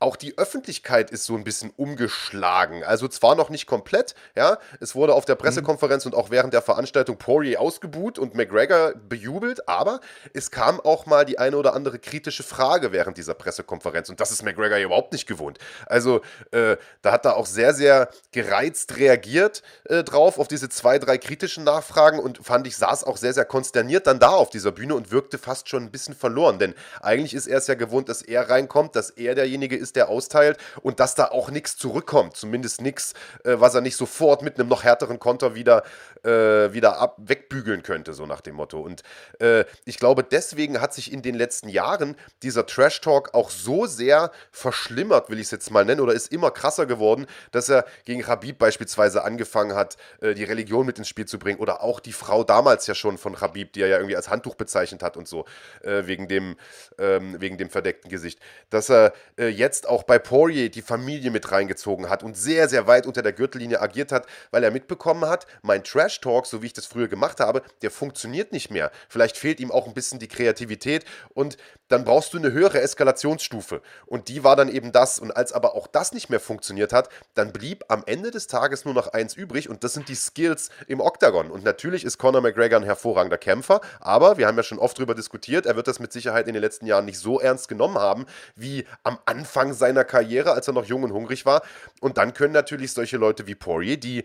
[0.00, 2.84] auch die Öffentlichkeit ist so ein bisschen umgeschlagen.
[2.84, 5.40] Also zwar noch nicht komplett, ja, es wurde auf der mhm.
[5.40, 10.00] Pressekonferenz und auch während der Veranstaltung Poirier ausgebuht und McGregor bejubelt, aber
[10.34, 14.30] es kam auch mal die eine oder andere kritische Frage während dieser Pressekonferenz und das
[14.30, 15.58] ist McGregor überhaupt nicht gewohnt.
[15.86, 16.20] Also
[16.52, 21.18] äh, da hat er auch sehr, sehr gereizt reagiert äh, drauf, auf diese zwei, drei
[21.18, 24.94] kritischen Nachfragen und fand ich, saß auch sehr, sehr konsterniert dann da auf dieser Bühne
[24.94, 28.22] und wirkte fast schon ein bisschen verloren, denn eigentlich ist er es ja gewohnt, dass
[28.22, 32.36] er reinkommt, dass er derjenige ist, ist, der austeilt und dass da auch nichts zurückkommt.
[32.36, 33.14] Zumindest nichts,
[33.44, 35.82] äh, was er nicht sofort mit einem noch härteren Konter wieder,
[36.24, 38.80] äh, wieder ab, wegbügeln könnte, so nach dem Motto.
[38.80, 39.02] Und
[39.40, 44.30] äh, ich glaube, deswegen hat sich in den letzten Jahren dieser Trash-Talk auch so sehr
[44.50, 48.26] verschlimmert, will ich es jetzt mal nennen, oder ist immer krasser geworden, dass er gegen
[48.26, 51.60] Habib beispielsweise angefangen hat, äh, die Religion mit ins Spiel zu bringen.
[51.60, 54.54] Oder auch die Frau damals ja schon von Habib, die er ja irgendwie als Handtuch
[54.54, 55.46] bezeichnet hat und so,
[55.82, 56.56] äh, wegen, dem,
[56.98, 58.38] ähm, wegen dem verdeckten Gesicht.
[58.70, 62.68] Dass er äh, jetzt jetzt auch bei Poirier die Familie mit reingezogen hat und sehr,
[62.68, 66.66] sehr weit unter der Gürtellinie agiert hat, weil er mitbekommen hat, mein Trash-Talk, so wie
[66.66, 68.90] ich das früher gemacht habe, der funktioniert nicht mehr.
[69.08, 71.56] Vielleicht fehlt ihm auch ein bisschen die Kreativität und
[71.86, 73.80] dann brauchst du eine höhere Eskalationsstufe.
[74.06, 75.18] Und die war dann eben das.
[75.18, 78.84] Und als aber auch das nicht mehr funktioniert hat, dann blieb am Ende des Tages
[78.84, 81.50] nur noch eins übrig und das sind die Skills im Oktagon.
[81.50, 85.14] Und natürlich ist Conor McGregor ein hervorragender Kämpfer, aber wir haben ja schon oft darüber
[85.14, 88.26] diskutiert, er wird das mit Sicherheit in den letzten Jahren nicht so ernst genommen haben,
[88.56, 91.62] wie am Anfang seiner Karriere, als er noch jung und hungrig war.
[92.00, 94.24] Und dann können natürlich solche Leute wie Poirier, die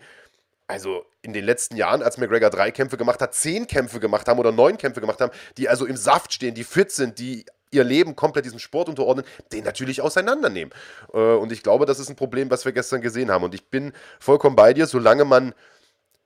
[0.66, 4.38] also in den letzten Jahren, als McGregor drei Kämpfe gemacht hat, zehn Kämpfe gemacht haben
[4.38, 7.84] oder neun Kämpfe gemacht haben, die also im Saft stehen, die fit sind, die ihr
[7.84, 10.72] Leben komplett diesem Sport unterordnen, den natürlich auseinandernehmen.
[11.12, 13.44] Äh, und ich glaube, das ist ein Problem, was wir gestern gesehen haben.
[13.44, 15.54] Und ich bin vollkommen bei dir, solange man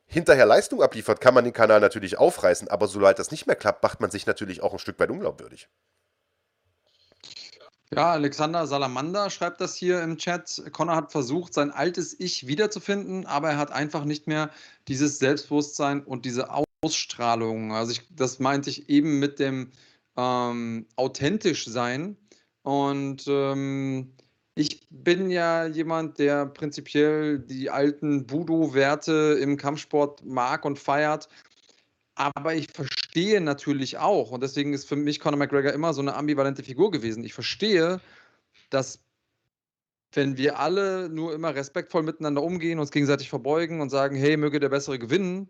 [0.06, 3.82] hinterher Leistung abliefert, kann man den Kanal natürlich aufreißen, aber sobald das nicht mehr klappt,
[3.82, 5.68] macht man sich natürlich auch ein Stück weit unglaubwürdig.
[7.94, 10.62] Ja, Alexander Salamander schreibt das hier im Chat.
[10.72, 14.50] Connor hat versucht, sein altes Ich wiederzufinden, aber er hat einfach nicht mehr
[14.88, 16.48] dieses Selbstbewusstsein und diese
[16.82, 17.72] Ausstrahlung.
[17.72, 19.70] Also ich, das meinte ich eben mit dem
[20.16, 22.16] ähm, authentisch sein.
[22.62, 24.12] Und ähm,
[24.54, 31.28] ich bin ja jemand, der prinzipiell die alten Voodoo-Werte im Kampfsport mag und feiert.
[32.18, 36.16] Aber ich verstehe natürlich auch, und deswegen ist für mich Conor McGregor immer so eine
[36.16, 37.22] ambivalente Figur gewesen.
[37.22, 38.00] Ich verstehe,
[38.70, 38.98] dass
[40.12, 44.58] wenn wir alle nur immer respektvoll miteinander umgehen, uns gegenseitig verbeugen und sagen, hey, möge
[44.58, 45.48] der Bessere gewinnen,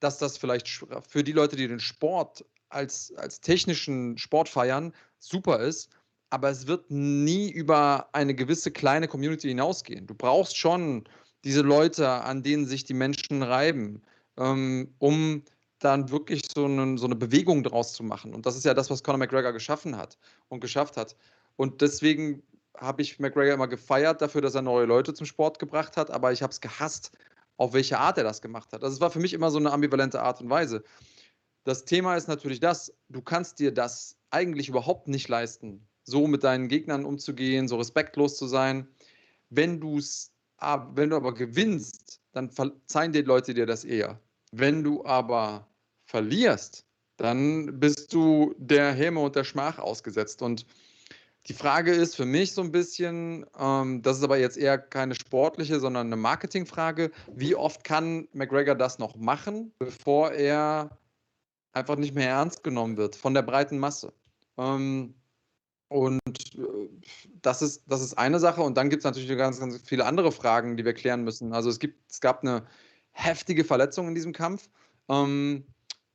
[0.00, 0.68] dass das vielleicht
[1.08, 5.90] für die Leute, die den Sport als, als technischen Sport feiern, super ist.
[6.30, 10.08] Aber es wird nie über eine gewisse kleine Community hinausgehen.
[10.08, 11.04] Du brauchst schon
[11.44, 14.02] diese Leute, an denen sich die Menschen reiben,
[14.36, 15.44] ähm, um
[15.84, 18.34] dann wirklich so, einen, so eine Bewegung draus zu machen.
[18.34, 20.18] Und das ist ja das, was Conor McGregor geschaffen hat
[20.48, 21.16] und geschafft hat.
[21.56, 22.42] Und deswegen
[22.78, 26.32] habe ich McGregor immer gefeiert dafür, dass er neue Leute zum Sport gebracht hat, aber
[26.32, 27.12] ich habe es gehasst,
[27.56, 28.82] auf welche Art er das gemacht hat.
[28.82, 30.82] Also es war für mich immer so eine ambivalente Art und Weise.
[31.64, 36.44] Das Thema ist natürlich das, du kannst dir das eigentlich überhaupt nicht leisten, so mit
[36.44, 38.88] deinen Gegnern umzugehen, so respektlos zu sein.
[39.50, 40.32] Wenn du es,
[40.94, 44.18] wenn du aber gewinnst, dann verzeihen die Leute dir das eher.
[44.50, 45.66] Wenn du aber
[46.14, 46.84] verlierst,
[47.16, 50.42] dann bist du der Häme und der Schmach ausgesetzt.
[50.42, 50.64] Und
[51.48, 55.16] die Frage ist für mich so ein bisschen, ähm, das ist aber jetzt eher keine
[55.16, 57.10] sportliche, sondern eine Marketingfrage.
[57.34, 60.96] Wie oft kann McGregor das noch machen, bevor er
[61.72, 64.12] einfach nicht mehr ernst genommen wird von der breiten Masse?
[64.56, 65.16] Ähm,
[65.88, 66.20] und
[66.54, 66.88] äh,
[67.42, 68.62] das ist, das ist eine Sache.
[68.62, 71.52] Und dann gibt es natürlich ganz, ganz viele andere Fragen, die wir klären müssen.
[71.52, 72.64] Also es, gibt, es gab eine
[73.10, 74.68] heftige Verletzung in diesem Kampf.
[75.08, 75.66] Ähm,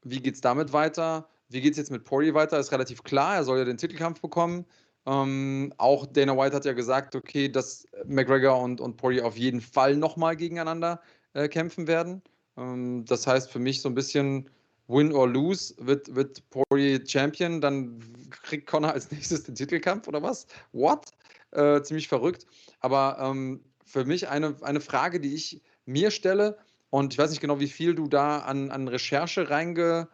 [0.03, 1.27] wie geht es damit weiter?
[1.49, 2.59] Wie geht es jetzt mit Poirier weiter?
[2.59, 4.65] Ist relativ klar, er soll ja den Titelkampf bekommen.
[5.05, 9.61] Ähm, auch Dana White hat ja gesagt, okay, dass McGregor und, und Poirier auf jeden
[9.61, 11.01] Fall nochmal gegeneinander
[11.33, 12.21] äh, kämpfen werden.
[12.57, 14.49] Ähm, das heißt für mich so ein bisschen
[14.87, 17.99] Win or Lose, wird, wird Poirier Champion, dann
[18.43, 20.47] kriegt Connor als nächstes den Titelkampf oder was?
[20.73, 21.11] What?
[21.51, 22.45] Äh, ziemlich verrückt.
[22.79, 26.57] Aber ähm, für mich eine, eine Frage, die ich mir stelle,
[26.89, 30.07] und ich weiß nicht genau, wie viel du da an, an Recherche reinge,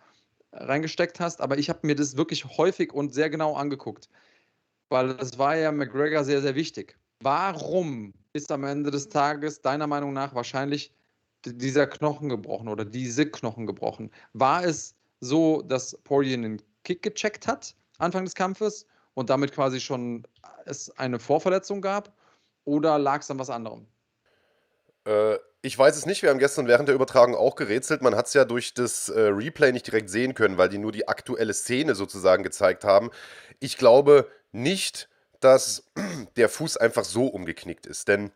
[0.51, 4.09] reingesteckt hast, aber ich habe mir das wirklich häufig und sehr genau angeguckt.
[4.89, 6.97] Weil das war ja McGregor sehr, sehr wichtig.
[7.21, 10.91] Warum ist am Ende des Tages deiner Meinung nach wahrscheinlich
[11.45, 14.11] dieser Knochen gebrochen oder diese Knochen gebrochen?
[14.33, 19.79] War es so, dass Poirier einen Kick gecheckt hat Anfang des Kampfes und damit quasi
[19.79, 20.27] schon
[20.65, 22.13] es eine Vorverletzung gab?
[22.65, 23.87] Oder lag es an was anderem?
[25.05, 26.21] Äh, ich weiß es nicht.
[26.21, 28.03] Wir haben gestern während der Übertragung auch gerätselt.
[28.03, 30.91] Man hat es ja durch das äh, Replay nicht direkt sehen können, weil die nur
[30.91, 33.09] die aktuelle Szene sozusagen gezeigt haben.
[33.59, 35.09] Ich glaube nicht,
[35.39, 35.83] dass
[36.37, 38.07] der Fuß einfach so umgeknickt ist.
[38.07, 38.31] Denn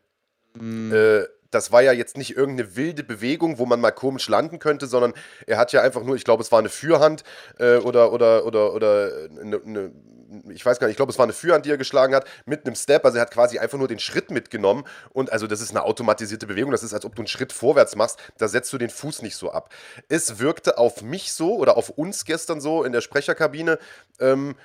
[0.56, 0.92] mm.
[0.92, 4.88] äh, das war ja jetzt nicht irgendeine wilde Bewegung, wo man mal komisch landen könnte,
[4.88, 5.14] sondern
[5.46, 7.24] er hat ja einfach nur, ich glaube, es war eine Fürhand
[7.60, 9.92] äh, oder, oder, oder, oder eine, eine,
[10.50, 12.66] ich weiß gar nicht, ich glaube, es war eine Fürhand, die er geschlagen hat, mit
[12.66, 13.06] einem Step.
[13.06, 14.86] Also er hat quasi einfach nur den Schritt mitgenommen.
[15.12, 16.72] Und also das ist eine automatisierte Bewegung.
[16.72, 18.20] Das ist, als ob du einen Schritt vorwärts machst.
[18.38, 19.74] Da setzt du den Fuß nicht so ab.
[20.08, 23.80] Es wirkte auf mich so oder auf uns gestern so in der Sprecherkabine.
[24.20, 24.56] Ähm,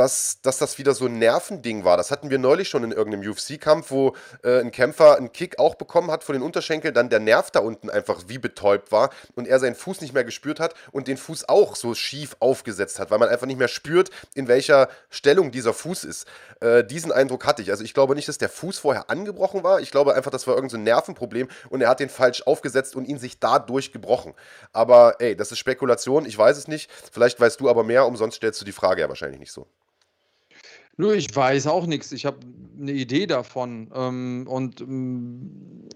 [0.00, 1.98] dass, dass das wieder so ein Nervending war.
[1.98, 5.74] Das hatten wir neulich schon in irgendeinem UFC-Kampf, wo äh, ein Kämpfer einen Kick auch
[5.74, 9.46] bekommen hat von den Unterschenkeln, dann der Nerv da unten einfach wie betäubt war und
[9.46, 13.10] er seinen Fuß nicht mehr gespürt hat und den Fuß auch so schief aufgesetzt hat,
[13.10, 16.26] weil man einfach nicht mehr spürt, in welcher Stellung dieser Fuß ist.
[16.60, 17.70] Äh, diesen Eindruck hatte ich.
[17.70, 19.80] Also ich glaube nicht, dass der Fuß vorher angebrochen war.
[19.80, 23.04] Ich glaube einfach, das war irgendein so Nervenproblem und er hat den falsch aufgesetzt und
[23.06, 24.32] ihn sich dadurch gebrochen.
[24.72, 26.90] Aber ey, das ist Spekulation, ich weiß es nicht.
[27.12, 29.66] Vielleicht weißt du aber mehr, umsonst stellst du die Frage ja wahrscheinlich nicht so.
[31.00, 32.12] Nö, ich weiß auch nichts.
[32.12, 32.40] Ich habe
[32.78, 33.90] eine Idee davon.
[33.94, 35.88] Ähm, und ähm,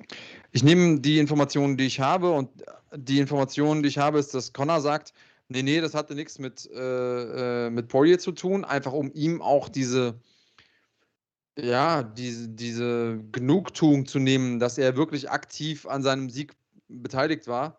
[0.51, 2.49] ich nehme die Informationen, die ich habe, und
[2.97, 5.13] die Informationen, die ich habe, ist, dass Connor sagt,
[5.49, 9.43] nee, nee, das hatte nichts mit, äh, äh, mit Poirier zu tun, einfach um ihm
[9.43, 10.19] auch diese,
[11.59, 16.55] ja, diese, diese Genugtuung zu nehmen, dass er wirklich aktiv an seinem Sieg
[16.89, 17.79] beteiligt war.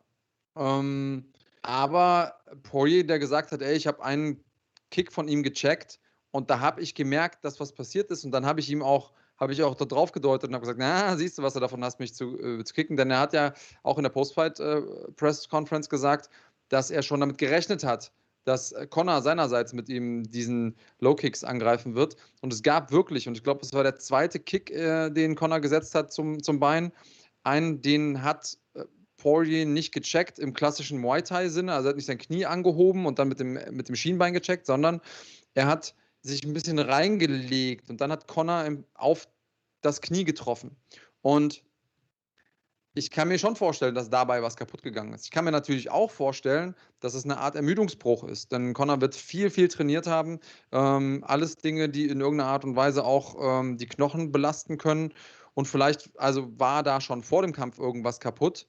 [0.56, 1.26] Ähm,
[1.64, 4.44] aber Poirier, der gesagt hat, ey, ich habe einen
[4.92, 6.00] Kick von ihm gecheckt,
[6.36, 8.26] und da habe ich gemerkt, dass was passiert ist.
[8.26, 10.80] Und dann habe ich ihm auch, habe ich auch da drauf gedeutet und habe gesagt,
[10.80, 12.98] na, siehst du, was du davon hast, mich zu, äh, zu kicken.
[12.98, 16.30] Denn er hat ja auch in der Postfight-Press-Conference äh, gesagt,
[16.68, 18.12] dass er schon damit gerechnet hat,
[18.44, 22.18] dass äh, Connor seinerseits mit ihm diesen Low-Kicks angreifen wird.
[22.42, 25.62] Und es gab wirklich, und ich glaube, es war der zweite Kick, äh, den Connor
[25.62, 26.92] gesetzt hat zum, zum Bein.
[27.44, 28.84] Einen, den hat äh,
[29.16, 31.72] Poirier nicht gecheckt im klassischen Muay Thai-Sinne.
[31.74, 34.66] Also er hat nicht sein Knie angehoben und dann mit dem, mit dem Schienbein gecheckt,
[34.66, 35.00] sondern
[35.54, 35.96] er hat
[36.26, 38.66] sich ein bisschen reingelegt und dann hat Connor
[38.96, 39.28] auf
[39.82, 40.76] das Knie getroffen.
[41.22, 41.64] Und
[42.96, 45.26] ich kann mir schon vorstellen, dass dabei was kaputt gegangen ist.
[45.26, 48.54] Ich kann mir natürlich auch vorstellen, dass es eine Art Ermüdungsbruch ist.
[48.54, 50.40] Denn Connor wird viel, viel trainiert haben.
[50.72, 55.14] Ähm, alles Dinge, die in irgendeiner Art und Weise auch ähm, die Knochen belasten können.
[55.54, 58.66] Und vielleicht, also war da schon vor dem Kampf irgendwas kaputt.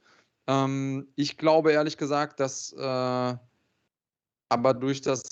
[0.49, 3.35] Ähm, ich glaube ehrlich gesagt, dass äh,
[4.49, 5.23] aber durch das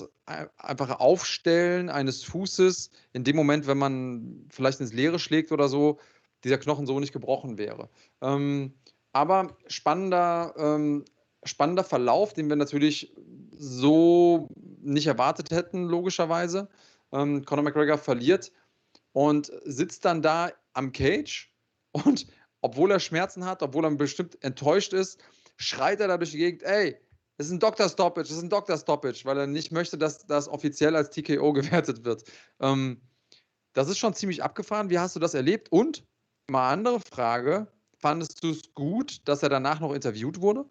[0.56, 5.98] einfache Aufstellen eines Fußes, in dem Moment, wenn man vielleicht ins Leere schlägt oder so,
[6.42, 7.88] dieser Knochen so nicht gebrochen wäre.
[8.20, 8.74] Ähm,
[9.12, 11.04] aber spannender, ähm,
[11.44, 13.14] spannender Verlauf, den wir natürlich
[13.56, 14.48] so
[14.80, 16.68] nicht erwartet hätten, logischerweise.
[17.12, 18.50] Ähm, Conor McGregor verliert
[19.12, 21.52] und sitzt dann da am Cage
[21.92, 22.26] und
[22.60, 25.20] obwohl er Schmerzen hat, obwohl er bestimmt enttäuscht ist,
[25.56, 26.96] schreit er da durch die Gegend, ey,
[27.38, 27.88] ist ein Dr.
[27.88, 28.76] Stoppage, ist ein Dr.
[28.78, 32.24] Stoppage, weil er nicht möchte, dass das offiziell als TKO gewertet wird.
[32.60, 33.00] Ähm,
[33.72, 34.90] das ist schon ziemlich abgefahren.
[34.90, 35.70] Wie hast du das erlebt?
[35.72, 36.04] Und
[36.48, 37.66] mal andere Frage:
[37.98, 40.64] Fandest du es gut, dass er danach noch interviewt wurde?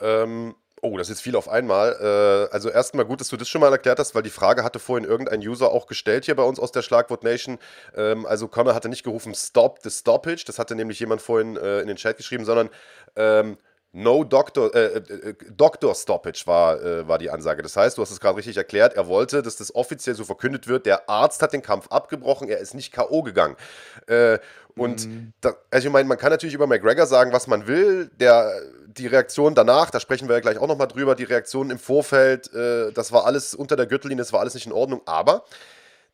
[0.00, 2.48] Ähm, oh, das ist viel auf einmal.
[2.50, 4.78] Äh, also erstmal gut, dass du das schon mal erklärt hast, weil die Frage hatte
[4.78, 7.58] vorhin irgendein User auch gestellt hier bei uns aus der Schlagwort Nation.
[7.94, 11.80] Ähm, also Connor hatte nicht gerufen Stop the Stoppage, das hatte nämlich jemand vorhin äh,
[11.80, 12.70] in den Chat geschrieben, sondern
[13.16, 13.58] ähm,
[13.92, 17.62] No Doctor, äh, äh, Doctor Stoppage war, äh, war die Ansage.
[17.62, 20.68] Das heißt, du hast es gerade richtig erklärt, er wollte, dass das offiziell so verkündet
[20.68, 23.22] wird, der Arzt hat den Kampf abgebrochen, er ist nicht K.O.
[23.22, 23.56] gegangen.
[24.06, 24.38] Äh,
[24.76, 25.32] und mhm.
[25.40, 28.10] da, also ich meine, man kann natürlich über McGregor sagen, was man will.
[28.20, 28.52] Der,
[28.86, 32.52] die Reaktion danach, da sprechen wir ja gleich auch nochmal drüber, die Reaktion im Vorfeld,
[32.54, 35.44] äh, das war alles unter der Gürtellinie, das war alles nicht in Ordnung, aber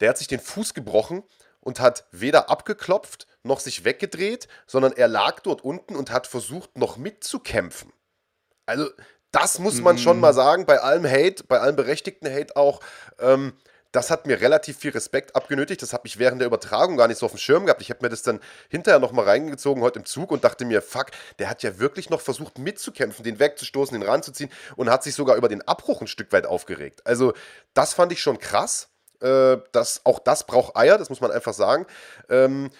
[0.00, 1.22] der hat sich den Fuß gebrochen
[1.60, 6.76] und hat weder abgeklopft noch sich weggedreht, sondern er lag dort unten und hat versucht,
[6.76, 7.92] noch mitzukämpfen.
[8.66, 8.90] Also,
[9.30, 9.98] das muss man mm.
[9.98, 12.80] schon mal sagen, bei allem Hate, bei allem berechtigten Hate auch.
[13.18, 13.52] Ähm,
[13.96, 15.80] das hat mir relativ viel Respekt abgenötigt.
[15.80, 17.80] Das habe ich während der Übertragung gar nicht so auf dem Schirm gehabt.
[17.80, 21.06] Ich habe mir das dann hinterher nochmal reingezogen heute im Zug und dachte mir, fuck,
[21.38, 25.36] der hat ja wirklich noch versucht mitzukämpfen, den wegzustoßen, den ranzuziehen und hat sich sogar
[25.36, 27.00] über den Abbruch ein Stück weit aufgeregt.
[27.04, 27.32] Also
[27.72, 28.88] das fand ich schon krass.
[29.20, 31.86] Äh, das, auch das braucht Eier, das muss man einfach sagen.
[32.28, 32.70] Ähm,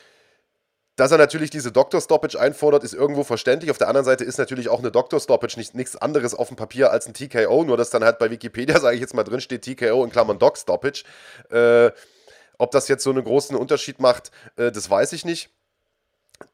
[0.97, 3.71] dass er natürlich diese Doktor-Stoppage einfordert, ist irgendwo verständlich.
[3.71, 6.91] Auf der anderen Seite ist natürlich auch eine Doktor-Stoppage nicht, nichts anderes auf dem Papier
[6.91, 9.63] als ein TKO, nur dass dann halt bei Wikipedia, sage ich jetzt mal, drin steht
[9.63, 11.05] TKO in Klammern Doc-Stoppage.
[11.51, 11.91] Äh,
[12.59, 15.51] ob das jetzt so einen großen Unterschied macht, äh, das weiß ich nicht.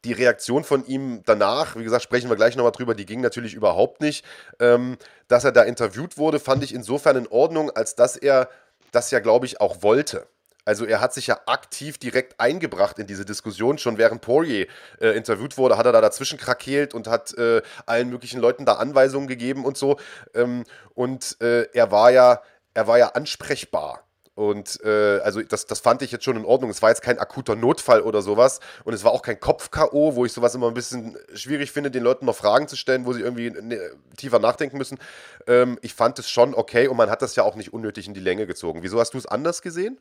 [0.05, 3.55] Die Reaktion von ihm danach, wie gesagt, sprechen wir gleich nochmal drüber, die ging natürlich
[3.55, 4.25] überhaupt nicht.
[4.59, 4.97] Ähm,
[5.29, 8.49] dass er da interviewt wurde, fand ich insofern in Ordnung, als dass er
[8.91, 10.27] das ja, glaube ich, auch wollte.
[10.65, 13.79] Also er hat sich ja aktiv direkt eingebracht in diese Diskussion.
[13.79, 14.67] Schon während Poirier
[15.01, 18.75] äh, interviewt wurde, hat er da dazwischen krakeelt und hat äh, allen möglichen Leuten da
[18.75, 19.99] Anweisungen gegeben und so.
[20.35, 22.43] Ähm, und äh, er war ja,
[22.75, 24.05] er war ja ansprechbar.
[24.35, 26.71] Und äh, also das, das fand ich jetzt schon in Ordnung.
[26.71, 28.61] Es war jetzt kein akuter Notfall oder sowas.
[28.85, 32.03] Und es war auch kein Kopf-K.O., wo ich sowas immer ein bisschen schwierig finde, den
[32.03, 34.99] Leuten noch Fragen zu stellen, wo sie irgendwie ne, tiefer nachdenken müssen.
[35.47, 38.15] Ähm, ich fand es schon okay und man hat das ja auch nicht unnötig in
[38.15, 38.83] die Länge gezogen.
[38.83, 39.99] Wieso hast du es anders gesehen?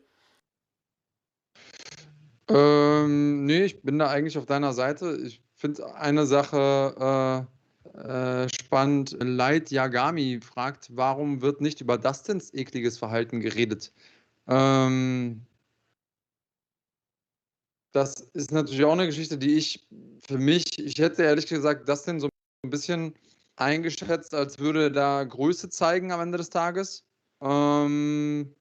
[2.48, 5.16] Ähm, nee, ich bin da eigentlich auf deiner Seite.
[5.24, 7.46] Ich finde eine Sache
[7.94, 9.16] äh, äh, spannend.
[9.20, 13.92] Light Yagami fragt, warum wird nicht über Dustins ekliges Verhalten geredet?
[14.48, 15.46] Ähm,
[17.92, 19.86] das ist natürlich auch eine Geschichte, die ich
[20.26, 22.28] für mich, ich hätte ehrlich gesagt Dustin so
[22.64, 23.14] ein bisschen
[23.56, 27.04] eingeschätzt, als würde da Größe zeigen am Ende des Tages.
[27.42, 28.54] Ähm,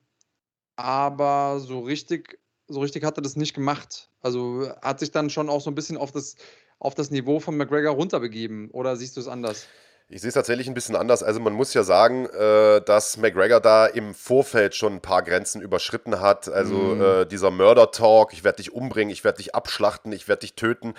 [0.76, 2.41] aber so richtig,
[2.72, 4.10] so richtig hat er das nicht gemacht.
[4.22, 6.36] Also hat sich dann schon auch so ein bisschen auf das,
[6.80, 8.70] auf das Niveau von McGregor runterbegeben.
[8.72, 9.68] Oder siehst du es anders?
[10.14, 11.24] Ich sehe es tatsächlich ein bisschen anders.
[11.24, 15.62] Also man muss ja sagen, äh, dass McGregor da im Vorfeld schon ein paar Grenzen
[15.62, 16.50] überschritten hat.
[16.50, 17.02] Also mm.
[17.02, 20.96] äh, dieser Murder-Talk, ich werde dich umbringen, ich werde dich abschlachten, ich werde dich töten.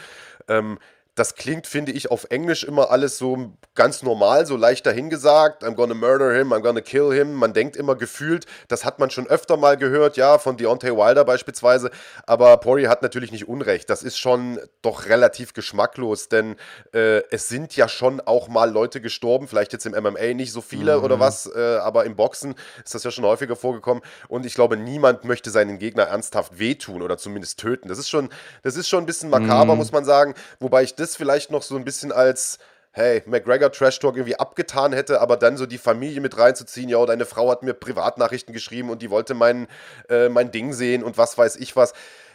[0.49, 0.79] Ähm,
[1.15, 5.63] das klingt, finde ich, auf Englisch immer alles so ganz normal, so leicht dahingesagt.
[5.63, 7.35] I'm gonna murder him, I'm gonna kill him.
[7.35, 11.27] Man denkt immer gefühlt, das hat man schon öfter mal gehört, ja, von Deontay Wilder
[11.27, 11.91] beispielsweise.
[12.27, 13.91] Aber Poirier hat natürlich nicht Unrecht.
[13.91, 16.57] Das ist schon doch relativ geschmacklos, denn
[16.95, 19.49] äh, es sind ja schon auch mal Leute gestorben.
[19.49, 21.05] Vielleicht jetzt im MMA nicht so viele mhm.
[21.05, 24.03] oder was, äh, aber im Boxen ist das ja schon häufiger vorgekommen.
[24.29, 27.89] Und ich glaube, niemand möchte seinen Gegner ernsthaft wehtun oder zumindest töten.
[27.89, 28.31] Das ist schon,
[28.63, 29.79] das ist schon ein bisschen makaber, mhm.
[29.79, 30.35] muss man sagen.
[30.59, 32.59] Wobei ich das vielleicht noch so ein bisschen als
[32.93, 37.05] hey, McGregor Trash Talk irgendwie abgetan hätte, aber dann so die Familie mit reinzuziehen, ja,
[37.07, 39.67] deine Frau hat mir Privatnachrichten geschrieben und die wollte mein,
[40.11, 41.95] äh, mein Ding sehen und was weiß ich was.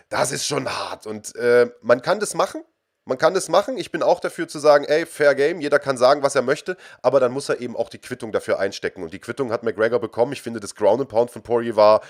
[0.09, 2.63] Das ist schon hart und äh, man kann das machen.
[3.05, 3.78] Man kann das machen.
[3.78, 6.76] Ich bin auch dafür zu sagen, ey, fair game, jeder kann sagen, was er möchte,
[7.01, 9.01] aber dann muss er eben auch die Quittung dafür einstecken.
[9.01, 10.34] Und die Quittung hat McGregor bekommen.
[10.34, 12.01] Ich finde, das Ground and Pound von Poirier war,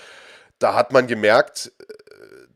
[0.58, 1.70] da hat man gemerkt,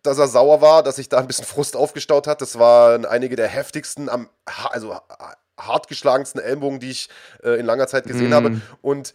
[0.03, 2.41] dass er sauer war, dass sich da ein bisschen Frust aufgestaut hat.
[2.41, 4.97] Das waren einige der heftigsten, am, also
[5.59, 7.09] hartgeschlagensten Ellbogen, die ich
[7.43, 8.35] äh, in langer Zeit gesehen mm.
[8.35, 8.61] habe.
[8.81, 9.13] Und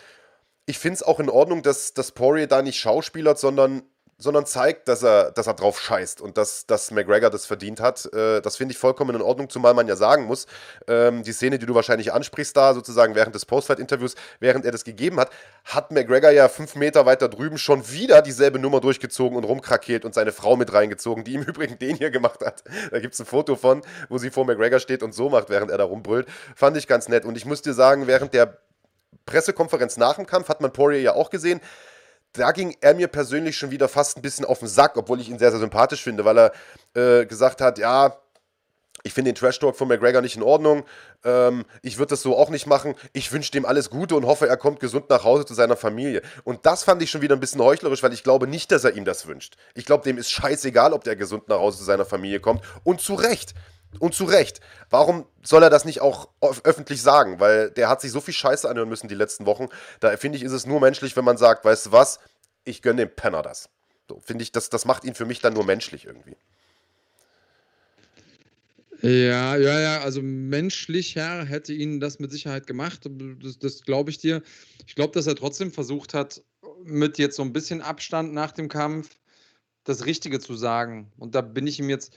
[0.66, 3.84] ich finde es auch in Ordnung, dass, dass Poirier da nicht schauspielert, sondern
[4.20, 8.11] sondern zeigt, dass er, dass er drauf scheißt und dass, dass McGregor das verdient hat.
[8.13, 10.47] Äh, das finde ich vollkommen in Ordnung, zumal man ja sagen muss,
[10.88, 14.84] ähm, die Szene, die du wahrscheinlich ansprichst, da sozusagen während des Postfight-Interviews, während er das
[14.84, 15.30] gegeben hat,
[15.65, 20.15] hat McGregor ja fünf Meter weiter drüben schon wieder dieselbe Nummer durchgezogen und rumkrakeelt und
[20.15, 22.63] seine Frau mit reingezogen, die im Übrigen den hier gemacht hat.
[22.89, 25.70] Da gibt es ein Foto von, wo sie vor McGregor steht und so macht, während
[25.70, 26.28] er da rumbrüllt.
[26.55, 27.24] Fand ich ganz nett.
[27.24, 28.57] Und ich muss dir sagen, während der
[29.28, 31.61] Pressekonferenz nach dem Kampf hat man Poirier ja auch gesehen
[32.34, 35.30] da ging er mir persönlich schon wieder fast ein bisschen auf den Sack, obwohl ich
[35.30, 36.52] ihn sehr, sehr sympathisch finde, weil er
[36.94, 38.18] äh, gesagt hat, ja,
[39.04, 40.84] ich finde den Trash-Talk von McGregor nicht in Ordnung.
[41.24, 42.96] Ähm, ich würde das so auch nicht machen.
[43.14, 46.22] Ich wünsche dem alles Gute und hoffe, er kommt gesund nach Hause zu seiner Familie.
[46.44, 48.96] Und das fand ich schon wieder ein bisschen heuchlerisch, weil ich glaube nicht, dass er
[48.96, 49.56] ihm das wünscht.
[49.76, 52.62] Ich glaube, dem ist scheißegal, ob der gesund nach Hause zu seiner Familie kommt.
[52.84, 53.54] Und zu Recht.
[54.00, 54.60] Und zu Recht.
[54.90, 57.40] Warum soll er das nicht auch öffentlich sagen?
[57.40, 59.70] Weil der hat sich so viel Scheiße anhören müssen die letzten Wochen.
[60.00, 62.20] Da finde ich, ist es nur menschlich, wenn man sagt, weißt du was,
[62.64, 63.70] ich gönne dem Penner das.
[64.10, 66.36] So, finde ich, das, das macht ihn für mich dann nur menschlich irgendwie.
[69.02, 73.08] Ja, ja, ja, also menschlicher hätte ihn das mit Sicherheit gemacht.
[73.44, 74.42] Das, das glaube ich dir.
[74.88, 76.42] Ich glaube, dass er trotzdem versucht hat,
[76.84, 79.10] mit jetzt so ein bisschen Abstand nach dem Kampf
[79.84, 81.12] das Richtige zu sagen.
[81.18, 82.14] Und da bin ich ihm jetzt,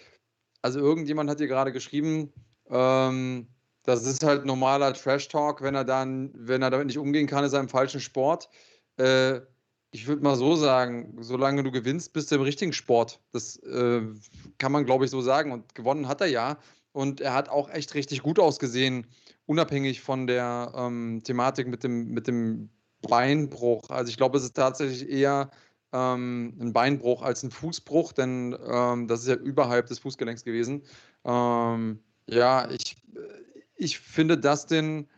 [0.63, 2.33] also irgendjemand hat hier gerade geschrieben,
[2.69, 3.47] ähm,
[3.85, 7.53] das ist halt normaler Trash-Talk, wenn er dann, wenn er damit nicht umgehen kann, ist
[7.53, 8.49] er im falschen Sport.
[8.99, 9.41] Äh,
[9.93, 13.21] ich würde mal so sagen, solange du gewinnst, bist du im richtigen Sport.
[13.33, 14.03] Das äh,
[14.59, 15.51] kann man, glaube ich, so sagen.
[15.51, 16.59] Und gewonnen hat er ja.
[16.93, 19.07] Und er hat auch echt richtig gut ausgesehen,
[19.47, 22.71] unabhängig von der ähm, Thematik mit dem, mit dem
[23.03, 23.91] Beinbruch.
[23.91, 25.51] Also ich glaube, es ist tatsächlich eher
[25.93, 30.82] ähm, ein Beinbruch als ein Fußbruch, denn ähm, das ist ja überhalb des Fußgelenks gewesen.
[31.24, 32.97] Ähm, ja, ich,
[33.76, 35.09] ich finde, Dustin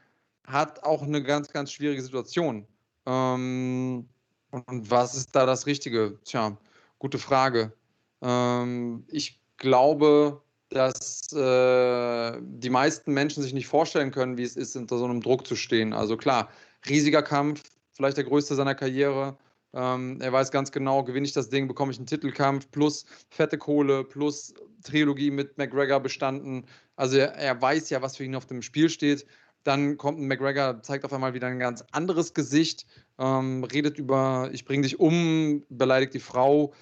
[0.46, 2.66] hat auch eine ganz, ganz schwierige Situation.
[3.06, 4.08] Ähm,
[4.50, 6.18] und was ist da das Richtige?
[6.24, 6.56] Tja,
[6.98, 7.72] gute Frage.
[8.20, 14.76] Ähm, ich glaube, dass äh, die meisten Menschen sich nicht vorstellen können, wie es ist,
[14.76, 15.92] unter so einem Druck zu stehen.
[15.92, 16.48] Also klar,
[16.88, 17.62] riesiger Kampf,
[17.92, 19.36] vielleicht der größte seiner Karriere.
[19.74, 23.56] Ähm, er weiß ganz genau, gewinne ich das Ding, bekomme ich einen Titelkampf, plus fette
[23.56, 24.54] Kohle, plus
[24.84, 26.66] Trilogie mit McGregor bestanden.
[26.96, 29.26] Also er, er weiß ja, was für ihn auf dem Spiel steht.
[29.64, 32.84] Dann kommt ein McGregor, zeigt auf einmal wieder ein ganz anderes Gesicht,
[33.18, 36.74] ähm, redet über, ich bringe dich um, beleidigt die Frau.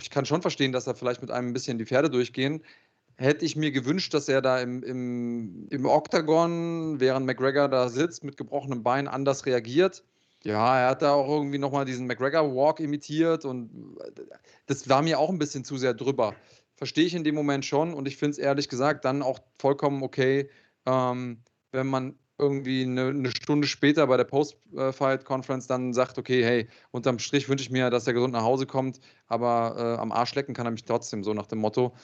[0.00, 2.64] Ich kann schon verstehen, dass da vielleicht mit einem ein bisschen die Pferde durchgehen.
[3.16, 8.24] Hätte ich mir gewünscht, dass er da im, im, im Oktagon, während McGregor da sitzt,
[8.24, 10.04] mit gebrochenem Bein anders reagiert.
[10.44, 13.96] Ja, er hat da auch irgendwie nochmal diesen McGregor-Walk imitiert und
[14.66, 16.34] das war mir auch ein bisschen zu sehr drüber.
[16.76, 20.02] Verstehe ich in dem Moment schon und ich finde es ehrlich gesagt dann auch vollkommen
[20.02, 20.50] okay,
[20.86, 21.38] ähm,
[21.70, 27.20] wenn man irgendwie eine, eine, Stunde später bei der Post-Fight-Conference dann sagt, okay, hey, unterm
[27.20, 30.54] Strich wünsche ich mir, dass er gesund nach Hause kommt, aber äh, am Arsch lecken
[30.54, 31.94] kann er mich trotzdem, so nach dem Motto.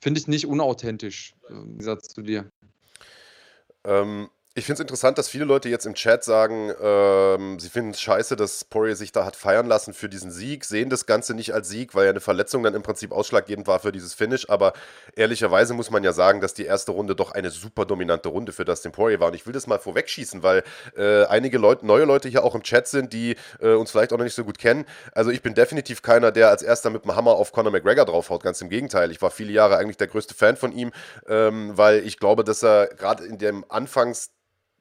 [0.00, 2.50] Finde ich nicht unauthentisch, äh, im Gegensatz zu dir.
[3.84, 7.90] Ähm, ich finde es interessant, dass viele Leute jetzt im Chat sagen, ähm, sie finden
[7.90, 11.34] es scheiße, dass Poirier sich da hat feiern lassen für diesen Sieg, sehen das Ganze
[11.34, 14.48] nicht als Sieg, weil ja eine Verletzung dann im Prinzip ausschlaggebend war für dieses Finish.
[14.48, 14.72] Aber
[15.16, 18.64] ehrlicherweise muss man ja sagen, dass die erste Runde doch eine super dominante Runde für
[18.64, 19.28] Dustin Poirier war.
[19.28, 20.62] Und ich will das mal vorwegschießen, weil
[20.96, 24.18] äh, einige Leute, neue Leute hier auch im Chat sind, die äh, uns vielleicht auch
[24.18, 24.84] noch nicht so gut kennen.
[25.10, 28.44] Also ich bin definitiv keiner, der als erster mit dem Hammer auf Conor McGregor draufhaut.
[28.44, 29.10] Ganz im Gegenteil.
[29.10, 30.92] Ich war viele Jahre eigentlich der größte Fan von ihm,
[31.26, 34.30] ähm, weil ich glaube, dass er gerade in dem Anfangs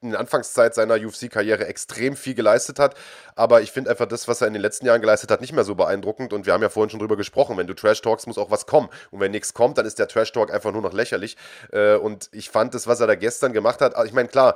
[0.04, 2.96] in der Anfangszeit seiner UFC-Karriere extrem viel geleistet hat.
[3.36, 5.64] Aber ich finde einfach das, was er in den letzten Jahren geleistet hat, nicht mehr
[5.64, 6.34] so beeindruckend.
[6.34, 7.58] Und wir haben ja vorhin schon drüber gesprochen.
[7.58, 8.90] Wenn du Trash talks, muss auch was kommen.
[9.12, 11.38] Und wenn nichts kommt, dann ist der Trash Talk einfach nur noch lächerlich.
[11.72, 14.56] Äh, und ich fand das, was er da gestern gemacht hat, ich meine, klar,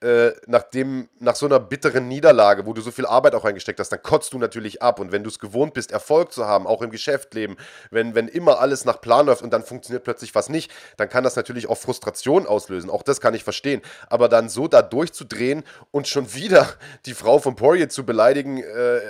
[0.00, 4.02] äh, nach, so einer bitteren Niederlage, wo du so viel Arbeit auch reingesteckt hast, dann
[4.02, 5.00] kotzt du natürlich ab.
[5.00, 7.56] Und wenn du es gewohnt bist, Erfolg zu haben, auch im Geschäftsleben,
[7.90, 11.24] wenn, wenn immer alles nach Plan läuft und dann funktioniert plötzlich was nicht, dann kann
[11.24, 12.90] das natürlich auch Frustration auslösen.
[12.90, 13.82] Auch das kann ich verstehen.
[14.08, 16.68] Aber dann so da durchzudrehen und schon wieder
[17.06, 19.00] die Frau von Poirier zu beleidigen, äh,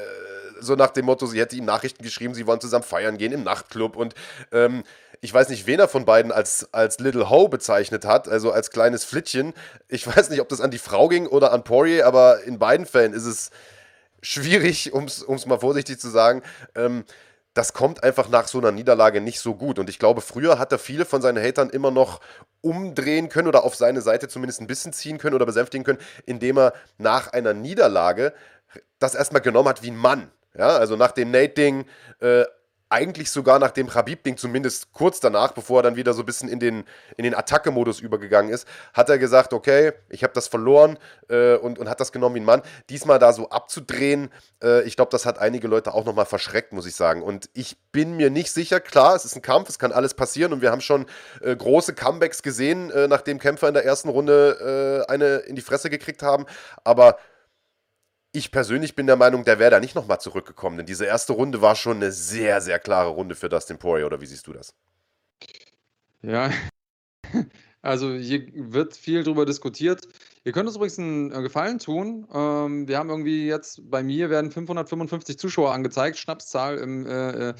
[0.60, 3.44] so nach dem Motto, sie hätte ihm Nachrichten geschrieben, sie wollen zusammen feiern gehen im
[3.44, 4.14] Nachtclub und
[4.52, 4.82] ähm,
[5.20, 8.70] ich weiß nicht, wen er von beiden als, als Little Ho bezeichnet hat, also als
[8.70, 9.54] kleines Flittchen.
[9.88, 12.86] Ich weiß nicht, ob das an die Frau ging oder an Poirier, aber in beiden
[12.86, 13.50] Fällen ist es
[14.22, 16.42] schwierig, um es mal vorsichtig zu sagen.
[16.74, 17.04] Ähm,
[17.54, 19.80] das kommt einfach nach so einer Niederlage nicht so gut.
[19.80, 22.20] Und ich glaube, früher hat er viele von seinen Hatern immer noch
[22.60, 26.58] umdrehen können oder auf seine Seite zumindest ein bisschen ziehen können oder besänftigen können, indem
[26.58, 28.32] er nach einer Niederlage
[29.00, 30.30] das erstmal genommen hat wie ein Mann.
[30.56, 31.86] Ja, also nach dem Nate-Ding
[32.20, 32.44] äh,
[32.90, 36.48] eigentlich sogar nach dem Habib-Ding, zumindest kurz danach, bevor er dann wieder so ein bisschen
[36.48, 36.84] in den,
[37.16, 41.78] in den Attacke-Modus übergegangen ist, hat er gesagt, okay, ich habe das verloren äh, und,
[41.78, 42.62] und hat das genommen wie ein Mann.
[42.88, 44.30] Diesmal da so abzudrehen,
[44.62, 47.22] äh, ich glaube, das hat einige Leute auch nochmal verschreckt, muss ich sagen.
[47.22, 50.52] Und ich bin mir nicht sicher, klar, es ist ein Kampf, es kann alles passieren
[50.52, 51.06] und wir haben schon
[51.42, 55.62] äh, große Comebacks gesehen, äh, nachdem Kämpfer in der ersten Runde äh, eine in die
[55.62, 56.46] Fresse gekriegt haben,
[56.84, 57.18] aber
[58.32, 61.62] ich persönlich bin der Meinung, der wäre da nicht nochmal zurückgekommen, denn diese erste Runde
[61.62, 64.74] war schon eine sehr, sehr klare Runde für Dustin Poirier, oder wie siehst du das?
[66.22, 66.50] Ja,
[67.82, 70.06] also hier wird viel drüber diskutiert.
[70.48, 72.26] Ihr könnt uns übrigens einen äh, Gefallen tun.
[72.32, 77.54] Ähm, wir haben irgendwie jetzt, bei mir werden 555 Zuschauer angezeigt, Schnapszahl im, äh, äh,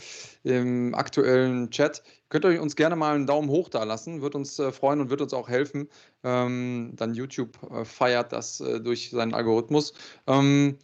[0.44, 2.02] im aktuellen Chat.
[2.30, 5.10] Könnt ihr uns gerne mal einen Daumen hoch da lassen, wird uns äh, freuen und
[5.10, 5.90] wird uns auch helfen.
[6.24, 9.92] Ähm, dann YouTube äh, feiert das äh, durch seinen Algorithmus.
[10.26, 10.78] Ähm,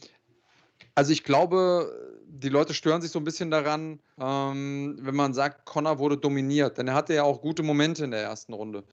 [0.94, 5.64] also ich glaube, die Leute stören sich so ein bisschen daran, ähm, wenn man sagt,
[5.64, 8.84] Connor wurde dominiert, denn er hatte ja auch gute Momente in der ersten Runde.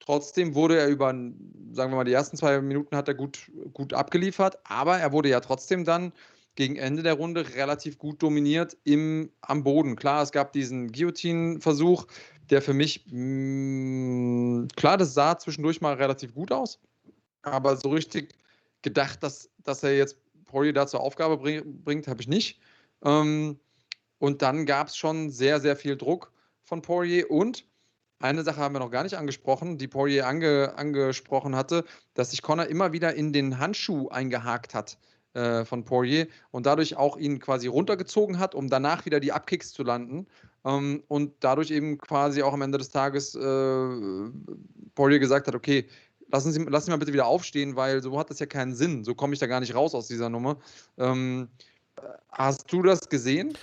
[0.00, 3.92] Trotzdem wurde er über, sagen wir mal, die ersten zwei Minuten hat er gut, gut
[3.92, 6.12] abgeliefert, aber er wurde ja trotzdem dann
[6.54, 9.96] gegen Ende der Runde relativ gut dominiert im, am Boden.
[9.96, 12.06] Klar, es gab diesen Guillotine-Versuch,
[12.50, 16.80] der für mich, mh, mm, klar, das sah zwischendurch mal relativ gut aus,
[17.42, 18.34] aber so richtig
[18.82, 22.60] gedacht, dass, dass er jetzt Poirier da zur Aufgabe bring, bringt, habe ich nicht.
[23.04, 23.60] Ähm,
[24.18, 26.32] und dann gab es schon sehr, sehr viel Druck
[26.64, 27.66] von Poirier und
[28.20, 32.42] eine Sache haben wir noch gar nicht angesprochen, die Poirier ange, angesprochen hatte, dass sich
[32.42, 34.98] Connor immer wieder in den Handschuh eingehakt hat
[35.34, 39.72] äh, von Poirier und dadurch auch ihn quasi runtergezogen hat, um danach wieder die Abkicks
[39.72, 40.26] zu landen.
[40.64, 43.40] Ähm, und dadurch eben quasi auch am Ende des Tages äh,
[44.94, 45.86] Poirier gesagt hat, okay,
[46.32, 49.04] lassen Sie, lassen Sie mal bitte wieder aufstehen, weil so hat das ja keinen Sinn.
[49.04, 50.56] So komme ich da gar nicht raus aus dieser Nummer.
[50.96, 51.48] Ähm,
[52.32, 53.56] hast du das gesehen?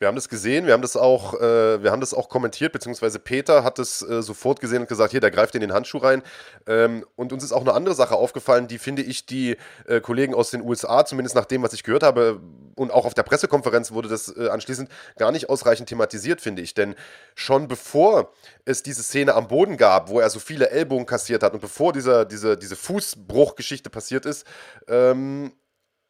[0.00, 3.18] Wir haben das gesehen, wir haben das auch, äh, wir haben das auch kommentiert, beziehungsweise
[3.18, 6.22] Peter hat es äh, sofort gesehen und gesagt, hier, der greift in den Handschuh rein.
[6.66, 10.34] Ähm, und uns ist auch eine andere Sache aufgefallen, die finde ich die äh, Kollegen
[10.34, 12.40] aus den USA, zumindest nach dem, was ich gehört habe,
[12.76, 14.88] und auch auf der Pressekonferenz wurde das äh, anschließend
[15.18, 16.72] gar nicht ausreichend thematisiert, finde ich.
[16.72, 16.94] Denn
[17.34, 18.32] schon bevor
[18.64, 21.92] es diese Szene am Boden gab, wo er so viele Ellbogen kassiert hat und bevor
[21.92, 24.46] dieser, diese, diese Fußbruchgeschichte passiert ist,
[24.88, 25.52] ähm,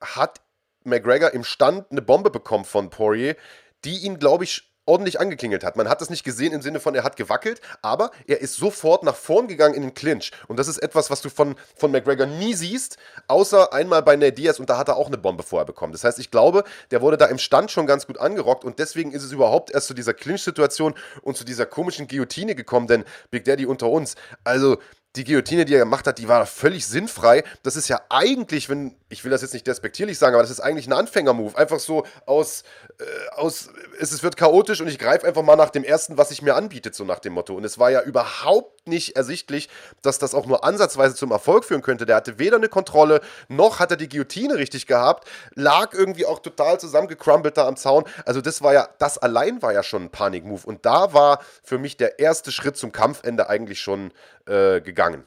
[0.00, 0.40] hat
[0.84, 3.36] McGregor im Stand eine Bombe bekommen von Poirier,
[3.84, 5.76] die ihn, glaube ich, ordentlich angeklingelt hat.
[5.76, 9.04] Man hat das nicht gesehen im Sinne von, er hat gewackelt, aber er ist sofort
[9.04, 10.32] nach vorn gegangen in den Clinch.
[10.48, 12.96] Und das ist etwas, was du von, von McGregor nie siehst,
[13.28, 15.92] außer einmal bei Nate Diaz und da hat er auch eine Bombe vorher bekommen.
[15.92, 19.12] Das heißt, ich glaube, der wurde da im Stand schon ganz gut angerockt und deswegen
[19.12, 23.44] ist es überhaupt erst zu dieser Clinch-Situation und zu dieser komischen Guillotine gekommen, denn Big
[23.44, 24.78] Daddy unter uns, also
[25.16, 27.42] die Guillotine, die er gemacht hat, die war völlig sinnfrei.
[27.62, 30.60] Das ist ja eigentlich, wenn ich will das jetzt nicht despektierlich sagen, aber das ist
[30.60, 31.58] eigentlich ein Anfänger-Move.
[31.58, 32.62] Einfach so aus,
[32.98, 33.04] äh,
[33.34, 36.42] aus es, es wird chaotisch und ich greife einfach mal nach dem ersten, was sich
[36.42, 37.54] mir anbietet, so nach dem Motto.
[37.54, 39.68] Und es war ja überhaupt nicht ersichtlich,
[40.00, 42.06] dass das auch nur ansatzweise zum Erfolg führen könnte.
[42.06, 46.38] Der hatte weder eine Kontrolle, noch hat er die Guillotine richtig gehabt, lag irgendwie auch
[46.38, 48.04] total zusammengecrumbled da am Zaun.
[48.24, 50.66] Also das war ja, das allein war ja schon ein Panik-Move.
[50.66, 54.12] Und da war für mich der erste Schritt zum Kampfende eigentlich schon
[54.46, 55.24] äh, gegangen.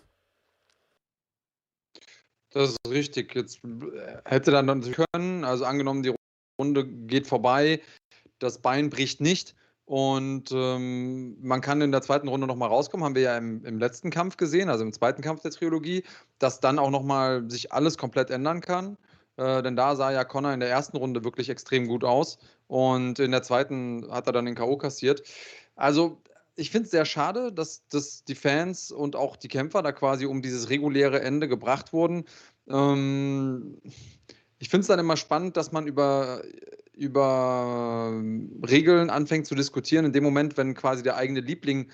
[2.52, 3.34] Das ist richtig.
[3.34, 3.62] Jetzt
[4.26, 6.14] hätte dann dann können, also angenommen, die
[6.60, 7.82] Runde geht vorbei,
[8.40, 9.56] das Bein bricht nicht
[9.86, 13.80] und ähm, man kann in der zweiten Runde nochmal rauskommen, haben wir ja im, im,
[13.80, 16.04] letzten Kampf gesehen, also im zweiten Kampf der Trilogie,
[16.40, 18.98] dass dann auch nochmal sich alles komplett ändern kann.
[19.38, 22.38] Äh, denn da sah ja Connor in der ersten Runde wirklich extrem gut aus
[22.68, 24.78] und in der zweiten hat er dann den K.O.
[24.78, 25.24] kassiert.
[25.76, 26.22] Also
[26.56, 30.26] ich finde es sehr schade, dass, dass die Fans und auch die Kämpfer da quasi
[30.26, 32.26] um dieses reguläre Ende gebracht wurden.
[32.68, 33.78] Ähm,
[34.60, 36.44] ich finde es dann immer spannend, dass man über,
[36.94, 38.22] über
[38.68, 41.92] Regeln anfängt zu diskutieren, in dem Moment, wenn quasi der eigene Liebling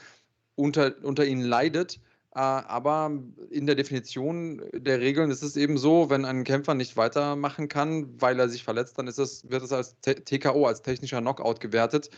[0.55, 1.99] unter, unter ihnen leidet.
[2.35, 3.11] Äh, aber
[3.49, 8.21] in der Definition der Regeln ist es eben so, wenn ein Kämpfer nicht weitermachen kann,
[8.21, 12.09] weil er sich verletzt, dann ist es, wird es als TKO, als technischer Knockout gewertet.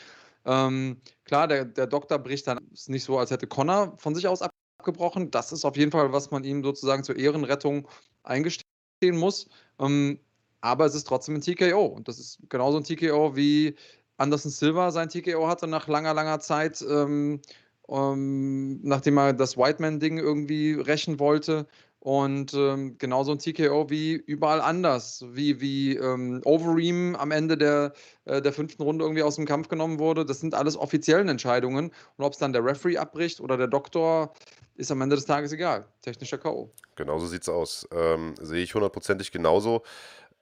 [0.45, 4.27] Ähm, klar, der, der Doktor bricht dann, ist nicht so, als hätte Connor von sich
[4.27, 5.31] aus abgebrochen.
[5.31, 7.87] Das ist auf jeden Fall, was man ihm sozusagen zur Ehrenrettung
[8.23, 9.47] eingestehen muss.
[9.79, 10.19] Ähm,
[10.61, 11.85] aber es ist trotzdem ein TKO.
[11.85, 13.75] Und das ist genauso ein TKO wie
[14.17, 17.41] Anderson Silva sein TKO hatte nach langer, langer Zeit, ähm,
[17.89, 21.67] ähm, nachdem er das Whiteman-Ding irgendwie rächen wollte.
[22.03, 27.93] Und ähm, genauso ein TKO wie überall anders, wie, wie ähm, Overeem am Ende der,
[28.25, 30.25] äh, der fünften Runde irgendwie aus dem Kampf genommen wurde.
[30.25, 31.91] Das sind alles offiziellen Entscheidungen.
[32.17, 34.33] Und ob es dann der Referee abbricht oder der Doktor,
[34.77, 35.85] ist am Ende des Tages egal.
[36.01, 36.71] Technischer K.O.
[36.95, 37.87] Genauso sieht es aus.
[37.93, 39.83] Ähm, sehe ich hundertprozentig genauso.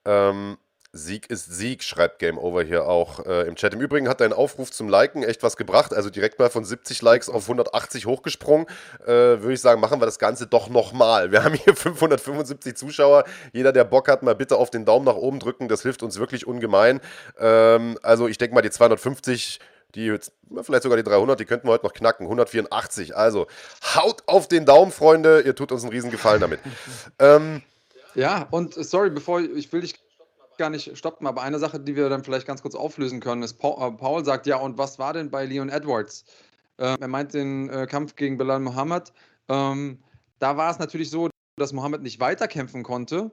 [0.06, 0.58] Ähm,
[0.92, 3.74] Sieg ist Sieg, schreibt Game Over hier auch äh, im Chat.
[3.76, 5.94] Im Übrigen hat dein Aufruf zum Liken echt was gebracht.
[5.94, 8.66] Also direkt mal von 70 Likes auf 180 hochgesprungen.
[9.04, 11.32] Äh, Würde ich sagen, machen wir das Ganze doch nochmal.
[11.32, 13.26] Wir haben hier 575 Zuschauer.
[13.54, 15.68] Jeder, der Bock hat, mal bitte auf den Daumen nach oben drücken.
[15.68, 17.02] Das hilft uns wirklich ungemein.
[17.38, 19.60] Ähm, also ich denke mal, die 250
[19.96, 20.16] die
[20.62, 22.26] vielleicht sogar die 300, die könnten wir heute noch knacken.
[22.28, 23.16] 184.
[23.16, 23.48] Also
[23.96, 25.42] haut auf den Daumen, Freunde.
[25.42, 26.60] Ihr tut uns einen riesen Gefallen damit.
[27.20, 27.64] ähm,
[28.16, 29.96] ja, und sorry, bevor ich, ich will dich
[30.60, 33.56] gar nicht stoppen, aber eine Sache, die wir dann vielleicht ganz kurz auflösen können, ist,
[33.56, 36.26] Paul, äh, Paul sagt, ja, und was war denn bei Leon Edwards?
[36.78, 39.12] Äh, er meint den äh, Kampf gegen Bilal Muhammad.
[39.48, 40.00] Ähm,
[40.38, 43.32] da war es natürlich so, dass Muhammad nicht weiterkämpfen konnte,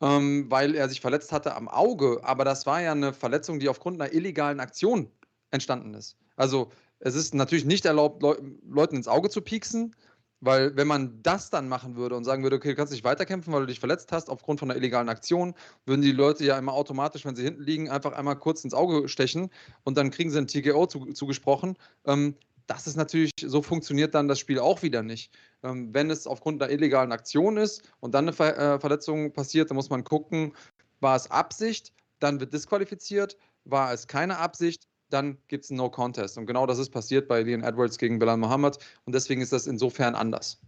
[0.00, 2.20] ähm, weil er sich verletzt hatte am Auge.
[2.22, 5.10] Aber das war ja eine Verletzung, die aufgrund einer illegalen Aktion
[5.50, 6.16] entstanden ist.
[6.36, 6.70] Also
[7.00, 8.36] es ist natürlich nicht erlaubt, Le
[8.68, 9.94] Leuten ins Auge zu pieksen,
[10.40, 13.52] weil wenn man das dann machen würde und sagen würde, okay, du kannst nicht weiterkämpfen,
[13.52, 16.74] weil du dich verletzt hast aufgrund von einer illegalen Aktion, würden die Leute ja immer
[16.74, 19.50] automatisch, wenn sie hinten liegen, einfach einmal kurz ins Auge stechen
[19.84, 21.76] und dann kriegen sie ein TKO zu, zugesprochen.
[22.04, 25.32] Ähm, das ist natürlich, so funktioniert dann das Spiel auch wieder nicht.
[25.62, 29.76] Ähm, wenn es aufgrund einer illegalen Aktion ist und dann eine äh, Verletzung passiert, dann
[29.76, 30.52] muss man gucken,
[31.00, 35.90] war es Absicht, dann wird disqualifiziert, war es keine Absicht, dann gibt es ein No
[35.90, 36.38] Contest.
[36.38, 38.78] Und genau das ist passiert bei Leon Edwards gegen Bilal Muhammad.
[39.04, 40.60] Und deswegen ist das insofern anders.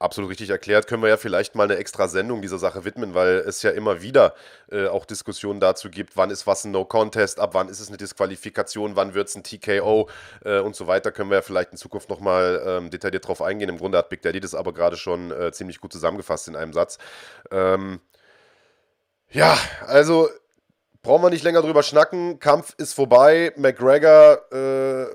[0.00, 0.88] Absolut richtig erklärt.
[0.88, 4.02] Können wir ja vielleicht mal eine extra Sendung dieser Sache widmen, weil es ja immer
[4.02, 4.34] wieder
[4.70, 7.96] äh, auch Diskussionen dazu gibt, wann ist was ein No-Contest, ab wann ist es eine
[7.96, 10.10] Disqualifikation, wann wird es ein TKO
[10.44, 11.12] äh, und so weiter.
[11.12, 13.68] Können wir ja vielleicht in Zukunft nochmal ähm, detailliert drauf eingehen.
[13.68, 16.72] Im Grunde hat Big Daddy das aber gerade schon äh, ziemlich gut zusammengefasst in einem
[16.72, 16.98] Satz.
[17.52, 18.00] Ähm,
[19.30, 19.56] ja,
[19.86, 20.28] also
[21.04, 22.40] brauchen wir nicht länger drüber schnacken.
[22.40, 23.52] Kampf ist vorbei.
[23.56, 25.14] McGregor äh,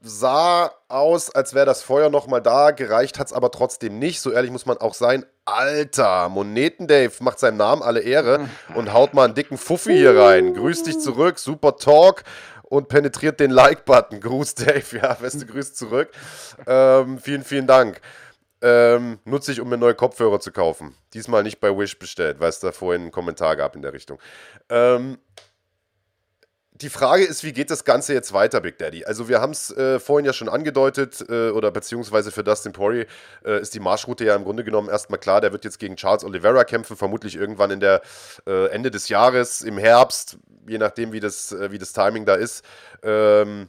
[0.00, 2.70] sah aus, als wäre das Feuer nochmal da.
[2.70, 4.20] Gereicht hat es aber trotzdem nicht.
[4.20, 5.26] So ehrlich muss man auch sein.
[5.44, 10.16] Alter, Moneten Dave macht seinem Namen alle Ehre und haut mal einen dicken Fuffi hier
[10.16, 10.54] rein.
[10.54, 11.38] Grüß dich zurück.
[11.38, 12.22] Super Talk
[12.62, 14.20] und penetriert den Like-Button.
[14.20, 14.84] Gruß, Dave.
[15.02, 16.10] Ja, beste Grüße zurück.
[16.66, 18.00] Ähm, vielen, vielen Dank
[18.64, 20.96] ähm, nutze ich, um mir neue Kopfhörer zu kaufen.
[21.12, 24.18] Diesmal nicht bei Wish bestellt, weil es da vorhin einen Kommentar gab in der Richtung.
[24.70, 25.18] Ähm,
[26.72, 29.04] die Frage ist, wie geht das Ganze jetzt weiter, Big Daddy?
[29.04, 33.06] Also wir haben es äh, vorhin ja schon angedeutet, äh, oder beziehungsweise für Dustin Poirier
[33.44, 35.42] äh, ist die Marschroute ja im Grunde genommen erstmal klar.
[35.42, 38.00] Der wird jetzt gegen Charles Oliveira kämpfen, vermutlich irgendwann in der
[38.46, 42.34] äh, Ende des Jahres, im Herbst, je nachdem, wie das, äh, wie das Timing da
[42.34, 42.64] ist.
[43.02, 43.68] Ähm,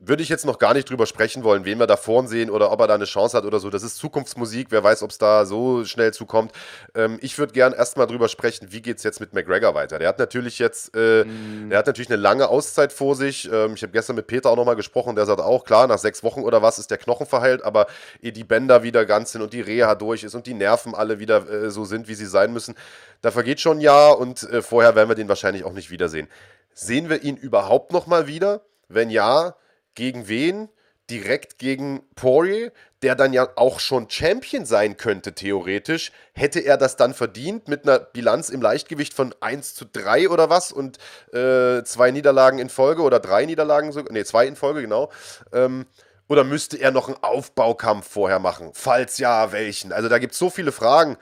[0.00, 2.70] würde ich jetzt noch gar nicht drüber sprechen wollen, wen wir da vorn sehen oder
[2.70, 3.68] ob er da eine Chance hat oder so.
[3.68, 6.52] Das ist Zukunftsmusik, wer weiß, ob es da so schnell zukommt.
[6.94, 9.98] Ähm, ich würde gern erstmal drüber sprechen, wie geht es jetzt mit McGregor weiter.
[9.98, 11.70] Der hat natürlich jetzt, äh, mm.
[11.70, 13.50] der hat natürlich eine lange Auszeit vor sich.
[13.52, 16.22] Ähm, ich habe gestern mit Peter auch nochmal gesprochen, der sagt auch, klar, nach sechs
[16.22, 17.88] Wochen oder was ist der Knochen verheilt, aber
[18.22, 21.18] ehe die Bänder wieder ganz sind und die Reha durch ist und die Nerven alle
[21.18, 22.76] wieder äh, so sind, wie sie sein müssen,
[23.20, 26.28] da vergeht schon ein Jahr und äh, vorher werden wir den wahrscheinlich auch nicht wiedersehen.
[26.72, 28.60] Sehen wir ihn überhaupt nochmal wieder?
[28.88, 29.56] Wenn ja,
[29.98, 30.68] gegen wen?
[31.10, 32.70] Direkt gegen Poirier,
[33.02, 36.12] der dann ja auch schon Champion sein könnte, theoretisch.
[36.34, 40.50] Hätte er das dann verdient mit einer Bilanz im Leichtgewicht von 1 zu 3 oder
[40.50, 40.98] was und
[41.32, 45.10] äh, zwei Niederlagen in Folge oder drei Niederlagen sogar, nee, zwei in Folge, genau.
[45.52, 45.86] Ähm,
[46.28, 48.70] oder müsste er noch einen Aufbaukampf vorher machen?
[48.74, 49.92] Falls ja, welchen?
[49.92, 51.16] Also da gibt es so viele Fragen.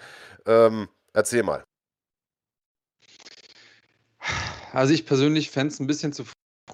[0.47, 1.65] Ähm, erzähl mal.
[4.73, 6.25] Also ich persönlich fände es ein bisschen zu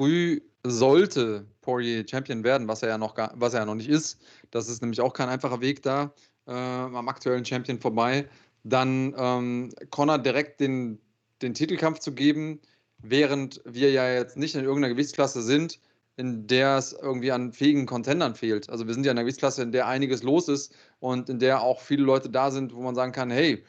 [0.02, 3.88] früh, sollte Poirier Champion werden, was er ja noch, gar, was er ja noch nicht
[3.88, 4.18] ist.
[4.50, 6.12] Das ist nämlich auch kein einfacher Weg da
[6.48, 8.28] äh, am aktuellen Champion vorbei.
[8.64, 10.98] Dann ähm, Connor direkt den,
[11.40, 12.60] den Titelkampf zu geben,
[12.98, 15.78] während wir ja jetzt nicht in irgendeiner Gewichtsklasse sind,
[16.16, 18.70] in der es irgendwie an fähigen Contendern fehlt.
[18.70, 21.62] Also wir sind ja in einer Gewichtsklasse, in der einiges los ist und in der
[21.62, 23.62] auch viele Leute da sind, wo man sagen kann, hey,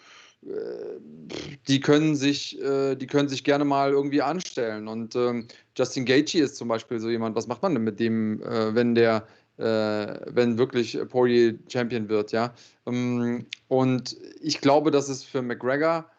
[1.67, 4.87] die können sich, äh, die können sich gerne mal irgendwie anstellen.
[4.87, 7.35] Und ähm, Justin Gaethje ist zum Beispiel so jemand.
[7.35, 12.55] Was macht man denn mit dem, äh, wenn der, wenn wirklich Poirier Champion wird, ja?
[12.87, 16.09] Ähm, und ich glaube, dass es für McGregor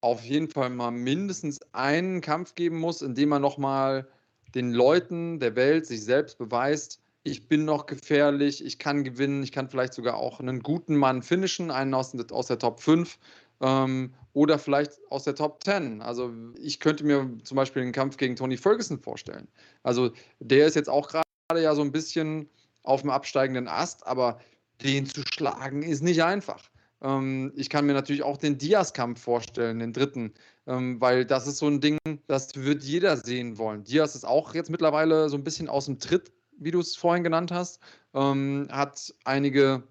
[0.00, 4.06] auf jeden Fall mal mindestens einen Kampf geben muss, in dem er nochmal
[4.54, 9.52] den Leuten der Welt sich selbst beweist, ich bin noch gefährlich, ich kann gewinnen, ich
[9.52, 13.18] kann vielleicht sogar auch einen guten Mann finishen, einen aus, aus der Top 5
[13.60, 16.02] ähm, oder vielleicht aus der Top 10.
[16.02, 19.48] Also ich könnte mir zum Beispiel den Kampf gegen Tony Ferguson vorstellen.
[19.82, 21.24] Also der ist jetzt auch gerade
[21.56, 22.48] ja so ein bisschen
[22.82, 24.40] auf dem absteigenden Ast, aber
[24.82, 26.70] den zu schlagen ist nicht einfach.
[27.02, 30.34] Ähm, ich kann mir natürlich auch den Diaz-Kampf vorstellen, den dritten,
[30.66, 33.84] ähm, weil das ist so ein Ding, das wird jeder sehen wollen.
[33.84, 37.24] Diaz ist auch jetzt mittlerweile so ein bisschen aus dem Tritt, wie du es vorhin
[37.24, 37.80] genannt hast,
[38.14, 39.84] ähm, hat einige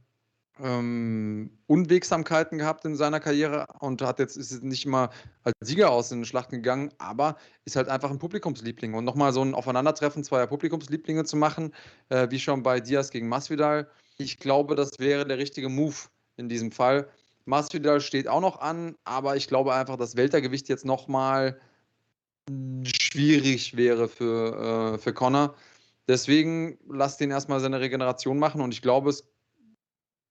[0.64, 5.10] ähm, Unwegsamkeiten gehabt in seiner Karriere und hat jetzt ist nicht immer
[5.44, 8.94] als Sieger aus den Schlachten gegangen, aber ist halt einfach ein Publikumsliebling.
[8.94, 11.74] Und nochmal so ein Aufeinandertreffen zweier Publikumslieblinge zu machen,
[12.10, 15.96] äh, wie schon bei Diaz gegen Masvidal, ich glaube, das wäre der richtige Move
[16.38, 17.08] in diesem Fall.
[17.46, 21.60] Masvidal steht auch noch an, aber ich glaube einfach, dass Weltergewicht jetzt nochmal
[22.84, 25.56] schwierig wäre für, äh, für Connor.
[26.08, 29.26] Deswegen lasst ihn erstmal seine Regeneration machen und ich glaube, es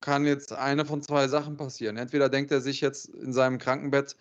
[0.01, 1.97] kann jetzt eine von zwei Sachen passieren.
[1.97, 4.16] Entweder denkt er sich jetzt in seinem Krankenbett,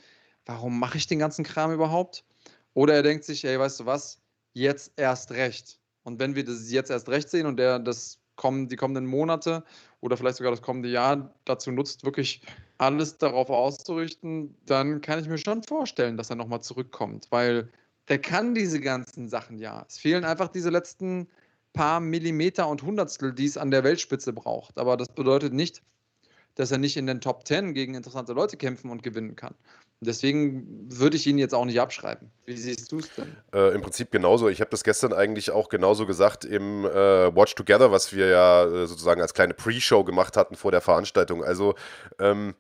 [0.46, 2.24] warum mache ich den ganzen Kram überhaupt?
[2.74, 4.20] Oder er denkt sich, ey, weißt du was,
[4.54, 5.80] jetzt erst recht.
[6.04, 9.64] Und wenn wir das jetzt erst recht sehen und der das kommen, die kommenden Monate
[10.02, 12.42] oder vielleicht sogar das kommende Jahr dazu nutzt, wirklich
[12.78, 17.70] alles darauf auszurichten, dann kann ich mir schon vorstellen, dass er nochmal zurückkommt, weil
[18.10, 19.86] der kann diese ganzen Sachen ja.
[19.88, 21.28] Es fehlen einfach diese letzten
[21.76, 24.80] paar Millimeter und Hundertstel, die es an der Weltspitze braucht.
[24.80, 25.84] Aber das bedeutet nicht,
[26.56, 29.54] dass er nicht in den Top 10 gegen interessante Leute kämpfen und gewinnen kann.
[30.02, 32.30] Deswegen würde ich ihn jetzt auch nicht abschreiben.
[32.46, 33.36] Wie siehst du es denn?
[33.54, 34.50] Äh, Im Prinzip genauso.
[34.50, 38.66] Ich habe das gestern eigentlich auch genauso gesagt im äh, Watch Together, was wir ja
[38.66, 41.44] äh, sozusagen als kleine Pre-Show gemacht hatten vor der Veranstaltung.
[41.44, 41.76] Also
[42.20, 42.56] ähm,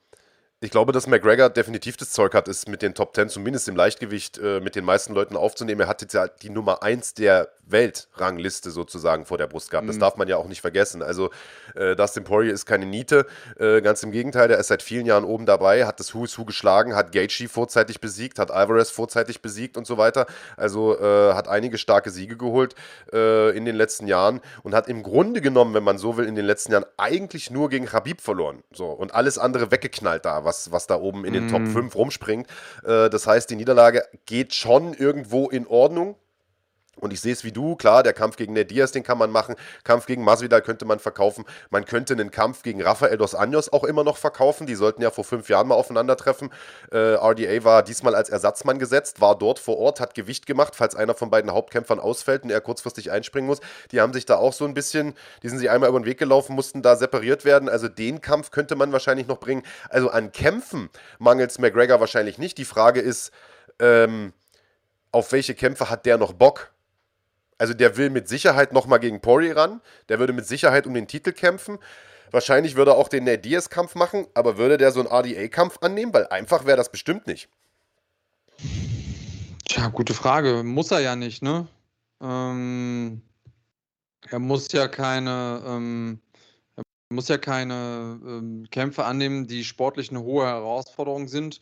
[0.65, 3.75] ich glaube, dass McGregor definitiv das Zeug hat, es mit den Top 10 zumindest im
[3.75, 5.81] Leichtgewicht äh, mit den meisten Leuten aufzunehmen.
[5.81, 9.87] Er hat jetzt ja die Nummer 1 der Weltrangliste sozusagen vor der Brust gehabt.
[9.87, 10.01] Das mhm.
[10.01, 11.01] darf man ja auch nicht vergessen.
[11.01, 11.31] Also
[11.75, 13.25] äh, Dustin Poirier ist keine Niete.
[13.59, 16.45] Äh, ganz im Gegenteil, der ist seit vielen Jahren oben dabei, hat das Who's Who
[16.45, 20.25] geschlagen, hat Gaethje vorzeitig besiegt, hat Alvarez vorzeitig besiegt und so weiter.
[20.57, 22.75] Also äh, hat einige starke Siege geholt
[23.13, 26.35] äh, in den letzten Jahren und hat im Grunde genommen, wenn man so will, in
[26.35, 28.63] den letzten Jahren eigentlich nur gegen Habib verloren.
[28.71, 31.49] So und alles andere weggeknallt da, was was, was da oben in den mm.
[31.49, 31.89] Top 5 mhm.
[31.91, 32.47] rumspringt.
[32.83, 36.15] Äh, das heißt, die Niederlage geht schon irgendwo in Ordnung.
[36.97, 39.29] Und ich sehe es wie du, klar, der Kampf gegen Ned Diaz, den kann man
[39.29, 39.55] machen.
[39.83, 41.45] Kampf gegen Masvidal könnte man verkaufen.
[41.69, 44.65] Man könnte einen Kampf gegen Rafael dos Anjos auch immer noch verkaufen.
[44.65, 46.51] Die sollten ja vor fünf Jahren mal aufeinandertreffen.
[46.91, 50.95] Äh, RDA war diesmal als Ersatzmann gesetzt, war dort vor Ort, hat Gewicht gemacht, falls
[50.95, 53.59] einer von beiden Hauptkämpfern ausfällt und er kurzfristig einspringen muss.
[53.91, 56.17] Die haben sich da auch so ein bisschen, die sind sich einmal über den Weg
[56.17, 57.67] gelaufen, mussten da separiert werden.
[57.67, 59.63] Also den Kampf könnte man wahrscheinlich noch bringen.
[59.89, 60.89] Also an Kämpfen
[61.19, 62.57] mangelt es McGregor wahrscheinlich nicht.
[62.57, 63.31] Die Frage ist,
[63.79, 64.31] ähm,
[65.11, 66.74] auf welche Kämpfe hat der noch Bock?
[67.57, 69.81] Also der will mit Sicherheit nochmal gegen Pori ran.
[70.09, 71.79] Der würde mit Sicherheit um den Titel kämpfen.
[72.31, 76.13] Wahrscheinlich würde er auch den Nate Diaz-Kampf machen, aber würde der so einen RDA-Kampf annehmen?
[76.13, 77.49] Weil einfach wäre das bestimmt nicht.
[79.67, 80.63] Tja, gute Frage.
[80.63, 81.67] Muss er ja nicht, ne?
[82.21, 83.21] Ähm,
[84.31, 86.19] Er muss ja keine, ähm,
[86.77, 86.83] er
[87.15, 91.61] muss ja keine ähm, Kämpfe annehmen, die sportlich eine hohe Herausforderung sind,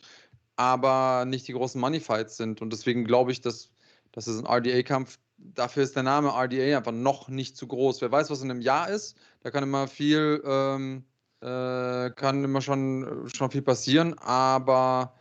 [0.56, 2.62] aber nicht die großen Moneyfights sind.
[2.62, 3.70] Und deswegen glaube ich, dass,
[4.12, 8.00] dass es ein RDA-Kampf, dafür ist der Name RDA einfach noch nicht zu groß.
[8.00, 11.04] Wer weiß, was in einem Jahr ist, da kann immer viel, ähm,
[11.40, 15.14] äh, kann immer schon, schon viel passieren, aber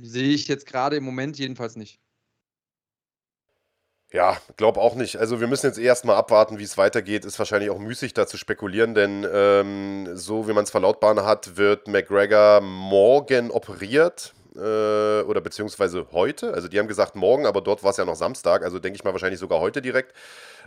[0.00, 2.00] sehe ich jetzt gerade im Moment jedenfalls nicht.
[4.10, 5.16] Ja, glaube auch nicht.
[5.16, 7.26] Also wir müssen jetzt erstmal abwarten, wie es weitergeht.
[7.26, 11.58] Ist wahrscheinlich auch müßig da zu spekulieren, denn ähm, so wie man es verlautbaren hat,
[11.58, 16.52] wird McGregor morgen operiert äh, oder beziehungsweise heute.
[16.52, 19.04] Also die haben gesagt morgen, aber dort war es ja noch Samstag, also denke ich
[19.04, 20.14] mal wahrscheinlich sogar heute direkt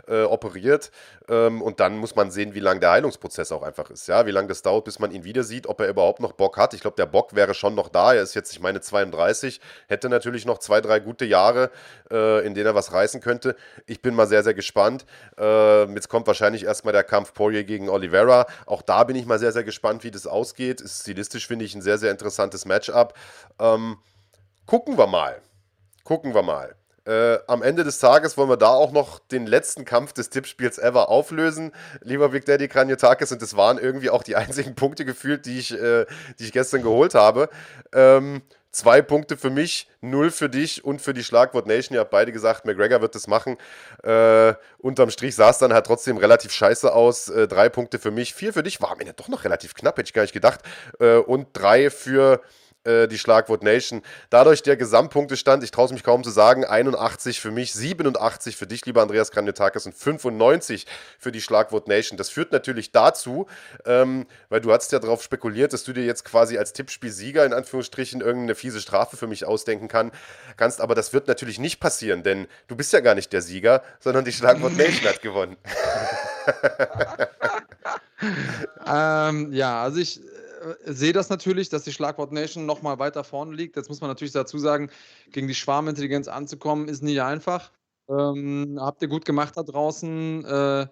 [0.08, 0.90] äh, operiert.
[1.28, 4.08] Ähm, und dann muss man sehen, wie lang der Heilungsprozess auch einfach ist.
[4.08, 6.56] Ja, wie lange das dauert, bis man ihn wieder sieht, ob er überhaupt noch Bock
[6.56, 6.74] hat.
[6.74, 8.14] Ich glaube, der Bock wäre schon noch da.
[8.14, 11.70] Er ist jetzt, ich meine, 32, hätte natürlich noch zwei, drei gute Jahre,
[12.10, 13.56] äh, in denen er was reißen könnte.
[13.86, 15.06] Ich bin mal sehr, sehr gespannt.
[15.38, 18.46] Äh, jetzt kommt wahrscheinlich erstmal der Kampf Poirier gegen Oliveira.
[18.66, 20.80] Auch da bin ich mal sehr, sehr gespannt, wie das ausgeht.
[20.80, 23.14] Ist stilistisch, finde ich, ein sehr, sehr interessantes Matchup.
[23.58, 23.98] Ähm,
[24.66, 25.40] gucken wir mal.
[26.04, 26.74] Gucken wir mal.
[27.04, 30.78] Äh, am Ende des Tages wollen wir da auch noch den letzten Kampf des Tippspiels
[30.78, 33.32] ever auflösen, lieber Big Daddy Kranjotakis.
[33.32, 36.06] Und das waren irgendwie auch die einzigen Punkte gefühlt, die ich, äh,
[36.38, 37.48] die ich gestern geholt habe.
[37.92, 41.94] Ähm, zwei Punkte für mich, null für dich und für die Schlagwort Nation.
[41.94, 43.58] Ihr habt beide gesagt, McGregor wird das machen.
[44.02, 47.28] Äh, unterm Strich sah es dann halt trotzdem relativ scheiße aus.
[47.28, 48.80] Äh, drei Punkte für mich, vier für dich.
[48.80, 50.60] War am Ende doch noch relativ knapp, hätte ich gar nicht gedacht.
[50.98, 52.40] Äh, und drei für
[52.84, 54.02] äh, die Schlagwort Nation.
[54.30, 58.66] Dadurch der Gesamtpunktestand, ich traue es mich kaum zu sagen, 81 für mich, 87 für
[58.66, 60.86] dich, lieber Andreas Kranjotakis und 95
[61.18, 62.16] für die Schlagwort Nation.
[62.16, 63.46] Das führt natürlich dazu,
[63.86, 67.52] ähm, weil du hast ja darauf spekuliert, dass du dir jetzt quasi als Tippspielsieger in
[67.52, 70.10] Anführungsstrichen irgendeine fiese Strafe für mich ausdenken kann,
[70.56, 73.82] kannst, aber das wird natürlich nicht passieren, denn du bist ja gar nicht der Sieger,
[74.00, 75.56] sondern die Schlagwort Nation hat gewonnen.
[78.86, 80.20] ähm, ja, also ich
[80.84, 83.76] sehe das natürlich, dass die Schlagwort Nation noch mal weiter vorne liegt.
[83.76, 84.90] Jetzt muss man natürlich dazu sagen,
[85.30, 87.72] gegen die Schwarmintelligenz anzukommen, ist nicht einfach.
[88.08, 90.86] Ähm, habt ihr gut gemacht da draußen, äh,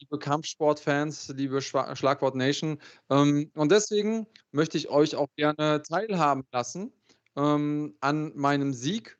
[0.00, 2.78] liebe Kampfsportfans, liebe Schwa Schlagwort Nation.
[3.10, 6.92] Ähm, und deswegen möchte ich euch auch gerne teilhaben lassen
[7.36, 9.18] ähm, an meinem Sieg.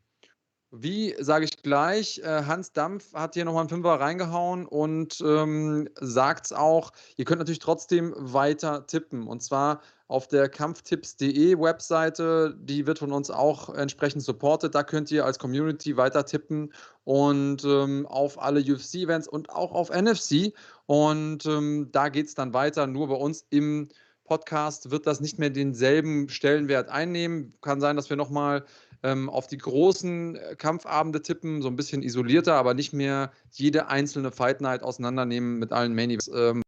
[0.74, 5.86] Wie sage ich gleich, äh, Hans Dampf hat hier nochmal einen Fünfer reingehauen und ähm,
[6.00, 9.26] sagt es auch, ihr könnt natürlich trotzdem weiter tippen.
[9.26, 14.74] Und zwar auf der kampftipps.de Webseite, die wird von uns auch entsprechend supportet.
[14.74, 16.72] Da könnt ihr als Community weiter tippen
[17.04, 20.54] und ähm, auf alle UFC-Events und auch auf NFC.
[20.86, 22.86] Und ähm, da geht es dann weiter.
[22.86, 23.88] Nur bei uns im
[24.24, 27.52] Podcast wird das nicht mehr denselben Stellenwert einnehmen.
[27.60, 28.64] Kann sein, dass wir nochmal
[29.02, 33.88] ähm, auf die großen äh, Kampfabende tippen, so ein bisschen isolierter, aber nicht mehr jede
[33.88, 36.30] einzelne Fight Night auseinandernehmen mit allen Main Events.
[36.34, 36.62] Ähm,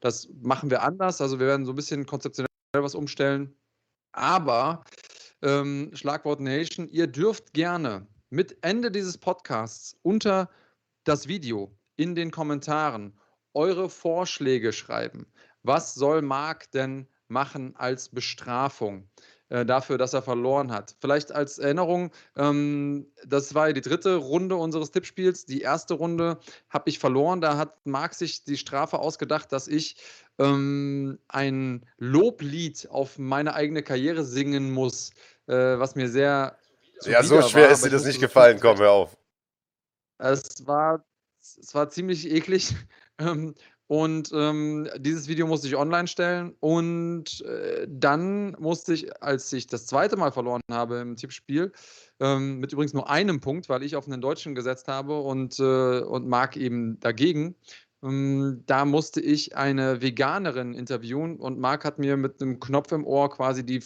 [0.00, 1.20] das machen wir anders.
[1.20, 3.56] Also wir werden so ein bisschen konzeptionell was umstellen.
[4.12, 4.84] Aber
[5.42, 10.50] ähm, Schlagwort Nation, ihr dürft gerne mit Ende dieses Podcasts unter
[11.04, 13.18] das Video in den Kommentaren
[13.52, 15.26] eure Vorschläge schreiben.
[15.62, 19.08] Was soll Marc denn machen als Bestrafung?
[19.50, 20.96] Äh, dafür, dass er verloren hat.
[21.00, 25.44] Vielleicht als Erinnerung, ähm, das war die dritte Runde unseres Tippspiels.
[25.44, 26.38] Die erste Runde
[26.70, 27.42] habe ich verloren.
[27.42, 29.96] Da hat Marc sich die Strafe ausgedacht, dass ich
[30.38, 35.10] ähm, ein Loblied auf meine eigene Karriere singen muss,
[35.46, 36.56] äh, was mir sehr.
[37.02, 38.58] Ja, so schwer war, ist dir das nicht gefallen.
[38.58, 39.16] Komm, hör auf.
[40.16, 41.04] Es war,
[41.40, 42.74] es war ziemlich eklig.
[43.20, 43.54] Ähm,
[43.86, 46.54] und ähm, dieses Video musste ich online stellen.
[46.60, 51.72] Und äh, dann musste ich, als ich das zweite Mal verloren habe im Tippspiel,
[52.20, 56.00] ähm, mit übrigens nur einem Punkt, weil ich auf einen Deutschen gesetzt habe und, äh,
[56.00, 57.56] und Marc eben dagegen,
[58.02, 63.06] ähm, da musste ich eine Veganerin interviewen und Marc hat mir mit einem Knopf im
[63.06, 63.82] Ohr quasi die,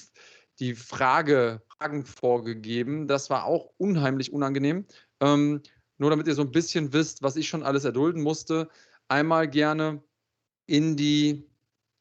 [0.61, 3.09] die Frage, Fragen vorgegeben.
[3.09, 4.87] Das war auch unheimlich unangenehm.
[5.21, 5.61] Ähm,
[5.99, 8.69] nur damit ihr so ein bisschen wisst, was ich schon alles erdulden musste
[9.09, 10.03] einmal gerne
[10.67, 11.51] in die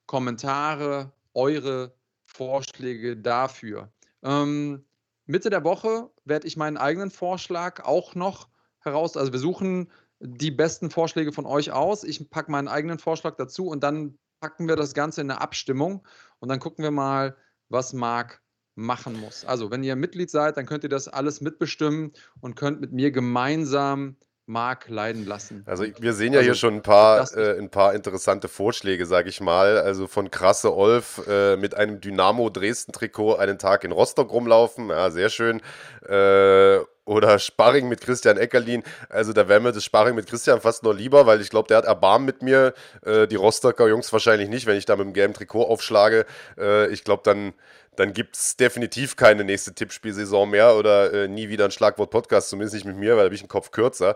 [0.05, 3.91] Kommentare eure Vorschläge dafür.
[4.23, 4.85] Ähm,
[5.25, 9.17] Mitte der Woche werde ich meinen eigenen Vorschlag auch noch heraus.
[9.17, 12.03] Also wir suchen die besten Vorschläge von euch aus.
[12.03, 16.05] Ich packe meinen eigenen Vorschlag dazu und dann packen wir das Ganze in eine Abstimmung
[16.39, 17.35] und dann gucken wir mal,
[17.69, 18.41] was Marc
[18.75, 19.43] machen muss.
[19.43, 23.11] Also wenn ihr Mitglied seid, dann könnt ihr das alles mitbestimmen und könnt mit mir
[23.11, 24.15] gemeinsam
[24.47, 25.63] Mark leiden lassen.
[25.65, 29.29] Also wir sehen ja also, hier schon ein paar, äh, ein paar interessante Vorschläge, sage
[29.29, 29.77] ich mal.
[29.77, 35.11] Also von Krasse Olf äh, mit einem Dynamo Dresden-Trikot einen Tag in Rostock rumlaufen, ja,
[35.11, 35.61] sehr schön.
[36.07, 38.83] Äh, oder Sparring mit Christian Eckerlin.
[39.09, 41.77] Also da wäre mir das Sparring mit Christian fast noch lieber, weil ich glaube, der
[41.77, 42.73] hat Erbarmen mit mir.
[43.05, 46.25] Äh, die Rostocker Jungs wahrscheinlich nicht, wenn ich da mit dem gelben Trikot aufschlage.
[46.57, 47.53] Äh, ich glaube, dann,
[47.95, 52.75] dann gibt es definitiv keine nächste Tippspielsaison mehr oder äh, nie wieder ein Schlagwort-Podcast, zumindest
[52.75, 54.15] nicht mit mir, weil da bin ich einen Kopf kürzer.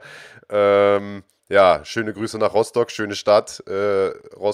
[0.49, 3.61] Ähm, ja, schöne Grüße nach Rostock, schöne Stadt.
[3.67, 4.11] Äh,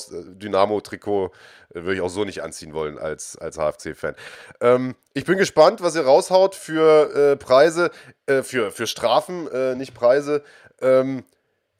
[0.10, 1.30] Dynamo-Trikot äh,
[1.76, 4.16] würde ich auch so nicht anziehen wollen als, als HFC-Fan.
[4.62, 7.92] Ähm, ich bin gespannt, was ihr raushaut für äh, Preise,
[8.26, 10.44] äh, für, für Strafen, äh, nicht Preise.
[10.82, 11.24] Ähm,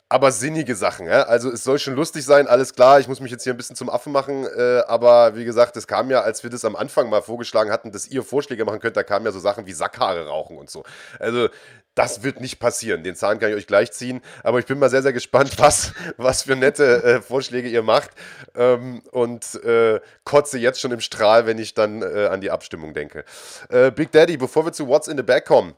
[0.10, 1.06] aber sinnige Sachen.
[1.06, 1.24] Ja?
[1.24, 3.00] Also es soll schon lustig sein, alles klar.
[3.00, 4.46] Ich muss mich jetzt hier ein bisschen zum Affen machen.
[4.46, 7.92] Äh, aber wie gesagt, es kam ja, als wir das am Anfang mal vorgeschlagen hatten,
[7.92, 10.84] dass ihr Vorschläge machen könnt, da kamen ja so Sachen wie Sackhaare rauchen und so.
[11.20, 11.50] Also
[11.94, 13.04] das wird nicht passieren.
[13.04, 14.22] Den Zahn kann ich euch gleich ziehen.
[14.44, 18.12] Aber ich bin mal sehr, sehr gespannt, was, was für nette äh, Vorschläge ihr macht.
[18.56, 22.94] Ähm, und äh, kotze jetzt schon im Strahl, wenn ich dann äh, an die Abstimmung
[22.94, 23.26] denke.
[23.70, 25.76] Äh, Big Daddy, bevor wir zu What's in the Back kommen,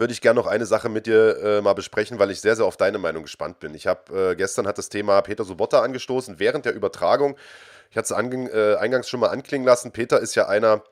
[0.00, 2.64] würde ich gerne noch eine Sache mit dir äh, mal besprechen, weil ich sehr, sehr
[2.64, 3.74] auf deine Meinung gespannt bin.
[3.74, 7.36] Ich habe äh, gestern hat das Thema Peter Sobotta angestoßen während der Übertragung.
[7.90, 9.92] Ich hatte es äh, eingangs schon mal anklingen lassen.
[9.92, 10.82] Peter ist ja einer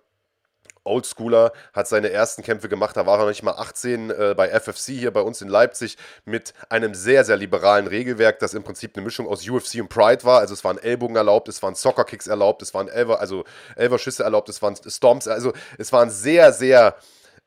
[0.85, 4.49] Oldschooler, hat seine ersten Kämpfe gemacht, da war er noch nicht mal 18 äh, bei
[4.49, 8.97] FFC hier bei uns in Leipzig mit einem sehr, sehr liberalen Regelwerk, das im Prinzip
[8.97, 10.41] eine Mischung aus UFC und Pride war.
[10.41, 13.45] Also es waren Ellbogen erlaubt, es waren Soccer-Kicks erlaubt, es waren Elver, also
[13.77, 16.97] Elver-Schüsse erlaubt, es waren Stomps, also es waren sehr, sehr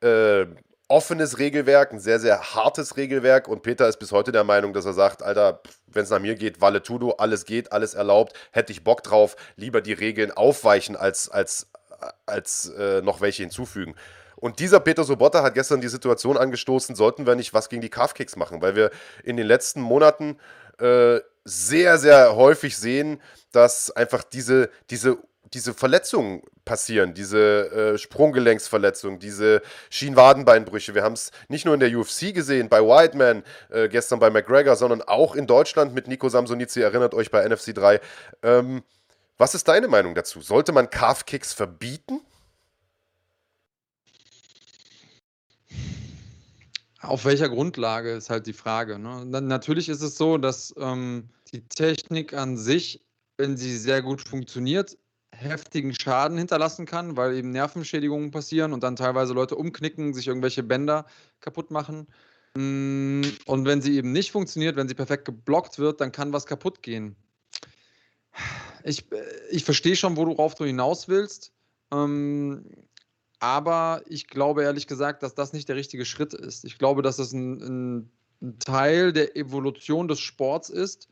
[0.02, 0.46] äh,
[0.92, 3.48] offenes Regelwerk, ein sehr, sehr hartes Regelwerk.
[3.48, 6.34] Und Peter ist bis heute der Meinung, dass er sagt, Alter, wenn es nach mir
[6.34, 10.94] geht, Walle Tudo, alles geht, alles erlaubt, hätte ich Bock drauf, lieber die Regeln aufweichen,
[10.94, 11.68] als, als,
[12.26, 13.94] als äh, noch welche hinzufügen.
[14.36, 17.88] Und dieser Peter Sobotta hat gestern die Situation angestoßen, sollten wir nicht was gegen die
[17.88, 18.90] Calf-Kicks machen, weil wir
[19.24, 20.36] in den letzten Monaten
[20.78, 25.16] äh, sehr, sehr häufig sehen, dass einfach diese, diese
[25.54, 30.94] diese Verletzungen passieren, diese äh, Sprunggelenksverletzungen, diese Schienwadenbeinbrüche.
[30.94, 34.76] Wir haben es nicht nur in der UFC gesehen, bei Whiteman, äh, gestern bei McGregor,
[34.76, 38.00] sondern auch in Deutschland mit Nico Samsonici, erinnert euch bei NFC 3.
[38.42, 38.82] Ähm,
[39.36, 40.40] was ist deine Meinung dazu?
[40.40, 42.20] Sollte man Calf-Kicks verbieten?
[47.00, 48.98] Auf welcher Grundlage ist halt die Frage.
[48.98, 49.24] Ne?
[49.26, 53.04] Natürlich ist es so, dass ähm, die Technik an sich,
[53.36, 54.96] wenn sie sehr gut funktioniert,
[55.32, 60.62] heftigen Schaden hinterlassen kann, weil eben Nervenschädigungen passieren und dann teilweise Leute umknicken, sich irgendwelche
[60.62, 61.06] Bänder
[61.40, 62.06] kaputt machen.
[62.54, 66.46] Mm, und wenn sie eben nicht funktioniert, wenn sie perfekt geblockt wird, dann kann was
[66.46, 67.16] kaputt gehen.
[68.84, 71.52] Ich, äh, ich verstehe schon, worauf du hinaus willst.
[71.92, 72.64] Ähm,
[73.40, 76.64] aber ich glaube ehrlich gesagt, dass das nicht der richtige Schritt ist.
[76.64, 78.10] Ich glaube, dass das ein, ein,
[78.40, 81.08] ein Teil der Evolution des Sports ist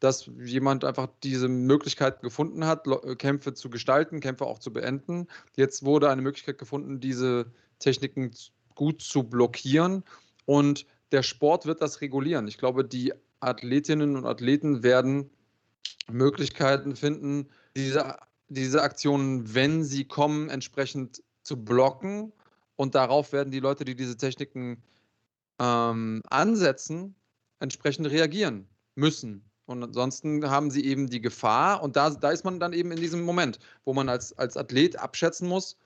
[0.00, 5.28] dass jemand einfach diese Möglichkeit gefunden hat, äh, Kämpfe zu gestalten, Kämpfe auch zu beenden.
[5.56, 7.46] Jetzt wurde eine Möglichkeit gefunden, diese
[7.78, 8.32] Techniken
[8.74, 10.04] gut zu blockieren
[10.46, 12.48] und der Sport wird das regulieren.
[12.48, 15.30] Ich glaube, die Athletinnen und Athleten werden
[16.08, 18.16] Möglichkeiten finden, diese,
[18.48, 22.32] diese Aktionen, wenn sie kommen, entsprechend zu blocken.
[22.76, 24.82] Und darauf werden die Leute, die diese Techniken
[25.58, 27.14] ähm, ansetzen,
[27.58, 29.49] entsprechend reagieren müssen.
[29.70, 32.98] Und ansonsten haben sie eben die Gefahr, und da, da ist man dann eben in
[32.98, 35.76] diesem Moment, wo man als, als Athlet abschätzen muss,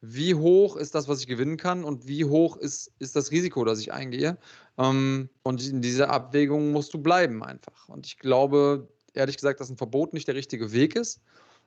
[0.00, 3.64] wie hoch ist das, was ich gewinnen kann und wie hoch ist, ist das Risiko,
[3.64, 4.36] das ich eingehe.
[4.76, 7.88] Ähm, und in dieser Abwägung musst du bleiben einfach.
[7.88, 11.20] Und ich glaube, ehrlich gesagt, dass ein Verbot nicht der richtige Weg ist,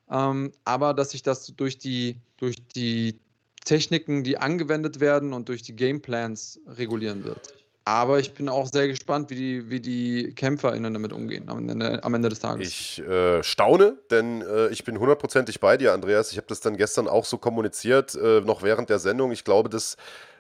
[0.10, 3.18] ähm, aber dass sich das durch die, durch die
[3.64, 7.61] Techniken, die angewendet werden und durch die Gameplans regulieren wird.
[7.84, 12.04] Aber ich bin auch sehr gespannt, wie die, wie die KämpferInnen damit umgehen am Ende,
[12.04, 12.68] am Ende des Tages.
[12.68, 16.32] Ich äh, staune, denn äh, ich bin hundertprozentig bei dir, Andreas.
[16.32, 19.32] Ich habe das dann gestern auch so kommuniziert, äh, noch während der Sendung.
[19.32, 19.98] Ich glaube, dass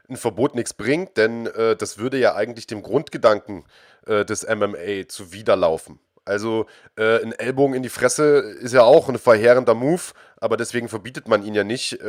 [0.07, 3.63] ein Verbot nichts bringt, denn äh, das würde ja eigentlich dem Grundgedanken
[4.05, 5.99] äh, des MMA zuwiderlaufen.
[6.25, 10.01] Also äh, ein Ellbogen in die Fresse ist ja auch ein verheerender Move,
[10.37, 11.99] aber deswegen verbietet man ihn ja nicht,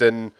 [0.00, 0.32] denn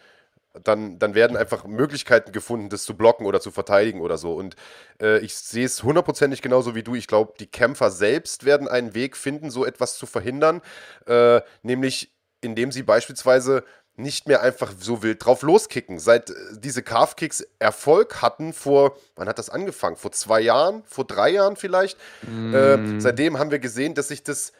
[0.63, 4.33] dann, dann werden einfach Möglichkeiten gefunden, das zu blocken oder zu verteidigen oder so.
[4.33, 4.55] Und
[5.01, 6.95] äh, ich sehe es hundertprozentig genauso wie du.
[6.95, 10.61] Ich glaube, die Kämpfer selbst werden einen Weg finden, so etwas zu verhindern,
[11.05, 13.63] äh, nämlich indem sie beispielsweise
[13.97, 15.99] nicht mehr einfach so wild drauf loskicken.
[15.99, 19.95] Seit äh, diese Calf-Kicks Erfolg hatten vor, wann hat das angefangen?
[19.95, 21.97] Vor zwei Jahren, vor drei Jahren vielleicht.
[22.21, 22.53] Mm.
[22.53, 24.53] Äh, seitdem haben wir gesehen, dass sich das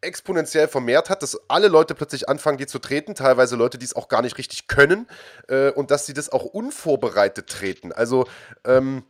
[0.00, 3.96] exponentiell vermehrt hat, dass alle Leute plötzlich anfangen, die zu treten, teilweise Leute, die es
[3.96, 5.08] auch gar nicht richtig können,
[5.48, 7.92] äh, und dass sie das auch unvorbereitet treten.
[7.92, 8.26] Also,
[8.64, 9.04] ähm,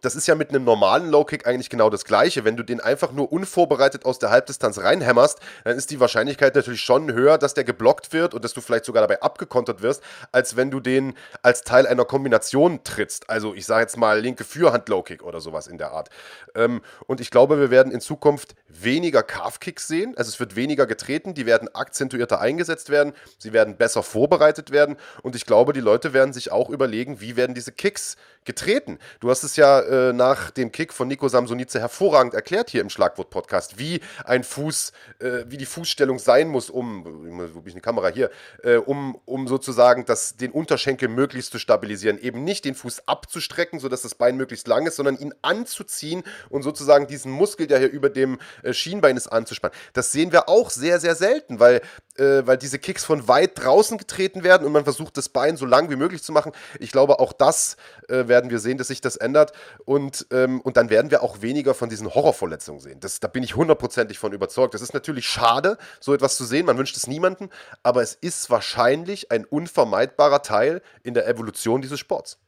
[0.00, 2.44] das ist ja mit einem normalen Low-Kick eigentlich genau das gleiche.
[2.44, 6.80] Wenn du den einfach nur unvorbereitet aus der Halbdistanz reinhämmerst, dann ist die Wahrscheinlichkeit natürlich
[6.80, 10.02] schon höher, dass der geblockt wird und dass du vielleicht sogar dabei abgekontert wirst,
[10.32, 13.28] als wenn du den als Teil einer Kombination trittst.
[13.28, 16.08] Also ich sage jetzt mal linke Fürhand Low-Kick oder sowas in der Art.
[16.54, 20.14] Ähm, und ich glaube, wir werden in Zukunft weniger Calf-Kicks sehen.
[20.16, 24.96] Also es wird weniger getreten, die werden akzentuierter eingesetzt werden, sie werden besser vorbereitet werden
[25.22, 28.98] und ich glaube, die Leute werden sich auch überlegen, wie werden diese Kicks getreten.
[29.20, 32.90] Du hast es ja äh, nach dem Kick von Nico Samsonice hervorragend erklärt hier im
[32.90, 37.80] Schlagwort-Podcast, wie ein Fuß, äh, wie die Fußstellung sein muss, um, wo bin ich eine
[37.80, 38.30] Kamera hier,
[38.62, 42.18] äh, um, um sozusagen das, den Unterschenkel möglichst zu stabilisieren.
[42.18, 46.62] Eben nicht den Fuß abzustrecken, sodass das Bein möglichst lang ist, sondern ihn anzuziehen und
[46.62, 49.76] sozusagen diesen Muskel, der hier über dem äh, Schienbein ist, anzuspannen.
[49.92, 51.80] Das sehen wir auch sehr, sehr selten, weil,
[52.16, 55.66] äh, weil diese Kicks von weit draußen getreten werden und man versucht, das Bein so
[55.66, 56.52] lang wie möglich zu machen.
[56.78, 57.76] Ich glaube, auch das
[58.08, 59.52] äh, werden wir sehen, dass sich das ändert.
[59.84, 63.00] Und, ähm, und dann werden wir auch weniger von diesen Horrorverletzungen sehen.
[63.00, 64.74] Das, da bin ich hundertprozentig von überzeugt.
[64.74, 66.66] Das ist natürlich schade, so etwas zu sehen.
[66.66, 67.50] Man wünscht es niemandem.
[67.82, 72.38] Aber es ist wahrscheinlich ein unvermeidbarer Teil in der Evolution dieses Sports.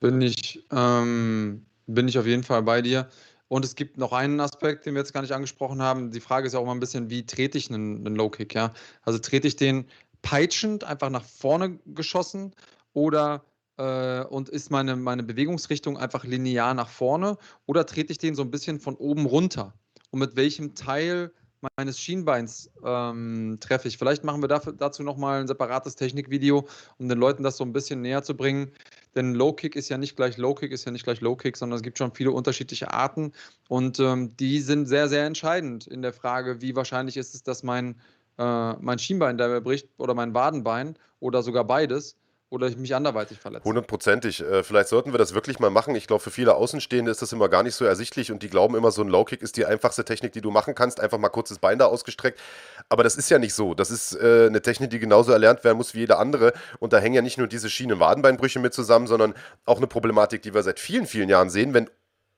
[0.00, 3.08] Bin ich, ähm, bin ich auf jeden Fall bei dir.
[3.48, 6.12] Und es gibt noch einen Aspekt, den wir jetzt gar nicht angesprochen haben.
[6.12, 8.54] Die Frage ist ja auch mal ein bisschen, wie trete ich einen, einen Low Kick?
[8.54, 8.72] Ja?
[9.02, 9.86] Also trete ich den
[10.22, 12.54] peitschend einfach nach vorne geschossen
[12.92, 13.44] oder
[13.80, 18.42] äh, und ist meine, meine Bewegungsrichtung einfach linear nach vorne oder trete ich den so
[18.42, 19.74] ein bisschen von oben runter?
[20.10, 21.32] Und mit welchem Teil
[21.76, 23.96] meines Schienbeins ähm, treffe ich?
[23.96, 27.72] Vielleicht machen wir dafür, dazu nochmal ein separates Technikvideo, um den Leuten das so ein
[27.72, 28.72] bisschen näher zu bringen.
[29.14, 31.56] Denn Low Kick ist ja nicht gleich Low Kick, ist ja nicht gleich Low Kick,
[31.56, 33.32] sondern es gibt schon viele unterschiedliche Arten
[33.68, 37.62] und ähm, die sind sehr, sehr entscheidend in der Frage, wie wahrscheinlich ist es, dass
[37.62, 37.96] mein,
[38.38, 42.16] äh, mein Schienbein dabei bricht oder mein Wadenbein oder sogar beides
[42.50, 43.64] oder ich mich anderweitig verletze.
[43.64, 44.40] Hundertprozentig.
[44.42, 45.94] Äh, vielleicht sollten wir das wirklich mal machen.
[45.94, 48.74] Ich glaube, für viele Außenstehende ist das immer gar nicht so ersichtlich und die glauben
[48.74, 51.00] immer, so ein Low-Kick ist die einfachste Technik, die du machen kannst.
[51.00, 52.40] Einfach mal kurz das Bein da ausgestreckt.
[52.88, 53.74] Aber das ist ja nicht so.
[53.74, 56.52] Das ist äh, eine Technik, die genauso erlernt werden muss wie jede andere.
[56.80, 60.52] Und da hängen ja nicht nur diese Schienen-Wadenbeinbrüche mit zusammen, sondern auch eine Problematik, die
[60.52, 61.88] wir seit vielen, vielen Jahren sehen, wenn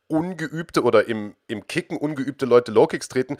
[0.08, 3.38] ungeübte oder im, im Kicken ungeübte Leute Low-Kicks treten,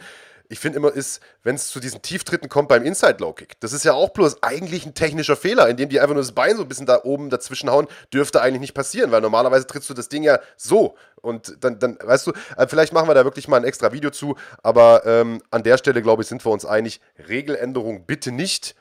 [0.49, 3.93] ich finde immer, ist, wenn es zu diesen Tieftritten kommt beim Inside-Low-Kick, das ist ja
[3.93, 6.85] auch bloß eigentlich ein technischer Fehler, indem die einfach nur das Bein so ein bisschen
[6.85, 10.39] da oben dazwischen hauen, dürfte eigentlich nicht passieren, weil normalerweise trittst du das Ding ja
[10.57, 10.95] so.
[11.21, 14.11] Und dann, dann weißt du, äh, vielleicht machen wir da wirklich mal ein extra Video
[14.11, 18.75] zu, aber ähm, an der Stelle, glaube ich, sind wir uns einig, Regeländerung bitte nicht.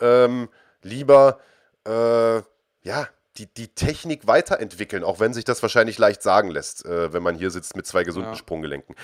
[0.00, 0.48] Ähm,
[0.82, 1.40] lieber,
[1.86, 2.42] äh,
[2.82, 3.08] ja,
[3.38, 7.36] die, die Technik weiterentwickeln, auch wenn sich das wahrscheinlich leicht sagen lässt, äh, wenn man
[7.36, 8.36] hier sitzt mit zwei gesunden ja.
[8.36, 8.94] Sprunggelenken.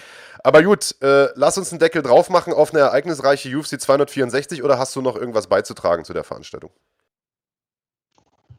[0.43, 4.79] Aber gut, äh, lass uns einen Deckel drauf machen auf eine ereignisreiche UFC 264 oder
[4.79, 6.71] hast du noch irgendwas beizutragen zu der Veranstaltung?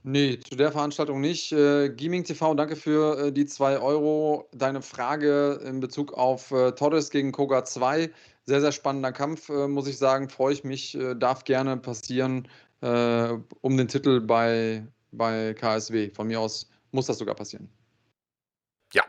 [0.07, 1.51] Nee, zu der Veranstaltung nicht.
[1.51, 4.47] Äh, Gaming TV, danke für äh, die 2 Euro.
[4.53, 8.11] Deine Frage in Bezug auf äh, Torres gegen Koga 2.
[8.45, 10.29] Sehr, sehr spannender Kampf, äh, muss ich sagen.
[10.29, 12.47] Freue ich mich, äh, darf gerne passieren
[12.81, 14.85] äh, um den Titel bei
[15.17, 16.11] bei KSW.
[16.11, 17.69] Von mir aus muss das sogar passieren.
[18.93, 19.03] Ja,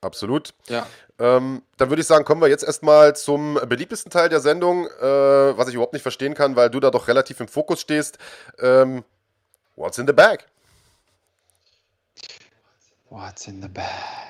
[0.00, 0.54] absolut.
[0.68, 0.86] Ja.
[1.18, 5.02] Ähm, dann würde ich sagen, kommen wir jetzt erstmal zum beliebtesten Teil der Sendung, äh,
[5.56, 8.18] was ich überhaupt nicht verstehen kann, weil du da doch relativ im Fokus stehst.
[8.58, 9.04] Ähm,
[9.76, 10.46] what's in the bag?
[13.10, 14.29] What's in the bag?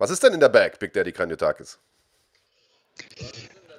[0.00, 1.78] Was ist denn in der Bag, Big Daddy Kranjotakis?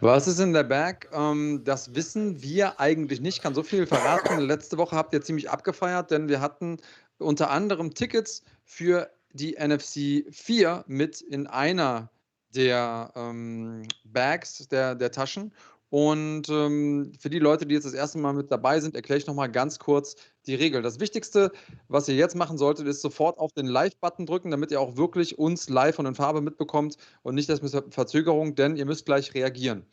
[0.01, 1.09] Was ist in der Bag?
[1.11, 3.41] Ähm, das wissen wir eigentlich nicht.
[3.41, 4.39] Kann so viel verraten.
[4.39, 6.77] Letzte Woche habt ihr ziemlich abgefeiert, denn wir hatten
[7.17, 12.11] unter anderem Tickets für die NFC 4 mit in einer
[12.53, 15.51] der ähm, Bags, der, der Taschen.
[15.89, 19.25] Und ähm, für die Leute, die jetzt das erste Mal mit dabei sind, erkläre ich
[19.25, 20.81] nochmal ganz kurz die Regel.
[20.81, 21.51] Das Wichtigste,
[21.87, 25.37] was ihr jetzt machen solltet, ist sofort auf den Live-Button drücken, damit ihr auch wirklich
[25.37, 29.33] uns live und in Farbe mitbekommt und nicht das mit Verzögerung, denn ihr müsst gleich
[29.33, 29.85] reagieren.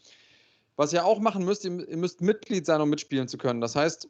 [0.77, 3.61] Was ihr auch machen müsst, ihr müsst Mitglied sein, um mitspielen zu können.
[3.61, 4.09] Das heißt,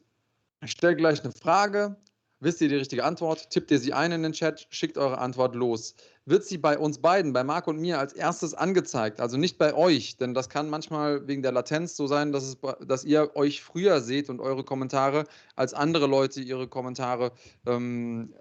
[0.61, 1.97] ich stelle gleich eine Frage,
[2.39, 5.55] wisst ihr die richtige Antwort, tippt ihr sie ein in den Chat, schickt eure Antwort
[5.55, 5.95] los
[6.29, 9.19] wird sie bei uns beiden, bei Marc und mir, als erstes angezeigt.
[9.19, 12.57] Also nicht bei euch, denn das kann manchmal wegen der Latenz so sein, dass, es,
[12.85, 15.25] dass ihr euch früher seht und eure Kommentare,
[15.55, 17.31] als andere Leute ihre Kommentare
[17.65, 18.33] ähm,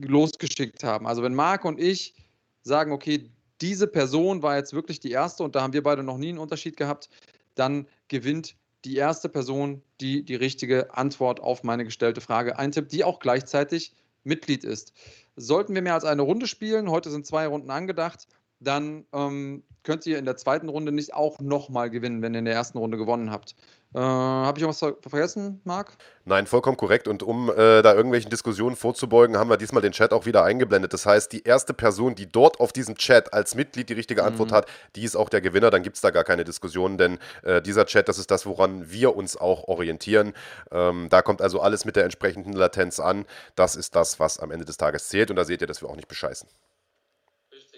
[0.00, 1.06] losgeschickt haben.
[1.06, 2.14] Also wenn Marc und ich
[2.62, 6.18] sagen, okay, diese Person war jetzt wirklich die erste und da haben wir beide noch
[6.18, 7.08] nie einen Unterschied gehabt,
[7.54, 8.56] dann gewinnt
[8.86, 13.92] die erste Person, die die richtige Antwort auf meine gestellte Frage eintippt, die auch gleichzeitig
[14.22, 14.92] Mitglied ist.
[15.34, 18.28] Sollten wir mehr als eine Runde spielen, heute sind zwei Runden angedacht,
[18.60, 22.44] dann ähm, könnt ihr in der zweiten Runde nicht auch nochmal gewinnen, wenn ihr in
[22.44, 23.56] der ersten Runde gewonnen habt.
[23.96, 25.96] Äh, Habe ich noch was vergessen, Marc?
[26.26, 27.08] Nein, vollkommen korrekt.
[27.08, 30.92] Und um äh, da irgendwelchen Diskussionen vorzubeugen, haben wir diesmal den Chat auch wieder eingeblendet.
[30.92, 34.50] Das heißt, die erste Person, die dort auf diesem Chat als Mitglied die richtige Antwort
[34.50, 34.54] mhm.
[34.54, 34.66] hat,
[34.96, 35.70] die ist auch der Gewinner.
[35.70, 38.90] Dann gibt es da gar keine Diskussion, denn äh, dieser Chat, das ist das, woran
[38.90, 40.34] wir uns auch orientieren.
[40.70, 43.24] Ähm, da kommt also alles mit der entsprechenden Latenz an.
[43.54, 45.30] Das ist das, was am Ende des Tages zählt.
[45.30, 46.46] Und da seht ihr, dass wir auch nicht bescheißen.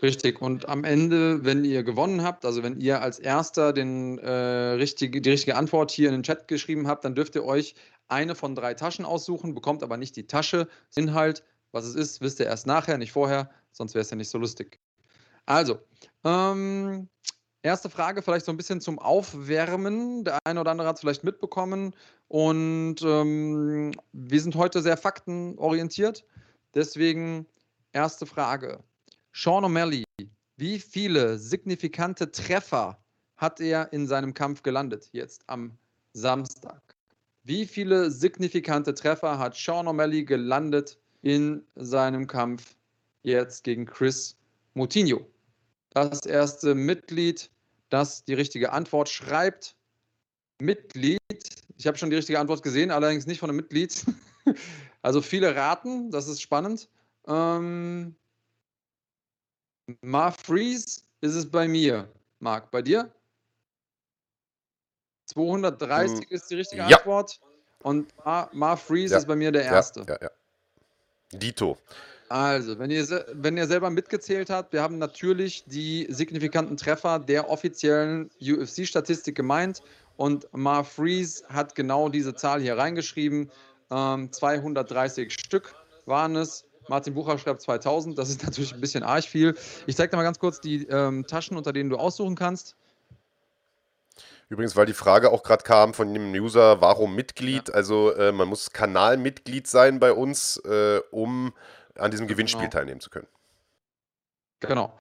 [0.03, 0.41] Richtig.
[0.41, 5.21] Und am Ende, wenn ihr gewonnen habt, also wenn ihr als Erster den, äh, richtige,
[5.21, 7.75] die richtige Antwort hier in den Chat geschrieben habt, dann dürft ihr euch
[8.07, 10.69] eine von drei Taschen aussuchen, bekommt aber nicht die Tasche.
[10.95, 11.43] Inhalt,
[11.73, 14.39] was es ist, wisst ihr erst nachher, nicht vorher, sonst wäre es ja nicht so
[14.39, 14.79] lustig.
[15.47, 15.79] Also,
[16.25, 17.09] ähm,
[17.63, 20.25] erste Frage vielleicht so ein bisschen zum Aufwärmen.
[20.25, 21.95] Der eine oder andere hat es vielleicht mitbekommen.
[22.29, 26.25] Und ähm, wir sind heute sehr faktenorientiert.
[26.75, 27.47] Deswegen
[27.93, 28.85] erste Frage.
[29.41, 30.03] Sean O'Malley,
[30.57, 32.99] wie viele signifikante Treffer
[33.37, 35.79] hat er in seinem Kampf gelandet, jetzt am
[36.13, 36.83] Samstag?
[37.45, 42.75] Wie viele signifikante Treffer hat Sean O'Malley gelandet in seinem Kampf
[43.23, 44.37] jetzt gegen Chris
[44.75, 45.25] Moutinho?
[45.91, 47.49] Das erste Mitglied,
[47.91, 49.77] das die richtige Antwort schreibt.
[50.61, 51.21] Mitglied,
[51.77, 54.05] ich habe schon die richtige Antwort gesehen, allerdings nicht von einem Mitglied.
[55.03, 56.89] Also viele raten, das ist spannend.
[57.29, 58.17] Ähm,
[60.03, 62.09] Mar Freeze ist es bei mir.
[62.41, 63.11] Marc, bei dir?
[65.27, 66.25] 230 hm.
[66.31, 66.99] ist die richtige ja.
[66.99, 67.41] Antwort.
[67.83, 69.19] Und Mar, Mar Freeze ja.
[69.19, 70.01] ist bei mir der erste.
[70.01, 70.31] Ja, ja, ja.
[71.39, 71.79] Dito.
[72.29, 77.49] Also, wenn ihr, wenn ihr selber mitgezählt habt, wir haben natürlich die signifikanten Treffer der
[77.49, 79.83] offiziellen UFC-Statistik gemeint
[80.17, 83.51] und Mar Freeze hat genau diese Zahl hier reingeschrieben.
[83.91, 85.75] Ähm, 230 Stück
[86.05, 86.65] waren es.
[86.89, 88.19] Martin Bucher schreibt 2000.
[88.19, 89.55] Das ist natürlich ein bisschen arg viel.
[89.87, 92.77] Ich zeige dir mal ganz kurz die ähm, Taschen, unter denen du aussuchen kannst.
[94.49, 97.69] Übrigens, weil die Frage auch gerade kam von dem User, warum Mitglied?
[97.69, 97.75] Ja.
[97.75, 101.53] Also äh, man muss Kanalmitglied sein bei uns, äh, um
[101.97, 102.73] an diesem Gewinnspiel genau.
[102.73, 103.27] teilnehmen zu können.
[104.61, 104.99] Genau.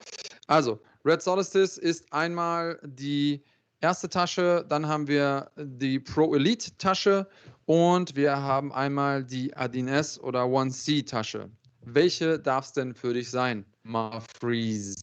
[0.47, 3.43] Also, Red Solstice ist einmal die
[3.79, 7.27] erste Tasche, dann haben wir die Pro Elite Tasche
[7.65, 11.49] und wir haben einmal die Adin S oder 1C Tasche.
[11.89, 14.97] Welche darf es denn für dich sein, Mafreeze?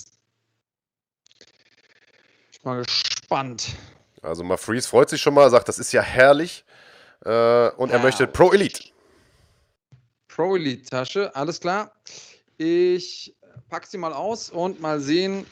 [2.53, 3.75] Ich bin mal gespannt.
[4.21, 6.63] Also Mafreeze freut sich schon mal, sagt, das ist ja herrlich.
[7.25, 7.97] Äh, und ja.
[7.97, 8.91] er möchte Pro Elite.
[10.29, 11.91] Pro Elite Tasche, alles klar.
[12.59, 13.35] Ich
[13.71, 15.47] packe sie mal aus und mal sehen,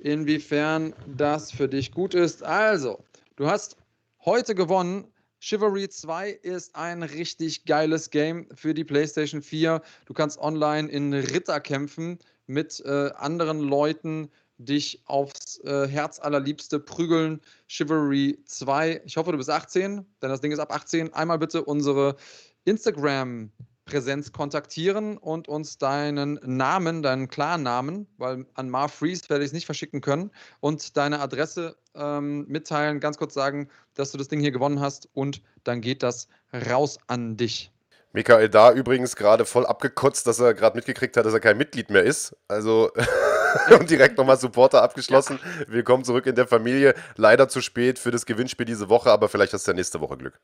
[0.00, 2.42] inwiefern das für dich gut ist.
[2.42, 3.04] Also,
[3.36, 3.76] du hast
[4.24, 5.06] heute gewonnen
[5.46, 9.82] Chivalry 2 ist ein richtig geiles Game für die PlayStation 4.
[10.06, 16.80] Du kannst online in Ritter kämpfen mit äh, anderen Leuten, dich aufs äh, Herz allerliebste
[16.80, 17.42] prügeln.
[17.68, 19.02] Chivalry 2.
[19.04, 21.12] Ich hoffe, du bist 18, denn das Ding ist ab 18.
[21.12, 22.16] Einmal bitte unsere
[22.64, 23.52] Instagram
[23.84, 29.52] Präsenz kontaktieren und uns deinen Namen, deinen Klarnamen, weil an Mar Freeze werde ich es
[29.52, 30.30] nicht verschicken können,
[30.60, 35.08] und deine Adresse ähm, mitteilen, ganz kurz sagen, dass du das Ding hier gewonnen hast
[35.12, 36.28] und dann geht das
[36.70, 37.70] raus an dich.
[38.12, 41.90] Michael da übrigens gerade voll abgekotzt, dass er gerade mitgekriegt hat, dass er kein Mitglied
[41.90, 42.36] mehr ist.
[42.46, 42.92] Also
[43.78, 45.40] und direkt nochmal Supporter abgeschlossen.
[45.66, 46.94] Willkommen zurück in der Familie.
[47.16, 50.16] Leider zu spät für das Gewinnspiel diese Woche, aber vielleicht hast du ja nächste Woche
[50.16, 50.40] Glück.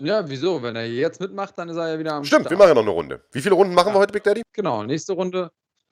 [0.00, 0.62] Ja, wieso?
[0.62, 2.50] Wenn er jetzt mitmacht, dann ist er ja wieder am Stimmt, Start.
[2.50, 3.24] wir machen ja noch eine Runde.
[3.32, 3.94] Wie viele Runden machen ja.
[3.94, 4.42] wir heute, Big Daddy?
[4.52, 5.50] Genau, nächste Runde.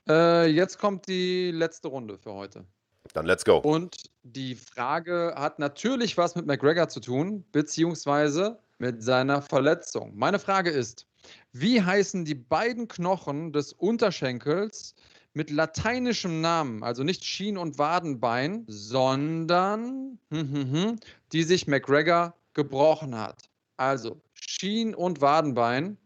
[0.09, 2.65] Äh, jetzt kommt die letzte Runde für heute.
[3.13, 3.59] Dann let's go.
[3.59, 10.13] Und die Frage hat natürlich was mit McGregor zu tun, beziehungsweise mit seiner Verletzung.
[10.17, 11.07] Meine Frage ist,
[11.53, 14.95] wie heißen die beiden Knochen des Unterschenkels
[15.35, 21.01] mit lateinischem Namen, also nicht Schien- und Wadenbein, sondern hm, hm, hm,
[21.33, 23.51] die sich McGregor gebrochen hat?
[23.77, 25.99] Also Schien- und Wadenbein.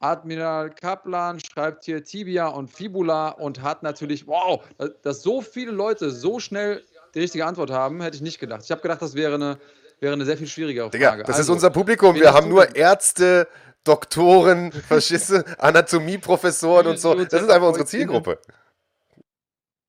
[0.00, 4.62] Admiral Kaplan schreibt hier Tibia und Fibula und hat natürlich, wow,
[5.02, 6.82] dass so viele Leute so schnell
[7.14, 8.62] die richtige Antwort haben, hätte ich nicht gedacht.
[8.64, 9.58] Ich habe gedacht, das wäre eine,
[10.00, 10.98] wäre eine sehr viel schwierigere Frage.
[10.98, 12.14] Digga, das also, ist unser Publikum.
[12.14, 13.46] Wir haben nur Ärzte,
[13.84, 17.14] Doktoren, Verschisse, Anatomieprofessoren und so.
[17.14, 18.38] Das ist einfach unsere Zielgruppe.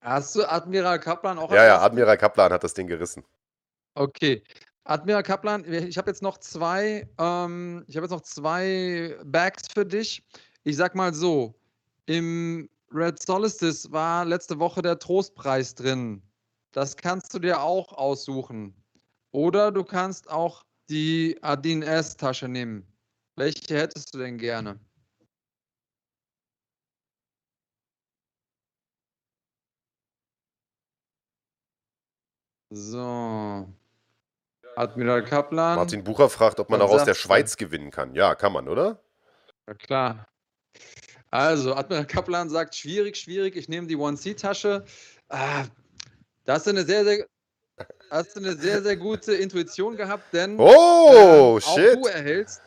[0.02, 1.52] Hast du Admiral Kaplan auch?
[1.52, 3.24] Ja, ja, Admiral Kaplan hat das Ding gerissen.
[3.94, 4.44] Okay.
[4.92, 9.86] Admiral Kaplan, ich habe jetzt noch zwei, ähm, ich habe jetzt noch zwei Bags für
[9.86, 10.22] dich.
[10.66, 11.56] Ich sag mal so:
[12.08, 16.22] Im Red Solstice war letzte Woche der Trostpreis drin.
[16.74, 18.76] Das kannst du dir auch aussuchen.
[19.32, 22.86] Oder du kannst auch die Adin S-Tasche nehmen.
[23.38, 24.78] Welche hättest du denn gerne?
[32.74, 33.81] So.
[34.76, 35.76] Admiral Kaplan.
[35.76, 37.16] Martin Bucher fragt, ob man auch aus der?
[37.16, 38.16] Schweiz gewinnen kann.
[38.16, 39.02] Ja, kann man, oder?
[39.68, 40.28] Ja, klar.
[41.30, 44.84] Also, Admiral Kaplan sagt, schwierig, schwierig, ich nehme die 1C-Tasche.
[45.30, 45.66] Ah,
[46.46, 47.26] da hast du eine sehr, sehr,
[48.10, 51.98] hast du eine sehr, sehr gute Intuition gehabt, denn Oh, shit.
[51.98, 52.62] auch du erhältst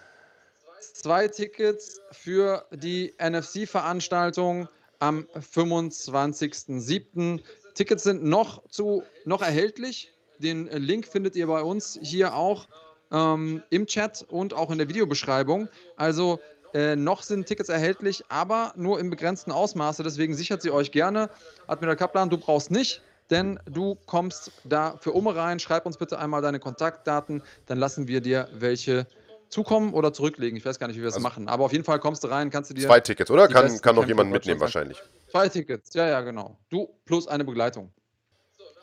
[0.95, 4.69] zwei Tickets für die NFC-Veranstaltung
[5.01, 7.43] am 25.07.
[7.75, 10.14] Tickets sind noch, zu, noch erhältlich.
[10.39, 12.67] Den Link findet ihr bei uns hier auch
[13.13, 15.69] ähm, im Chat und auch in der Videobeschreibung.
[15.97, 16.41] Also
[16.75, 20.03] äh, noch sind Tickets erhältlich, aber nur im begrenzten Ausmaße.
[20.03, 21.31] Deswegen sichert sie euch gerne.
[21.69, 23.01] Admiral Kaplan, du brauchst nicht,
[23.31, 25.61] denn du kommst da für Umme rein.
[25.61, 29.07] Schreib uns bitte einmal deine Kontaktdaten, dann lassen wir dir welche
[29.51, 30.57] zukommen oder zurücklegen.
[30.59, 31.47] Ich weiß gar nicht, wie wir das Also- machen.
[31.49, 33.47] Aber auf jeden Fall kommst du rein, kannst du dir Zwei Tickets, oder?
[33.47, 35.01] Kann, kann noch jemand mitnehmen wahrscheinlich.
[35.31, 35.95] zwei Tickets.
[35.95, 36.59] Ja, ja, genau.
[36.71, 37.93] Du plus eine Begleitung.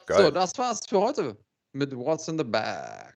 [0.05, 0.25] Geil.
[0.25, 1.37] So, das war's für heute
[1.73, 3.15] mit What's in the Bag.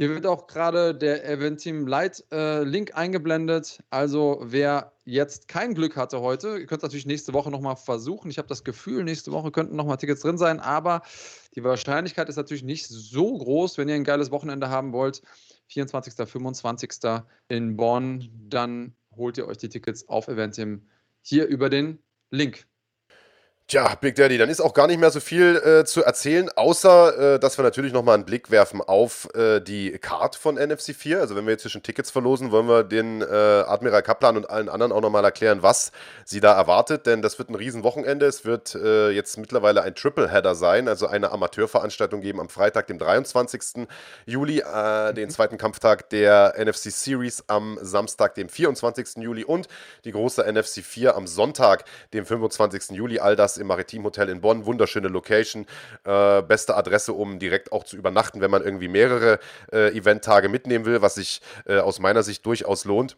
[0.00, 3.82] Hier wird auch gerade der Event Team Light äh, Link eingeblendet.
[3.90, 8.30] Also wer jetzt kein Glück hatte heute, ihr könnt natürlich nächste Woche nochmal versuchen.
[8.30, 11.02] Ich habe das Gefühl, nächste Woche könnten nochmal Tickets drin sein, aber
[11.56, 15.20] die Wahrscheinlichkeit ist natürlich nicht so groß, wenn ihr ein geiles Wochenende haben wollt.
[15.66, 16.90] 24., 25.
[17.48, 20.86] in Bonn, dann holt ihr euch die Tickets auf Eventim
[21.22, 21.98] hier über den
[22.30, 22.68] Link.
[23.70, 27.34] Tja, Big Daddy, dann ist auch gar nicht mehr so viel äh, zu erzählen, außer
[27.34, 31.20] äh, dass wir natürlich nochmal einen Blick werfen auf äh, die Card von NFC 4.
[31.20, 34.70] Also wenn wir jetzt schon Tickets verlosen, wollen wir den äh, Admiral Kaplan und allen
[34.70, 35.92] anderen auch nochmal erklären, was
[36.24, 37.04] sie da erwartet.
[37.04, 38.24] Denn das wird ein Riesenwochenende.
[38.24, 42.98] Es wird äh, jetzt mittlerweile ein Triple-Header sein, also eine Amateurveranstaltung geben am Freitag, dem
[42.98, 43.86] 23.
[44.24, 49.22] Juli, äh, den zweiten Kampftag der NFC Series am Samstag, dem 24.
[49.22, 49.68] Juli und
[50.06, 51.84] die große NFC 4 am Sonntag,
[52.14, 52.96] dem 25.
[52.96, 53.18] Juli.
[53.18, 54.66] All das im Maritim Hotel in Bonn.
[54.66, 55.66] Wunderschöne Location.
[56.04, 59.38] Äh, beste Adresse, um direkt auch zu übernachten, wenn man irgendwie mehrere
[59.72, 63.16] äh, Eventtage mitnehmen will, was sich äh, aus meiner Sicht durchaus lohnt.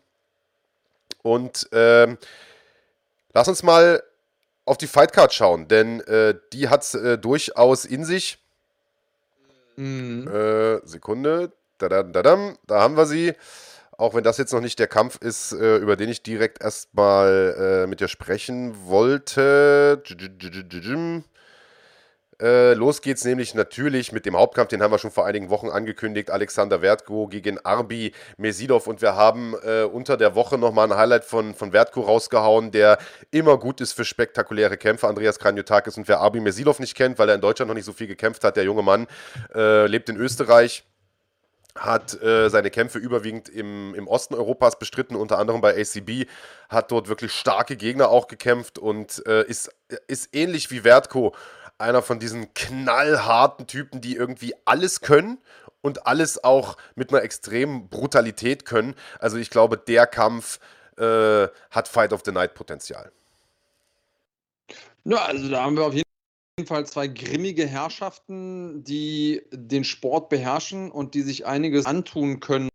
[1.22, 2.18] Und ähm,
[3.32, 4.02] lass uns mal
[4.64, 8.38] auf die Fightcard schauen, denn äh, die hat es äh, durchaus in sich.
[9.76, 10.28] Mhm.
[10.28, 11.52] Äh, Sekunde.
[11.78, 13.34] Dadam, da haben wir sie.
[14.01, 17.82] Auch wenn das jetzt noch nicht der Kampf ist, äh, über den ich direkt erstmal
[17.85, 20.02] äh, mit dir sprechen wollte.
[22.40, 25.68] Äh, los geht's nämlich natürlich mit dem Hauptkampf, den haben wir schon vor einigen Wochen
[25.68, 26.31] angekündigt.
[26.31, 28.86] Alexander Wertko gegen Arbi Mesidov.
[28.86, 32.97] Und wir haben äh, unter der Woche nochmal ein Highlight von, von Wertko rausgehauen, der
[33.31, 35.09] immer gut ist für spektakuläre Kämpfe.
[35.09, 35.98] Andreas Kranjotakis.
[35.98, 38.44] Und wer Arbi Mesidov nicht kennt, weil er in Deutschland noch nicht so viel gekämpft
[38.44, 39.06] hat, der junge Mann
[39.55, 40.85] äh, lebt in Österreich
[41.76, 46.28] hat äh, seine Kämpfe überwiegend im, im Osten Europas bestritten, unter anderem bei ACB,
[46.68, 49.70] hat dort wirklich starke Gegner auch gekämpft und äh, ist,
[50.06, 51.34] ist ähnlich wie Wertko
[51.78, 55.38] einer von diesen knallharten Typen, die irgendwie alles können
[55.80, 58.94] und alles auch mit einer extremen Brutalität können.
[59.18, 60.60] Also ich glaube, der Kampf
[60.98, 63.10] äh, hat Fight of the Night Potenzial.
[65.05, 66.09] Ja, also da haben wir auf jeden
[66.66, 72.68] Fall zwei grimmige Herrschaften, die den Sport beherrschen und die sich einiges antun können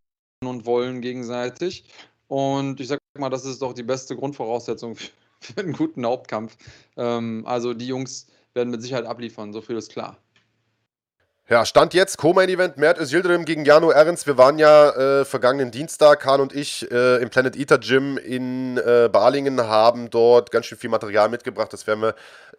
[0.43, 1.85] und wollen gegenseitig.
[2.27, 4.95] Und ich sag mal, das ist doch die beste Grundvoraussetzung
[5.39, 6.57] für, einen guten Hauptkampf.
[6.97, 10.17] Ähm, also die Jungs werden mit Sicherheit abliefern, so viel ist klar.
[11.47, 14.25] Ja, Stand jetzt, Co-Main-Event, Mert Özildirim gegen Jano Ehrens.
[14.25, 18.77] Wir waren ja äh, vergangenen Dienstag, Kahn und ich, äh, im Planet Eater Gym in
[18.77, 21.71] äh, Balingen, haben dort ganz schön viel Material mitgebracht.
[21.71, 22.15] Das werden wir,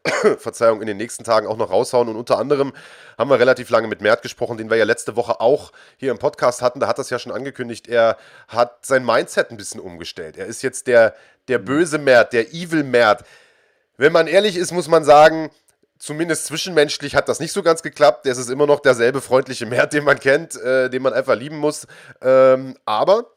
[0.38, 2.08] Verzeihung, in den nächsten Tagen auch noch raushauen.
[2.08, 2.72] Und unter anderem
[3.18, 6.18] haben wir relativ lange mit Mert gesprochen, den wir ja letzte Woche auch hier im
[6.18, 6.80] Podcast hatten.
[6.80, 7.88] Da hat das ja schon angekündigt.
[7.88, 8.16] Er
[8.48, 10.36] hat sein Mindset ein bisschen umgestellt.
[10.36, 11.14] Er ist jetzt der,
[11.48, 13.24] der böse Mert, der Evil Mert.
[13.96, 15.50] Wenn man ehrlich ist, muss man sagen,
[15.98, 18.26] zumindest zwischenmenschlich hat das nicht so ganz geklappt.
[18.26, 21.58] Es ist immer noch derselbe freundliche Mert, den man kennt, äh, den man einfach lieben
[21.58, 21.86] muss.
[22.20, 23.35] Ähm, aber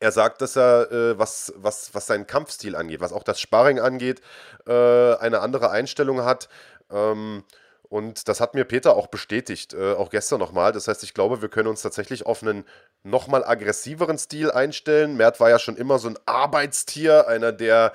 [0.00, 3.80] er sagt, dass er, äh, was, was, was seinen Kampfstil angeht, was auch das Sparring
[3.80, 4.20] angeht,
[4.66, 4.72] äh,
[5.16, 6.48] eine andere Einstellung hat.
[6.90, 7.44] Ähm,
[7.88, 10.72] und das hat mir Peter auch bestätigt, äh, auch gestern nochmal.
[10.72, 12.64] Das heißt, ich glaube, wir können uns tatsächlich auf einen
[13.02, 15.16] nochmal aggressiveren Stil einstellen.
[15.16, 17.92] Mert war ja schon immer so ein Arbeitstier, einer, der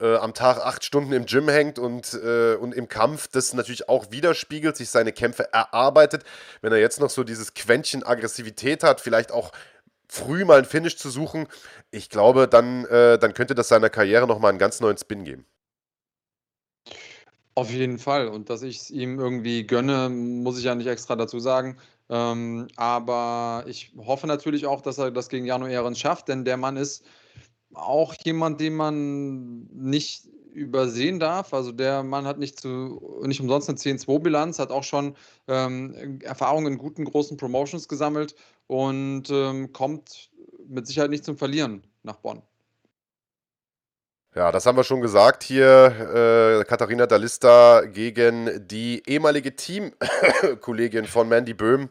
[0.00, 3.88] äh, am Tag acht Stunden im Gym hängt und, äh, und im Kampf das natürlich
[3.88, 6.24] auch widerspiegelt, sich seine Kämpfe erarbeitet.
[6.62, 9.52] Wenn er jetzt noch so dieses Quäntchen Aggressivität hat, vielleicht auch
[10.08, 11.46] früh mal ein Finish zu suchen,
[11.90, 15.46] ich glaube, dann, äh, dann könnte das seiner Karriere nochmal einen ganz neuen Spin geben.
[17.56, 18.28] Auf jeden Fall.
[18.28, 21.78] Und dass ich es ihm irgendwie gönne, muss ich ja nicht extra dazu sagen.
[22.10, 26.56] Ähm, aber ich hoffe natürlich auch, dass er das gegen Jano Ehrens schafft, denn der
[26.56, 27.04] Mann ist
[27.72, 31.52] auch jemand, den man nicht übersehen darf.
[31.52, 35.16] Also der Mann hat nicht, zu, nicht umsonst eine 10-2-Bilanz, hat auch schon
[35.48, 38.34] ähm, Erfahrungen in guten großen Promotions gesammelt
[38.66, 40.30] und ähm, kommt
[40.66, 42.42] mit Sicherheit nicht zum Verlieren nach Bonn.
[44.34, 46.60] Ja, das haben wir schon gesagt hier.
[46.60, 51.88] Äh, Katharina Dalista gegen die ehemalige Teamkollegin von Mandy Böhm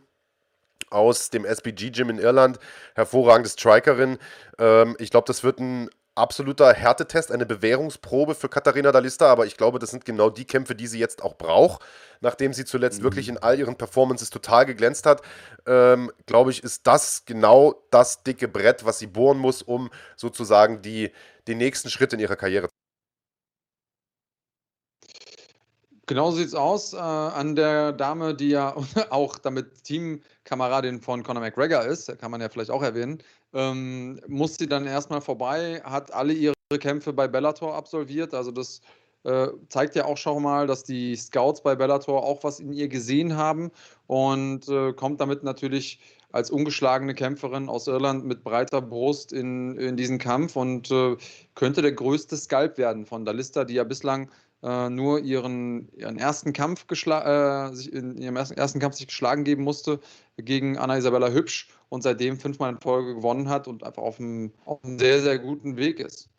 [0.90, 2.60] aus dem SBG Gym in Irland.
[2.96, 4.18] Hervorragende Strikerin.
[4.60, 9.58] Ähm, ich glaube, das wird ein absoluter Härtetest, eine Bewährungsprobe für Katharina Dalista, aber ich
[9.58, 11.84] glaube, das sind genau die Kämpfe, die sie jetzt auch braucht.
[12.22, 13.04] Nachdem sie zuletzt mhm.
[13.04, 15.22] wirklich in all ihren Performances total geglänzt hat,
[15.66, 20.82] ähm, glaube ich, ist das genau das dicke Brett, was sie bohren muss, um sozusagen
[20.82, 21.12] die,
[21.48, 22.74] den nächsten Schritt in ihrer Karriere zu
[26.06, 26.94] Genau so sieht es aus.
[26.94, 28.76] Äh, an der Dame, die ja
[29.10, 33.20] auch damit Teamkameradin von Conor McGregor ist, kann man ja vielleicht auch erwähnen,
[33.54, 38.34] ähm, muss sie dann erstmal vorbei, hat alle ihre Kämpfe bei Bellator absolviert.
[38.34, 38.82] Also das
[39.24, 42.90] äh, zeigt ja auch schon mal, dass die Scouts bei Bellator auch was in ihr
[42.90, 43.72] gesehen haben
[44.08, 46.00] und äh, kommt damit natürlich
[46.34, 51.16] als ungeschlagene Kämpferin aus Irland mit breiter Brust in, in diesen Kampf und äh,
[51.56, 54.30] könnte der größte Skalp werden von Dalista, die ja bislang
[54.64, 59.44] äh, nur ihren, ihren ersten Kampf äh, sich in ihrem ersten, ersten Kampf sich geschlagen
[59.44, 60.00] geben musste
[60.38, 64.54] gegen Anna Isabella Hübsch und seitdem fünfmal in Folge gewonnen hat und einfach auf einem,
[64.66, 66.30] auf einem sehr, sehr guten Weg ist.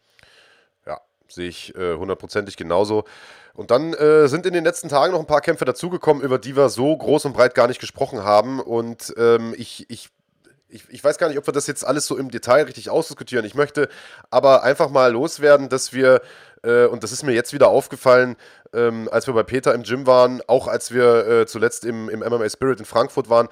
[0.87, 3.05] Ja, sehe ich äh, hundertprozentig genauso.
[3.53, 6.57] Und dann äh, sind in den letzten Tagen noch ein paar Kämpfe dazugekommen, über die
[6.57, 8.59] wir so groß und breit gar nicht gesprochen haben.
[8.59, 10.09] Und ähm, ich, ich
[10.75, 13.45] ich, ich, weiß gar nicht, ob wir das jetzt alles so im Detail richtig ausdiskutieren.
[13.45, 13.89] Ich möchte
[14.31, 16.21] aber einfach mal loswerden, dass wir,
[16.65, 18.37] äh, und das ist mir jetzt wieder aufgefallen,
[18.73, 22.21] ähm, als wir bei Peter im Gym waren, auch als wir äh, zuletzt im, im
[22.21, 23.49] MMA Spirit in Frankfurt waren,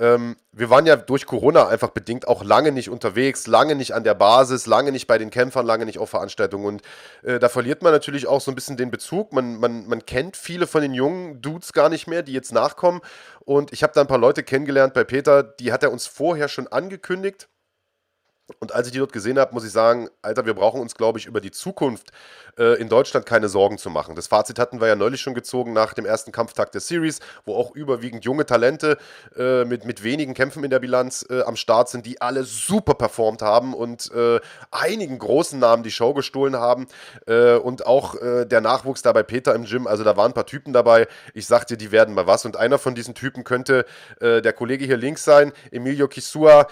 [0.00, 4.02] ähm, wir waren ja durch Corona einfach bedingt auch lange nicht unterwegs, lange nicht an
[4.02, 6.66] der Basis, lange nicht bei den Kämpfern, lange nicht auf Veranstaltungen.
[6.66, 6.82] Und
[7.22, 9.32] äh, da verliert man natürlich auch so ein bisschen den Bezug.
[9.32, 13.02] Man, man, man kennt viele von den jungen Dudes gar nicht mehr, die jetzt nachkommen.
[13.44, 16.48] Und ich habe da ein paar Leute kennengelernt bei Peter, die hat er uns vorher
[16.48, 17.48] schon angekündigt.
[18.60, 21.18] Und als ich die dort gesehen habe, muss ich sagen, Alter, wir brauchen uns, glaube
[21.18, 22.10] ich, über die Zukunft
[22.58, 24.16] äh, in Deutschland keine Sorgen zu machen.
[24.16, 27.54] Das Fazit hatten wir ja neulich schon gezogen nach dem ersten Kampftag der Series, wo
[27.54, 28.98] auch überwiegend junge Talente
[29.34, 32.92] äh, mit, mit wenigen Kämpfen in der Bilanz äh, am Start sind, die alle super
[32.92, 34.40] performt haben und äh,
[34.70, 36.86] einigen großen Namen die Show gestohlen haben.
[37.26, 40.34] Äh, und auch äh, der Nachwuchs da bei Peter im Gym, also da waren ein
[40.34, 41.08] paar Typen dabei.
[41.32, 42.44] Ich sagte, die werden mal was.
[42.44, 43.86] Und einer von diesen Typen könnte
[44.20, 46.66] der Kollege hier links sein, Emilio Kisua,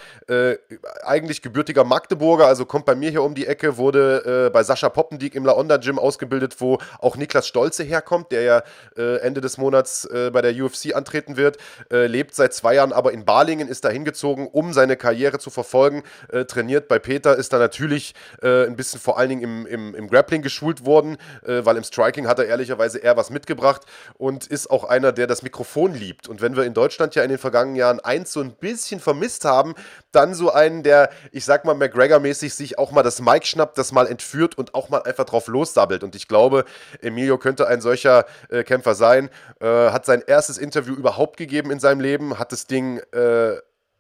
[1.05, 4.65] eigentlich gebürtig gebürtiger Magdeburger, also kommt bei mir hier um die Ecke, wurde äh, bei
[4.65, 8.63] Sascha Poppendiek im Laonda Gym ausgebildet, wo auch Niklas Stolze herkommt, der ja
[8.97, 11.59] äh, Ende des Monats äh, bei der UFC antreten wird,
[11.93, 15.51] äh, lebt seit zwei Jahren aber in Balingen, ist da hingezogen, um seine Karriere zu
[15.51, 16.03] verfolgen,
[16.33, 19.95] äh, trainiert bei Peter, ist da natürlich äh, ein bisschen vor allen Dingen im, im,
[19.95, 23.83] im Grappling geschult worden, weil im Striking hat er ehrlicherweise eher was mitgebracht
[24.15, 26.29] und ist auch einer, der das Mikrofon liebt.
[26.29, 29.45] Und wenn wir in Deutschland ja in den vergangenen Jahren eins so ein bisschen vermisst
[29.45, 29.75] haben,
[30.13, 33.93] dann so einen, der, ich sag mal, McGregor-mäßig sich auch mal das Mike schnappt, das
[33.93, 36.03] mal entführt und auch mal einfach drauf lossabbelt.
[36.03, 36.65] Und ich glaube,
[37.01, 39.31] Emilio könnte ein solcher äh, Kämpfer sein.
[39.61, 43.57] Äh, hat sein erstes Interview überhaupt gegeben in seinem Leben, hat das Ding äh,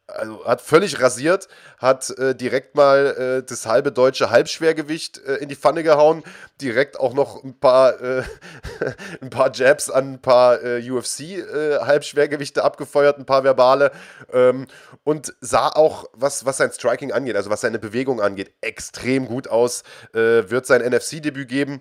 [0.07, 1.49] also hat völlig rasiert,
[1.79, 6.23] hat äh, direkt mal äh, das halbe deutsche Halbschwergewicht äh, in die Pfanne gehauen,
[6.61, 8.23] direkt auch noch ein paar, äh,
[9.21, 13.93] ein paar Jabs an ein paar äh, UFC-Halbschwergewichte äh, abgefeuert, ein paar verbale
[14.33, 14.67] ähm,
[15.05, 19.49] und sah auch, was, was sein Striking angeht, also was seine Bewegung angeht, extrem gut
[19.49, 21.81] aus, wird sein NFC-Debüt geben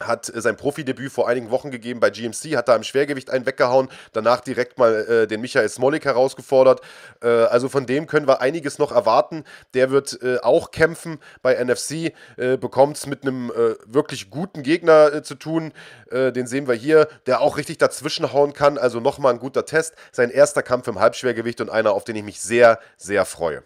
[0.00, 3.46] hat äh, sein Profidebüt vor einigen Wochen gegeben bei GMC, hat da im Schwergewicht einen
[3.46, 6.80] weggehauen, danach direkt mal äh, den Michael Smolik herausgefordert.
[7.22, 9.44] Äh, also von dem können wir einiges noch erwarten.
[9.74, 14.62] Der wird äh, auch kämpfen bei NFC, äh, bekommt es mit einem äh, wirklich guten
[14.62, 15.72] Gegner zu tun.
[16.10, 18.78] den sehen wir hier, der auch richtig dazwischenhauen kann.
[18.78, 19.94] Also nochmal ein guter Test.
[20.12, 23.62] Sein erster Kampf im Halbschwergewicht und einer, auf den ich mich sehr, sehr freue.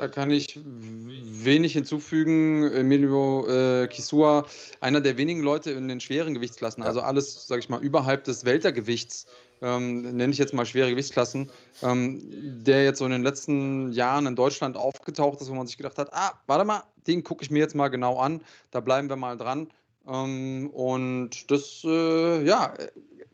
[0.00, 2.70] Da kann ich wenig hinzufügen.
[2.72, 4.46] Emilio äh, Kisua,
[4.80, 8.46] einer der wenigen Leute in den schweren Gewichtsklassen, also alles, sage ich mal, überhalb des
[8.46, 9.26] Weltergewichts,
[9.60, 11.50] ähm, nenne ich jetzt mal schwere Gewichtsklassen,
[11.82, 12.18] ähm,
[12.64, 15.98] der jetzt so in den letzten Jahren in Deutschland aufgetaucht ist, wo man sich gedacht
[15.98, 18.40] hat, ah, warte mal, den gucke ich mir jetzt mal genau an,
[18.70, 19.68] da bleiben wir mal dran.
[20.08, 22.72] Ähm, und das, äh, ja,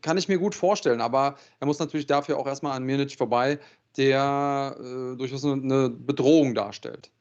[0.01, 3.57] kann ich mir gut vorstellen, aber er muss natürlich dafür auch erstmal an Mirnic vorbei,
[3.95, 7.11] der äh, durchaus eine Bedrohung darstellt.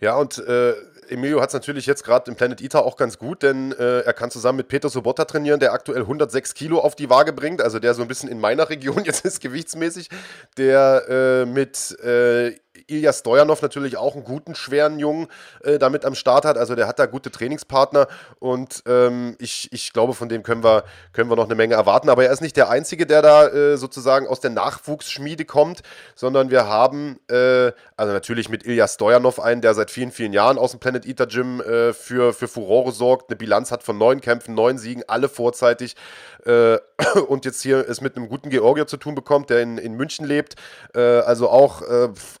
[0.00, 0.74] Ja, und äh,
[1.08, 4.12] Emilio hat es natürlich jetzt gerade im Planet Eater auch ganz gut, denn äh, er
[4.12, 7.80] kann zusammen mit Peter Sobotta trainieren, der aktuell 106 Kilo auf die Waage bringt, also
[7.80, 10.08] der so ein bisschen in meiner Region jetzt ist gewichtsmäßig,
[10.56, 12.54] der äh, mit äh,
[12.86, 15.28] Ilya Stojanov natürlich auch einen guten, schweren Jungen
[15.62, 16.56] äh, damit am Start hat.
[16.56, 18.06] Also der hat da gute Trainingspartner
[18.38, 22.08] und ähm, ich, ich glaube, von dem können wir, können wir noch eine Menge erwarten.
[22.08, 25.82] Aber er ist nicht der Einzige, der da äh, sozusagen aus der Nachwuchsschmiede kommt,
[26.14, 30.58] sondern wir haben äh, also natürlich mit Ilya Stojanov einen, der seit vielen, vielen Jahren
[30.58, 34.20] aus dem Planet Eater Gym äh, für, für Furore sorgt, eine Bilanz hat von neun
[34.20, 35.96] Kämpfen, neun Siegen, alle vorzeitig
[36.44, 36.78] äh,
[37.28, 40.26] und jetzt hier es mit einem guten Georgier zu tun bekommt, der in, in München
[40.26, 40.54] lebt.
[40.94, 41.82] Äh, also auch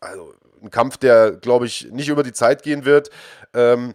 [0.00, 0.27] also
[0.62, 3.10] ein Kampf, der, glaube ich, nicht über die Zeit gehen wird.
[3.54, 3.94] Ähm,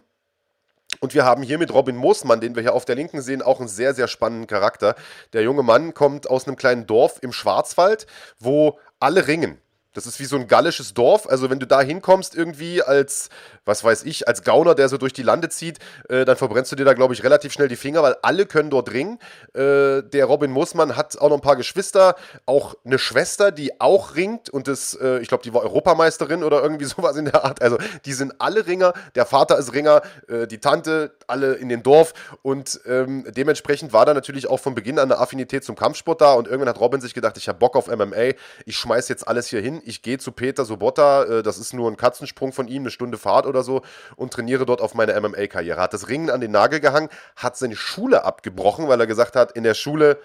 [1.00, 3.58] und wir haben hier mit Robin Moosmann, den wir hier auf der Linken sehen, auch
[3.58, 4.94] einen sehr, sehr spannenden Charakter.
[5.32, 8.06] Der junge Mann kommt aus einem kleinen Dorf im Schwarzwald,
[8.38, 9.58] wo alle ringen.
[9.94, 11.28] Das ist wie so ein gallisches Dorf.
[11.28, 13.30] Also, wenn du da hinkommst, irgendwie als,
[13.64, 16.76] was weiß ich, als Gauner, der so durch die Lande zieht, äh, dann verbrennst du
[16.76, 19.20] dir da, glaube ich, relativ schnell die Finger, weil alle können dort ringen.
[19.54, 24.16] Äh, der Robin Mussmann hat auch noch ein paar Geschwister, auch eine Schwester, die auch
[24.16, 27.62] ringt und das, äh, ich glaube, die war Europameisterin oder irgendwie sowas in der Art.
[27.62, 28.94] Also, die sind alle Ringer.
[29.14, 34.04] Der Vater ist Ringer, äh, die Tante, alle in den Dorf und ähm, dementsprechend war
[34.06, 37.00] da natürlich auch von Beginn an eine Affinität zum Kampfsport da und irgendwann hat Robin
[37.00, 38.32] sich gedacht, ich habe Bock auf MMA,
[38.66, 41.90] ich schmeiß jetzt alles hier hin ich gehe zu Peter Sobotta, äh, das ist nur
[41.90, 43.82] ein Katzensprung von ihm, eine Stunde Fahrt oder so,
[44.16, 45.80] und trainiere dort auf meine MMA-Karriere.
[45.80, 49.52] Hat das Ringen an den Nagel gehangen, hat seine Schule abgebrochen, weil er gesagt hat,
[49.52, 50.18] in der Schule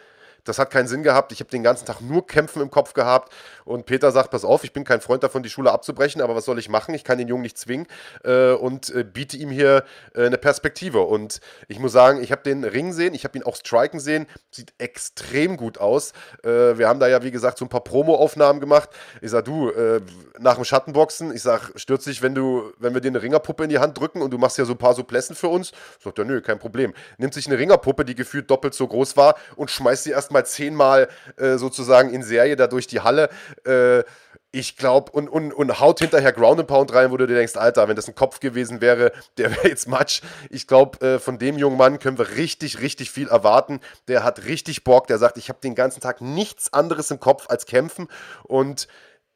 [0.44, 1.32] das hat keinen Sinn gehabt.
[1.32, 3.34] Ich habe den ganzen Tag nur Kämpfen im Kopf gehabt.
[3.66, 6.45] Und Peter sagt: Pass auf, ich bin kein Freund davon, die Schule abzubrechen, aber was
[6.45, 6.94] soll ich machen?
[6.95, 7.88] Ich kann den Jungen nicht zwingen
[8.24, 9.84] äh, und äh, biete ihm hier
[10.16, 11.02] äh, eine Perspektive.
[11.02, 14.26] Und ich muss sagen, ich habe den Ring sehen, ich habe ihn auch striken sehen.
[14.52, 16.14] Sieht extrem gut aus.
[16.44, 18.90] Äh, wir haben da ja, wie gesagt, so ein paar Promo-Aufnahmen gemacht.
[19.22, 20.02] Ich sage: Du, äh,
[20.40, 23.70] nach dem Schattenboxen, ich sage: Stürz dich, wenn, du, wenn wir dir eine Ringerpuppe in
[23.70, 25.72] die Hand drücken und du machst ja so ein paar Suplessen für uns.
[26.03, 26.94] Sagt er: Nö, kein Problem.
[27.18, 31.10] Nimmt sich eine Ringerpuppe, die gefühlt doppelt so groß war und schmeißt sie erstmal zehnmal
[31.38, 33.30] äh, sozusagen in Serie da durch die Halle.
[33.65, 34.03] Äh,
[34.51, 37.56] ich glaube, und, und, und haut hinterher Ground and Pound rein, wo du dir denkst,
[37.56, 40.22] Alter, wenn das ein Kopf gewesen wäre, der wäre jetzt Matsch.
[40.49, 43.80] Ich glaube, äh, von dem jungen Mann können wir richtig, richtig viel erwarten.
[44.07, 47.45] Der hat richtig Bock, der sagt, ich habe den ganzen Tag nichts anderes im Kopf
[47.49, 48.07] als kämpfen
[48.43, 48.88] und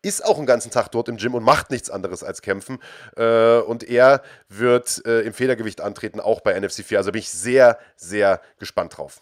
[0.02, 2.80] ist auch den ganzen Tag dort im Gym und macht nichts anderes als kämpfen.
[3.16, 6.98] Äh, und er wird äh, im Federgewicht antreten, auch bei NFC 4.
[6.98, 9.22] Also bin ich sehr, sehr gespannt drauf.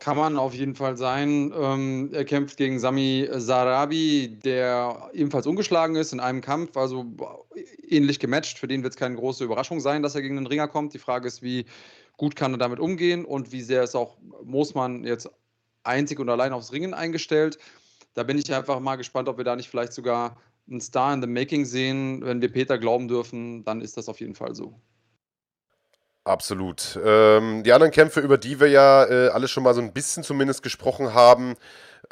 [0.00, 1.52] Kann man auf jeden Fall sein.
[1.54, 7.04] Ähm, er kämpft gegen Sami Sarabi, der ebenfalls ungeschlagen ist in einem Kampf, also
[7.86, 8.58] ähnlich gematcht.
[8.58, 10.94] Für den wird es keine große Überraschung sein, dass er gegen den Ringer kommt.
[10.94, 11.66] Die Frage ist, wie
[12.16, 15.28] gut kann er damit umgehen und wie sehr ist auch Moosmann jetzt
[15.82, 17.58] einzig und allein aufs Ringen eingestellt.
[18.14, 21.20] Da bin ich einfach mal gespannt, ob wir da nicht vielleicht sogar einen Star in
[21.20, 22.24] the Making sehen.
[22.24, 24.80] Wenn wir Peter glauben dürfen, dann ist das auf jeden Fall so.
[26.24, 26.98] Absolut.
[27.02, 30.22] Ähm, die anderen Kämpfe, über die wir ja äh, alle schon mal so ein bisschen
[30.22, 31.56] zumindest gesprochen haben,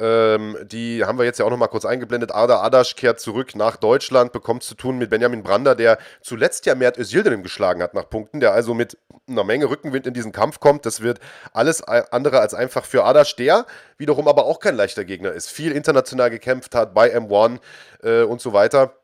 [0.01, 2.33] ähm, die haben wir jetzt ja auch noch mal kurz eingeblendet.
[2.33, 6.75] Arda Adasch kehrt zurück nach Deutschland, bekommt zu tun mit Benjamin Brander, der zuletzt ja
[6.75, 8.97] Mert Özildirim geschlagen hat nach Punkten, der also mit
[9.29, 10.87] einer Menge Rückenwind in diesen Kampf kommt.
[10.87, 11.19] Das wird
[11.53, 13.67] alles andere als einfach für Adasch, der
[13.99, 15.51] wiederum aber auch kein leichter Gegner ist.
[15.51, 17.59] Viel international gekämpft hat bei M1
[18.03, 18.95] äh, und so weiter.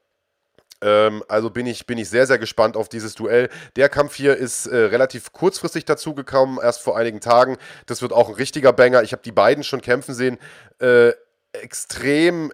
[0.85, 3.49] Ähm, also bin ich, bin ich sehr, sehr gespannt auf dieses Duell.
[3.77, 7.57] Der Kampf hier ist äh, relativ kurzfristig dazugekommen, erst vor einigen Tagen.
[7.87, 9.03] Das wird auch ein richtiger Banger.
[9.03, 10.39] Ich habe die beiden schon kämpfen sehen.
[10.79, 11.13] Äh,
[11.53, 12.53] extrem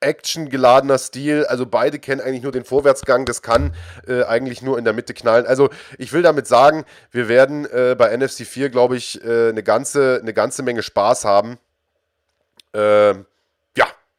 [0.00, 1.44] actiongeladener Stil.
[1.46, 3.24] Also beide kennen eigentlich nur den Vorwärtsgang.
[3.24, 3.74] Das kann
[4.06, 5.46] äh, eigentlich nur in der Mitte knallen.
[5.46, 9.62] Also ich will damit sagen, wir werden äh, bei NFC 4, glaube ich, äh, eine,
[9.62, 11.58] ganze, eine ganze Menge Spaß haben.
[12.74, 13.26] Ähm,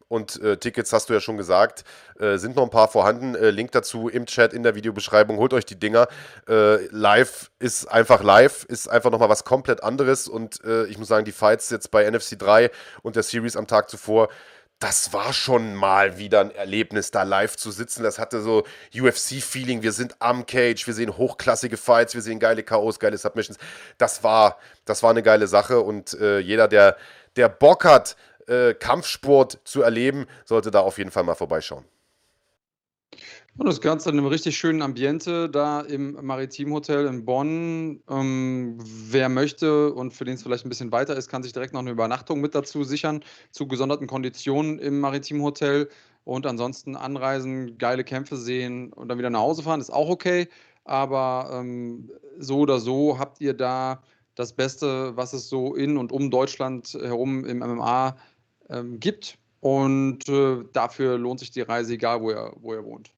[0.09, 1.85] und äh, Tickets hast du ja schon gesagt,
[2.19, 3.35] äh, sind noch ein paar vorhanden.
[3.35, 5.37] Äh, Link dazu im Chat, in der Videobeschreibung.
[5.37, 6.07] Holt euch die Dinger.
[6.49, 10.27] Äh, live ist einfach live, ist einfach nochmal was komplett anderes.
[10.27, 12.71] Und äh, ich muss sagen, die Fights jetzt bei NFC 3
[13.03, 14.29] und der Series am Tag zuvor,
[14.79, 18.01] das war schon mal wieder ein Erlebnis, da live zu sitzen.
[18.01, 18.63] Das hatte so
[18.95, 19.83] UFC-Feeling.
[19.83, 23.59] Wir sind am Cage, wir sehen hochklassige Fights, wir sehen geile K.O.s, geile Submissions.
[23.97, 26.95] Das war, das war eine geile Sache und äh, jeder, der,
[27.35, 28.15] der Bock hat,
[28.49, 31.85] äh, Kampfsport zu erleben, sollte da auf jeden Fall mal vorbeischauen.
[33.57, 38.01] Und das Ganze in einem richtig schönen Ambiente da im Maritimhotel in Bonn.
[38.09, 41.73] Ähm, wer möchte und für den es vielleicht ein bisschen weiter ist, kann sich direkt
[41.73, 43.21] noch eine Übernachtung mit dazu sichern,
[43.51, 45.89] zu gesonderten Konditionen im Maritimhotel.
[46.23, 50.47] Und ansonsten anreisen, geile Kämpfe sehen und dann wieder nach Hause fahren, ist auch okay.
[50.85, 54.01] Aber ähm, so oder so habt ihr da
[54.35, 58.15] das Beste, was es so in und um Deutschland herum im MMA
[58.69, 59.37] ähm, gibt.
[59.61, 63.11] Und äh, dafür lohnt sich die Reise, egal wo er, wo er wohnt.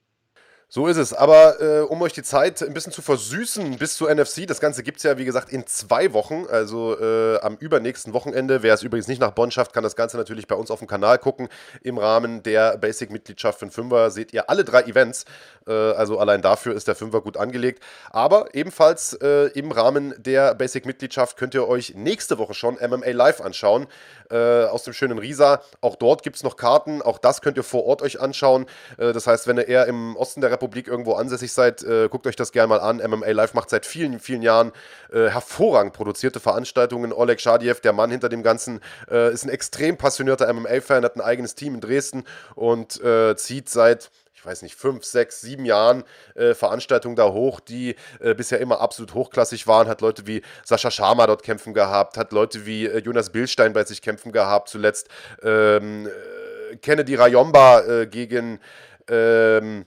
[0.73, 1.13] So ist es.
[1.13, 4.83] Aber äh, um euch die Zeit ein bisschen zu versüßen bis zur NFC, das Ganze
[4.83, 8.63] gibt es ja, wie gesagt, in zwei Wochen, also äh, am übernächsten Wochenende.
[8.63, 10.87] Wer es übrigens nicht nach Bonn schafft, kann das Ganze natürlich bei uns auf dem
[10.87, 11.49] Kanal gucken.
[11.83, 15.25] Im Rahmen der Basic-Mitgliedschaft für den Fünfer seht ihr alle drei Events.
[15.67, 17.83] Äh, also allein dafür ist der Fünfer gut angelegt.
[18.09, 23.41] Aber ebenfalls äh, im Rahmen der Basic-Mitgliedschaft könnt ihr euch nächste Woche schon MMA Live
[23.41, 23.87] anschauen
[24.29, 25.61] äh, aus dem schönen Riesa.
[25.81, 27.01] Auch dort gibt es noch Karten.
[27.01, 28.67] Auch das könnt ihr vor Ort euch anschauen.
[28.97, 32.27] Äh, das heißt, wenn ihr eher im Osten der Republik irgendwo ansässig seid, äh, guckt
[32.27, 32.97] euch das gerne mal an.
[32.97, 34.71] MMA Live macht seit vielen, vielen Jahren
[35.11, 37.13] äh, hervorragend produzierte Veranstaltungen.
[37.13, 41.21] Oleg Schadiev, der Mann hinter dem Ganzen, äh, ist ein extrem passionierter MMA-Fan, hat ein
[41.21, 42.23] eigenes Team in Dresden
[42.55, 44.11] und äh, zieht seit
[44.41, 48.81] ich weiß nicht, fünf, sechs, sieben Jahren äh, Veranstaltungen da hoch, die äh, bisher immer
[48.81, 52.97] absolut hochklassig waren, hat Leute wie Sascha Sharma dort kämpfen gehabt, hat Leute wie äh,
[52.97, 55.09] Jonas Billstein bei sich kämpfen gehabt, zuletzt
[55.43, 58.59] ähm, äh, Kennedy Rayomba äh, gegen
[59.07, 59.85] ähm,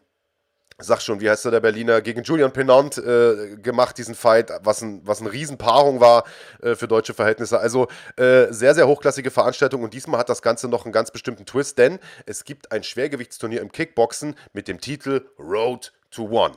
[0.78, 4.82] sag schon, wie heißt der, der Berliner, gegen Julian Penant äh, gemacht, diesen Fight, was,
[4.82, 6.24] ein, was eine Riesenpaarung war
[6.62, 7.58] äh, für deutsche Verhältnisse.
[7.58, 7.86] Also
[8.16, 11.78] äh, sehr, sehr hochklassige Veranstaltung und diesmal hat das Ganze noch einen ganz bestimmten Twist,
[11.78, 16.54] denn es gibt ein Schwergewichtsturnier im Kickboxen mit dem Titel Road to One.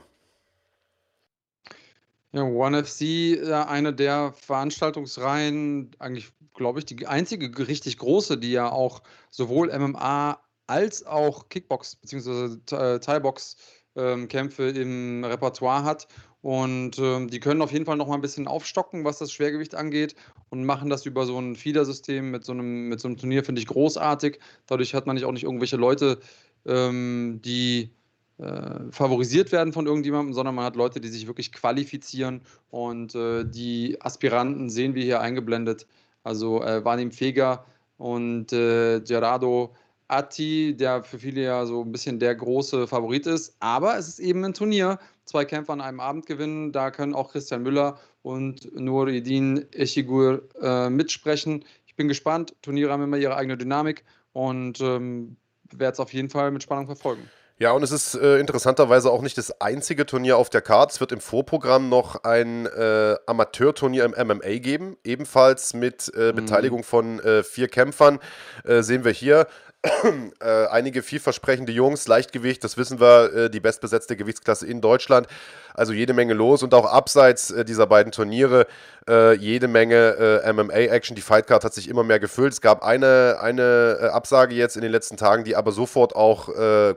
[2.31, 8.71] Ja, One FC, eine der Veranstaltungsreihen, eigentlich glaube ich, die einzige richtig große, die ja
[8.71, 12.99] auch sowohl MMA als auch Kickbox bzw.
[12.99, 13.55] Thai-Box
[13.97, 16.07] ähm, Kämpfe im Repertoire hat.
[16.41, 19.75] Und ähm, die können auf jeden Fall noch mal ein bisschen aufstocken, was das Schwergewicht
[19.75, 20.15] angeht
[20.49, 23.59] und machen das über so ein Feeder-System mit, so einem, mit so einem Turnier, finde
[23.59, 24.39] ich großartig.
[24.67, 26.19] Dadurch hat man nicht auch nicht irgendwelche Leute,
[26.65, 27.89] ähm, die
[28.37, 33.43] äh, favorisiert werden von irgendjemandem, sondern man hat Leute, die sich wirklich qualifizieren und äh,
[33.43, 35.87] die Aspiranten sehen wir hier eingeblendet.
[36.23, 37.65] Also äh, Vadim Feger
[37.97, 39.73] und äh, Gerardo
[40.07, 43.55] Atti, der für viele ja so ein bisschen der große Favorit ist.
[43.59, 44.99] Aber es ist eben ein Turnier.
[45.25, 46.71] Zwei Kämpfer an einem Abend gewinnen.
[46.71, 51.65] Da können auch Christian Müller und Nuridin Echigur äh, mitsprechen.
[51.85, 52.55] Ich bin gespannt.
[52.61, 55.35] Turniere haben immer ihre eigene Dynamik und ähm,
[55.71, 57.29] werde es auf jeden Fall mit Spannung verfolgen.
[57.59, 60.93] Ja, und es ist äh, interessanterweise auch nicht das einzige Turnier auf der Karte.
[60.93, 66.35] Es wird im Vorprogramm noch ein äh, Amateurturnier im MMA geben, ebenfalls mit äh, mhm.
[66.35, 68.19] Beteiligung von äh, vier Kämpfern.
[68.63, 69.47] Äh, sehen wir hier
[70.41, 75.27] äh, einige vielversprechende Jungs, Leichtgewicht, das wissen wir, äh, die bestbesetzte Gewichtsklasse in Deutschland.
[75.73, 78.65] Also jede Menge los und auch abseits äh, dieser beiden Turniere
[79.07, 81.15] äh, jede Menge äh, MMA-Action.
[81.15, 82.53] Die Fightcard hat sich immer mehr gefüllt.
[82.53, 86.47] Es gab eine, eine äh, Absage jetzt in den letzten Tagen, die aber sofort auch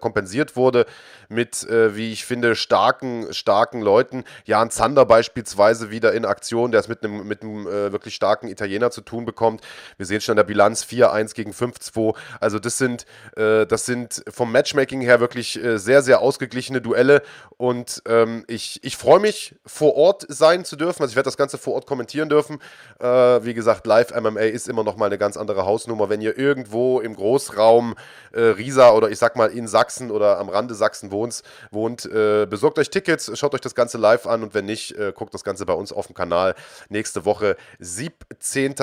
[0.00, 0.86] kompensiert wurde
[1.28, 4.24] mit, wie ich finde, starken, starken Leuten.
[4.44, 9.00] Jan Zander beispielsweise wieder in Aktion, der es mit einem mit wirklich starken Italiener zu
[9.00, 9.62] tun bekommt.
[9.96, 12.16] Wir sehen schon in der Bilanz 4-1 gegen 5-2.
[12.40, 17.22] Also das sind, das sind vom Matchmaking her wirklich sehr, sehr ausgeglichene Duelle
[17.56, 21.02] und ähm, ich ich, freue mich, vor Ort sein zu dürfen.
[21.02, 22.58] Also ich werde das Ganze vor Ort kommentieren dürfen.
[22.98, 26.08] Äh, wie gesagt, Live-MMA ist immer noch mal eine ganz andere Hausnummer.
[26.08, 27.94] Wenn ihr irgendwo im Großraum
[28.32, 32.46] äh, Riesa oder ich sag mal in Sachsen oder am Rande Sachsen wohnt, wohnt äh,
[32.46, 35.44] besorgt euch Tickets, schaut euch das Ganze live an und wenn nicht, äh, guckt das
[35.44, 36.54] Ganze bei uns auf dem Kanal.
[36.88, 38.74] Nächste Woche, 17.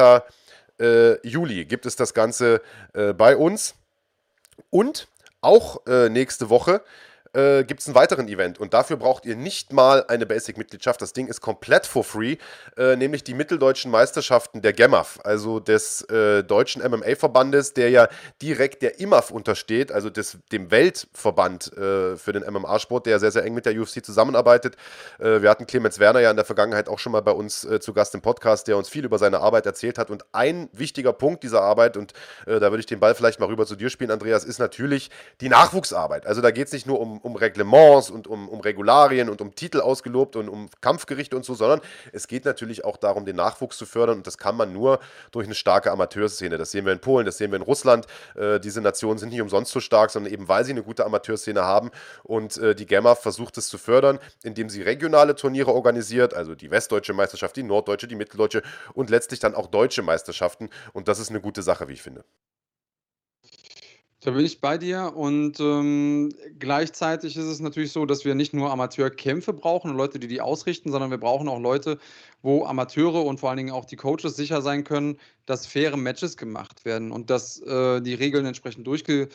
[0.80, 2.62] Äh, Juli, gibt es das Ganze
[2.94, 3.76] äh, bei uns.
[4.70, 5.08] Und
[5.40, 6.82] auch nächste Woche
[7.38, 11.02] äh, gibt es einen weiteren Event und dafür braucht ihr nicht mal eine Basic-Mitgliedschaft.
[11.02, 12.38] Das Ding ist komplett for free,
[12.78, 18.08] äh, nämlich die mitteldeutschen Meisterschaften der GEMAF, also des äh, deutschen MMA-Verbandes, der ja
[18.42, 23.44] direkt der IMAF untersteht, also des, dem Weltverband äh, für den MMA-Sport, der sehr, sehr
[23.44, 24.76] eng mit der UFC zusammenarbeitet.
[25.20, 27.80] Äh, wir hatten Clemens Werner ja in der Vergangenheit auch schon mal bei uns äh,
[27.80, 31.14] zu Gast im Podcast, der uns viel über seine Arbeit erzählt hat und ein wichtiger
[31.14, 32.14] Punkt dieser Arbeit, und
[32.46, 35.10] da würde ich den Ball vielleicht mal rüber zu dir spielen, Andreas, ist natürlich
[35.42, 36.26] die Nachwuchsarbeit.
[36.26, 39.54] Also da geht es nicht nur um um Reglements und um, um Regularien und um
[39.54, 41.82] Titel ausgelobt und um Kampfgerichte und so, sondern
[42.12, 45.00] es geht natürlich auch darum, den Nachwuchs zu fördern und das kann man nur
[45.32, 46.58] durch eine starke Amateurszene.
[46.58, 48.08] Das sehen wir in Polen, das sehen wir in Russland.
[48.36, 51.64] Äh, diese Nationen sind nicht umsonst so stark, sondern eben weil sie eine gute Amateurszene
[51.64, 51.92] haben
[52.24, 56.72] und äh, die Gamma versucht es zu fördern, indem sie regionale Turniere organisiert, also die
[56.72, 58.64] westdeutsche Meisterschaft, die norddeutsche, die mitteldeutsche
[58.94, 62.24] und letztlich dann auch deutsche Meisterschaften und das ist eine gute Sache, wie ich finde.
[64.28, 68.54] Da bin ich bei dir und ähm, gleichzeitig ist es natürlich so, dass wir nicht
[68.54, 71.98] nur Amateurkämpfe brauchen und Leute, die die ausrichten, sondern wir brauchen auch Leute,
[72.42, 76.36] wo Amateure und vor allen Dingen auch die Coaches sicher sein können, dass faire Matches
[76.36, 79.32] gemacht werden und dass äh, die Regeln entsprechend durchgezogen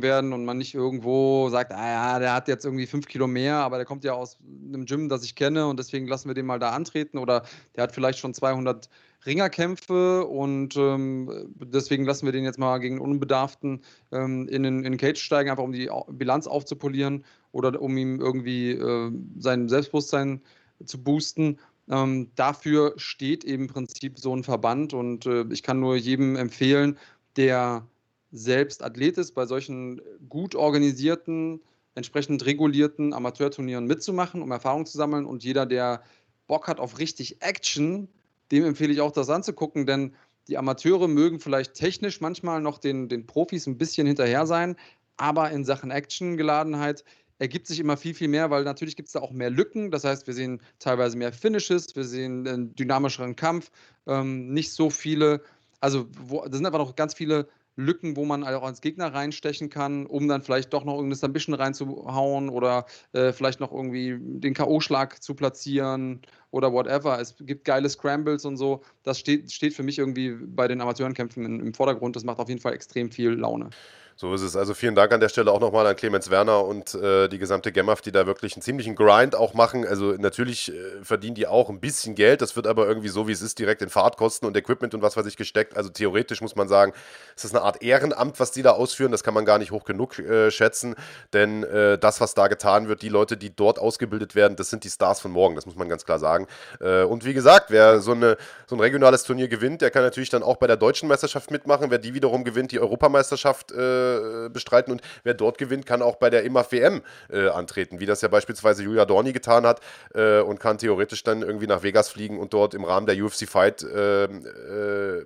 [0.00, 3.56] werden und man nicht irgendwo sagt, ah ja, der hat jetzt irgendwie fünf Kilo mehr,
[3.56, 6.46] aber der kommt ja aus einem Gym, das ich kenne und deswegen lassen wir den
[6.46, 7.42] mal da antreten oder
[7.74, 8.88] der hat vielleicht schon 200
[9.26, 13.82] Ringerkämpfe und ähm, deswegen lassen wir den jetzt mal gegen Unbedarften
[14.12, 18.20] ähm, in den, in den Cage steigen, einfach um die Bilanz aufzupolieren oder um ihm
[18.20, 20.40] irgendwie äh, sein Selbstbewusstsein
[20.84, 21.58] zu boosten.
[21.88, 26.98] Ähm, dafür steht im Prinzip so ein Verband und äh, ich kann nur jedem empfehlen,
[27.36, 27.86] der
[28.32, 31.60] selbst Athlet ist, bei solchen gut organisierten,
[31.94, 35.26] entsprechend regulierten Amateurturnieren mitzumachen, um Erfahrung zu sammeln.
[35.26, 36.02] Und jeder, der
[36.46, 38.08] Bock hat auf richtig Action,
[38.50, 40.14] dem empfehle ich auch das anzugucken, denn
[40.48, 44.76] die Amateure mögen vielleicht technisch manchmal noch den, den Profis ein bisschen hinterher sein,
[45.16, 47.04] aber in Sachen Action-Geladenheit
[47.38, 49.90] ergibt sich immer viel, viel mehr, weil natürlich gibt es da auch mehr Lücken.
[49.90, 53.70] Das heißt, wir sehen teilweise mehr Finishes, wir sehen einen dynamischeren Kampf,
[54.06, 55.42] ähm, nicht so viele,
[55.80, 59.70] also wo, da sind einfach noch ganz viele Lücken, wo man auch als Gegner reinstechen
[59.70, 64.54] kann, um dann vielleicht doch noch irgendeine Submission reinzuhauen oder äh, vielleicht noch irgendwie den
[64.54, 67.20] K.O.-Schlag zu platzieren oder whatever.
[67.20, 68.82] Es gibt geile Scrambles und so.
[69.02, 72.16] Das steht, steht für mich irgendwie bei den Amateurenkämpfen im Vordergrund.
[72.16, 73.70] Das macht auf jeden Fall extrem viel Laune.
[74.18, 74.56] So ist es.
[74.56, 77.70] Also vielen Dank an der Stelle auch nochmal an Clemens Werner und äh, die gesamte
[77.70, 79.86] Gemaf, die da wirklich einen ziemlichen Grind auch machen.
[79.86, 82.40] Also natürlich äh, verdienen die auch ein bisschen Geld.
[82.40, 85.18] Das wird aber irgendwie so, wie es ist, direkt in Fahrtkosten und Equipment und was
[85.18, 85.76] weiß ich gesteckt.
[85.76, 86.94] Also theoretisch muss man sagen,
[87.36, 89.12] es ist eine Art Ehrenamt, was die da ausführen.
[89.12, 90.94] Das kann man gar nicht hoch genug äh, schätzen.
[91.34, 94.84] Denn äh, das, was da getan wird, die Leute, die dort ausgebildet werden, das sind
[94.84, 95.56] die Stars von morgen.
[95.56, 96.46] Das muss man ganz klar sagen.
[96.80, 100.30] Äh, und wie gesagt, wer so, eine, so ein regionales Turnier gewinnt, der kann natürlich
[100.30, 101.90] dann auch bei der deutschen Meisterschaft mitmachen.
[101.90, 104.92] Wer die wiederum gewinnt, die Europameisterschaft äh, äh, bestreiten.
[104.92, 108.28] Und wer dort gewinnt, kann auch bei der IMAF WM äh, antreten, wie das ja
[108.28, 109.80] beispielsweise Julia Dorni getan hat
[110.14, 113.48] äh, und kann theoretisch dann irgendwie nach Vegas fliegen und dort im Rahmen der UFC
[113.48, 115.24] Fight ähm, äh,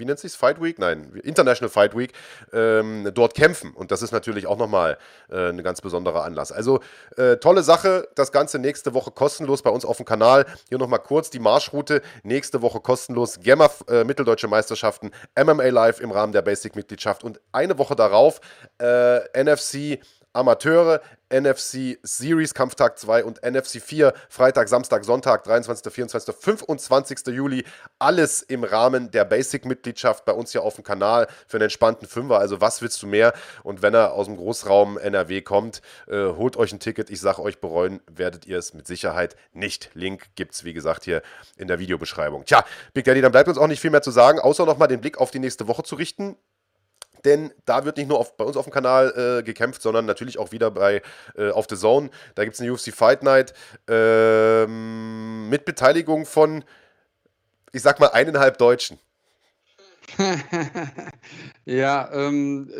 [0.00, 0.78] wie nennt sich Fight Week?
[0.78, 2.12] Nein, International Fight Week,
[2.52, 3.72] ähm, dort kämpfen.
[3.72, 4.98] Und das ist natürlich auch nochmal
[5.30, 6.50] äh, ein ganz besonderer Anlass.
[6.50, 6.80] Also
[7.16, 10.46] äh, tolle Sache, das Ganze nächste Woche kostenlos bei uns auf dem Kanal.
[10.68, 12.02] Hier nochmal kurz die Marschroute.
[12.24, 17.78] Nächste Woche kostenlos Gemma äh, Mitteldeutsche Meisterschaften, MMA Live im Rahmen der Basic-Mitgliedschaft und eine
[17.78, 18.40] Woche darauf
[18.78, 20.00] äh, NFC
[20.32, 21.00] Amateure,
[21.32, 27.26] NFC Series Kampftag 2 und NFC 4 Freitag, Samstag, Sonntag, 23., 24., 25.
[27.28, 27.64] Juli.
[27.98, 32.38] Alles im Rahmen der Basic-Mitgliedschaft bei uns hier auf dem Kanal für einen entspannten Fünfer.
[32.38, 33.32] Also was willst du mehr?
[33.62, 37.10] Und wenn er aus dem Großraum NRW kommt, äh, holt euch ein Ticket.
[37.10, 39.90] Ich sage euch, bereuen werdet ihr es mit Sicherheit nicht.
[39.94, 41.22] Link gibt es, wie gesagt, hier
[41.56, 42.44] in der Videobeschreibung.
[42.44, 45.00] Tja, Big Daddy, dann bleibt uns auch nicht viel mehr zu sagen, außer nochmal den
[45.00, 46.36] Blick auf die nächste Woche zu richten
[47.24, 50.38] denn da wird nicht nur auf, bei uns auf dem Kanal äh, gekämpft, sondern natürlich
[50.38, 51.02] auch wieder bei
[51.36, 52.10] äh, auf The Zone.
[52.34, 53.54] Da gibt es eine UFC Fight Night
[53.88, 56.64] ähm, mit Beteiligung von,
[57.72, 58.98] ich sag mal, eineinhalb Deutschen.
[61.64, 62.70] ja, ähm,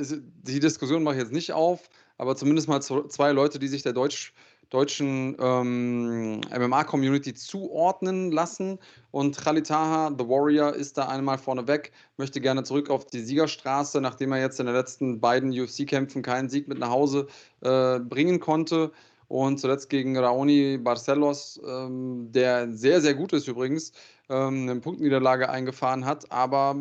[0.43, 1.89] die Diskussion mache ich jetzt nicht auf,
[2.19, 4.33] aber zumindest mal zwei Leute, die sich der Deutsch
[4.71, 8.79] deutschen ähm, MMA-Community zuordnen lassen.
[9.11, 14.01] Und Khalid Taha, The Warrior, ist da einmal vorneweg, möchte gerne zurück auf die Siegerstraße,
[14.01, 17.27] nachdem er jetzt in den letzten beiden UFC-Kämpfen keinen Sieg mit nach Hause
[17.63, 18.93] äh, bringen konnte.
[19.27, 23.93] Und zuletzt gegen Raoni Barcelos, ähm, der sehr, sehr gut ist übrigens,
[24.29, 26.31] ähm, eine Punktniederlage eingefahren hat.
[26.33, 26.77] Aber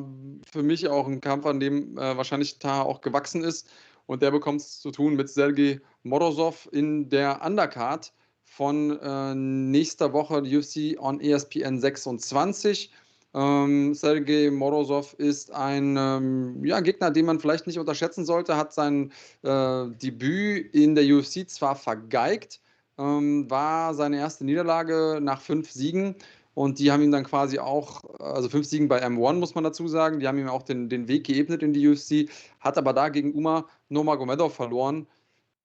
[0.52, 3.68] für mich auch ein Kampf, an dem äh, wahrscheinlich Taha auch gewachsen ist
[4.10, 8.14] und der bekommt es zu tun mit Sergei Morozov in der Undercard
[8.44, 12.92] von äh, nächster Woche UFC on ESPN 26.
[13.34, 18.74] Ähm, Sergei Morozov ist ein ähm, ja, Gegner, den man vielleicht nicht unterschätzen sollte, hat
[18.74, 19.12] sein
[19.44, 22.60] äh, Debüt in der UFC zwar vergeigt,
[22.98, 26.16] ähm, war seine erste Niederlage nach fünf Siegen
[26.56, 29.88] und die haben ihm dann quasi auch, also fünf Siegen bei M1 muss man dazu
[29.88, 33.10] sagen, die haben ihm auch den, den Weg geebnet in die UFC, hat aber da
[33.10, 35.08] gegen Uma Nurmagomedov verloren.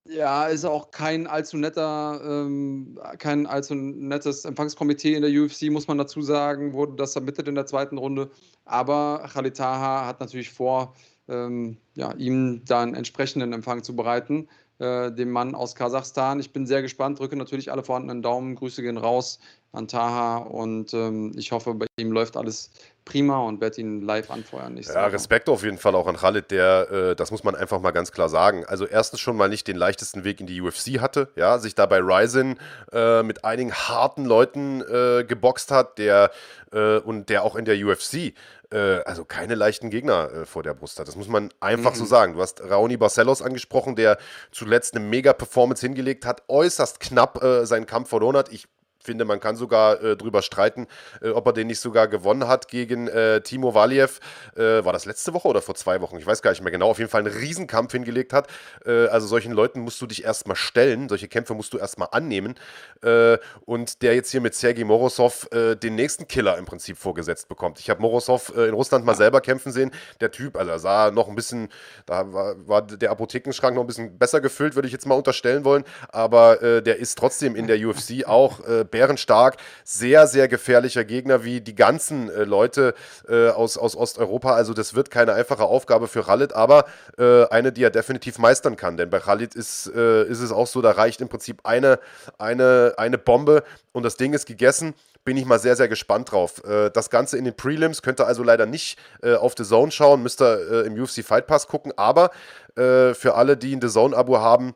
[0.07, 5.89] Ja, ist auch kein allzu netter, ähm, kein allzu nettes Empfangskomitee in der UFC, muss
[5.89, 8.31] man dazu sagen, wurde das submitted in der zweiten Runde.
[8.67, 10.95] Aber Khalid Taha hat natürlich vor,
[11.29, 14.47] ähm, ja, ihm da einen entsprechenden Empfang zu bereiten,
[14.79, 16.39] äh, dem Mann aus Kasachstan.
[16.39, 19.39] Ich bin sehr gespannt, drücke natürlich alle vorhandenen Daumen, Grüße gehen raus
[19.73, 22.71] an Taha und ähm, ich hoffe, bei ihm läuft alles
[23.05, 24.77] prima und werde ihn live anfeuern.
[24.77, 25.13] Ja, Woche.
[25.13, 28.13] Respekt auf jeden Fall auch an Khalid, der, äh, das muss man einfach mal ganz
[28.13, 28.65] klar sagen.
[28.65, 31.87] Also erstens schon mal nicht den leichtesten Weg in die UFC hatte, ja, sich da
[31.87, 32.59] bei Ryzen
[32.93, 36.31] äh, mit einigen harten Leuten äh, geboxt hat, der
[36.73, 38.35] äh, und der auch in der UFC
[38.73, 41.07] äh, also keine leichten Gegner äh, vor der Brust hat.
[41.07, 41.99] Das muss man einfach mhm.
[41.99, 42.33] so sagen.
[42.35, 44.19] Du hast Raoni Barcelos angesprochen, der
[44.51, 48.53] zuletzt eine Mega-Performance hingelegt hat, äußerst knapp seinen Kampf verloren hat.
[48.53, 48.67] Ich
[49.05, 50.87] finde, man kann sogar äh, drüber streiten,
[51.21, 54.21] äh, ob er den nicht sogar gewonnen hat gegen äh, Timo Waliev.
[54.57, 56.17] Äh, war das letzte Woche oder vor zwei Wochen?
[56.19, 56.91] Ich weiß gar nicht mehr genau.
[56.91, 58.49] Auf jeden Fall einen Riesenkampf hingelegt hat.
[58.87, 61.09] Äh, also solchen Leuten musst du dich erstmal stellen.
[61.09, 62.55] Solche Kämpfe musst du erstmal annehmen.
[63.03, 67.79] Äh, und der jetzt hier mit Sergei Morozov den nächsten Killer im Prinzip vorgesetzt bekommt.
[67.79, 69.91] Ich habe Morozov in Russland mal selber kämpfen sehen.
[70.21, 71.69] Der Typ, also er sah noch ein bisschen,
[72.07, 75.65] da war, war der Apothekenschrank noch ein bisschen besser gefüllt, würde ich jetzt mal unterstellen
[75.65, 75.85] wollen.
[76.09, 78.61] Aber der ist trotzdem in der UFC auch
[78.95, 79.57] bärenstark.
[79.83, 82.95] Sehr, sehr gefährlicher Gegner, wie die ganzen äh, Leute
[83.29, 84.55] äh, aus, aus Osteuropa.
[84.55, 86.85] Also das wird keine einfache Aufgabe für Khalid, aber
[87.19, 88.97] äh, eine, die er definitiv meistern kann.
[88.97, 91.99] Denn bei Khalid ist, äh, ist es auch so, da reicht im Prinzip eine,
[92.39, 94.95] eine, eine Bombe und das Ding ist gegessen
[95.27, 96.63] bin ich mal sehr, sehr gespannt drauf.
[96.65, 99.91] Äh, das Ganze in den Prelims könnt ihr also leider nicht äh, auf The Zone
[99.91, 102.31] schauen, müsst ihr im UFC Fight Pass gucken, aber
[102.77, 104.75] für alle, die ein The Zone-Abo haben,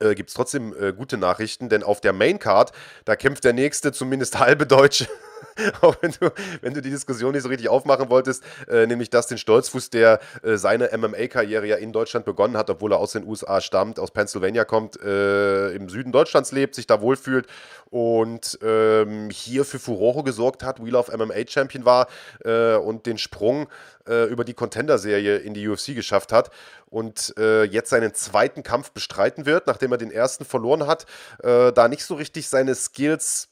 [0.00, 2.72] äh, gibt es trotzdem äh, gute Nachrichten, denn auf der Maincard,
[3.04, 5.06] da kämpft der nächste zumindest halbe Deutsche.
[5.80, 9.38] Auch wenn du, wenn du die Diskussion nicht so richtig aufmachen wolltest, äh, nämlich den
[9.38, 13.60] Stolzfuß, der äh, seine MMA-Karriere ja in Deutschland begonnen hat, obwohl er aus den USA
[13.60, 17.46] stammt, aus Pennsylvania kommt, äh, im Süden Deutschlands lebt, sich da wohlfühlt
[17.90, 22.08] und ähm, hier für Furore gesorgt hat, Wheel of MMA Champion war
[22.44, 23.68] äh, und den Sprung
[24.06, 26.50] äh, über die Contender-Serie in die UFC geschafft hat
[26.86, 31.06] und äh, jetzt seinen zweiten Kampf bestreiten wird, nachdem er den ersten verloren hat,
[31.42, 33.48] da nicht so richtig seine Skills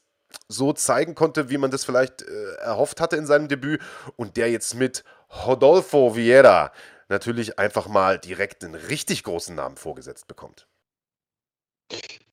[0.47, 3.81] so zeigen konnte, wie man das vielleicht äh, erhofft hatte in seinem Debüt.
[4.15, 5.03] Und der jetzt mit
[5.45, 6.71] Rodolfo Vieira
[7.09, 10.67] natürlich einfach mal direkt einen richtig großen Namen vorgesetzt bekommt.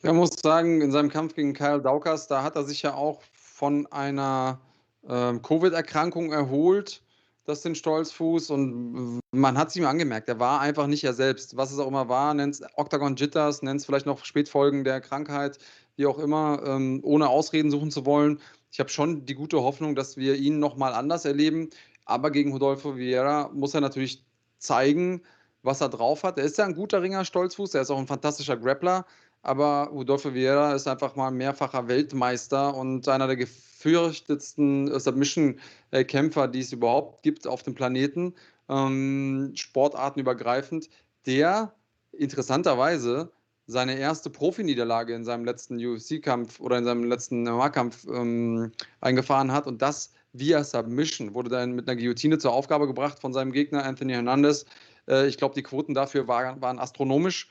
[0.02, 3.22] Ja, muss sagen, in seinem Kampf gegen Kyle Daukas, da hat er sich ja auch
[3.32, 4.60] von einer
[5.08, 7.00] äh, Covid-Erkrankung erholt.
[7.46, 8.50] Das den Stolzfuß.
[8.50, 11.58] Und man hat es ihm angemerkt, er war einfach nicht er selbst.
[11.58, 15.02] Was es auch immer war, nennt es Octagon Jitters, nennt es vielleicht noch Spätfolgen der
[15.02, 15.58] Krankheit,
[15.96, 18.40] wie auch immer, ähm, ohne Ausreden suchen zu wollen.
[18.72, 21.70] Ich habe schon die gute Hoffnung, dass wir ihn nochmal anders erleben,
[22.04, 24.24] aber gegen Rodolfo Vieira muss er natürlich
[24.58, 25.22] zeigen,
[25.62, 26.38] was er drauf hat.
[26.38, 29.06] Er ist ja ein guter Ringer, Stolzfuß, er ist auch ein fantastischer Grappler,
[29.42, 36.60] aber Rodolfo Vieira ist einfach mal mehrfacher Weltmeister und einer der gefürchtetsten äh, Submission-Kämpfer, die
[36.60, 38.34] es überhaupt gibt auf dem Planeten,
[38.68, 40.88] ähm, sportartenübergreifend,
[41.26, 41.74] der
[42.12, 43.30] interessanterweise
[43.66, 49.66] seine erste Profiniederlage in seinem letzten UFC-Kampf oder in seinem letzten MMA-Kampf ähm, eingefahren hat
[49.66, 51.34] und das via Submission.
[51.34, 54.66] Wurde dann mit einer Guillotine zur Aufgabe gebracht von seinem Gegner Anthony Hernandez.
[55.08, 57.48] Äh, ich glaube, die Quoten dafür waren, waren astronomisch.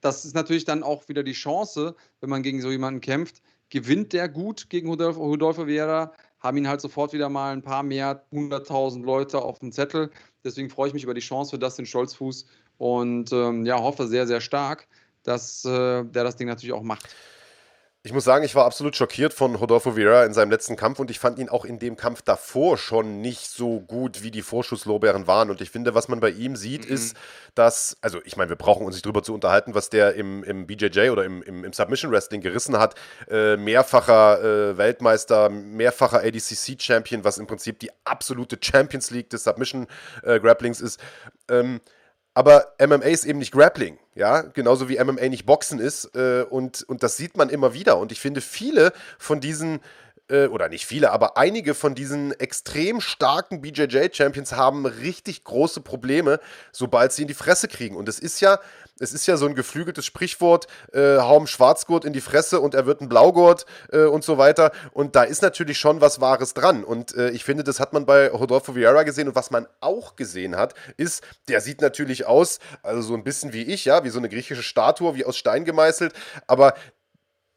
[0.00, 4.12] Das ist natürlich dann auch wieder die Chance, wenn man gegen so jemanden kämpft, gewinnt
[4.12, 8.24] der gut gegen Rodolfo, Rodolfo Vieira, haben ihn halt sofort wieder mal ein paar mehr,
[8.32, 10.10] 100.000 Leute auf dem Zettel.
[10.42, 12.46] Deswegen freue ich mich über die Chance für Dustin Stolzfuß
[12.80, 14.88] und ähm, ja, hoffe sehr, sehr stark,
[15.22, 17.06] dass äh, der das Ding natürlich auch macht.
[18.02, 21.10] Ich muss sagen, ich war absolut schockiert von Rodolfo Vieira in seinem letzten Kampf und
[21.10, 25.26] ich fand ihn auch in dem Kampf davor schon nicht so gut, wie die Vorschusslorbeeren
[25.26, 25.50] waren.
[25.50, 26.94] Und ich finde, was man bei ihm sieht, mhm.
[26.94, 27.14] ist,
[27.54, 30.66] dass, also ich meine, wir brauchen uns nicht drüber zu unterhalten, was der im, im
[30.66, 32.94] BJJ oder im, im, im Submission Wrestling gerissen hat.
[33.28, 39.86] Äh, mehrfacher äh, Weltmeister, mehrfacher ADCC-Champion, was im Prinzip die absolute Champions League des Submission
[40.22, 40.98] äh, Grapplings ist.
[41.50, 41.82] Ähm,
[42.34, 46.14] aber MMA ist eben nicht Grappling, ja, genauso wie MMA nicht Boxen ist.
[46.14, 47.98] Äh, und, und das sieht man immer wieder.
[47.98, 49.80] Und ich finde, viele von diesen
[50.30, 56.40] äh, oder nicht viele, aber einige von diesen extrem starken BJJ-Champions haben richtig große Probleme,
[56.72, 57.96] sobald sie in die Fresse kriegen.
[57.96, 58.60] Und es ist ja,
[59.00, 62.86] es ist ja so ein geflügeltes Sprichwort, äh, hau Schwarzgurt in die Fresse und er
[62.86, 64.72] wird ein Blaugurt äh, und so weiter.
[64.92, 66.84] Und da ist natürlich schon was Wahres dran.
[66.84, 69.28] Und äh, ich finde, das hat man bei Rodolfo Vieira gesehen.
[69.28, 73.52] Und was man auch gesehen hat, ist, der sieht natürlich aus, also so ein bisschen
[73.52, 76.12] wie ich, ja, wie so eine griechische Statue, wie aus Stein gemeißelt.
[76.46, 76.74] Aber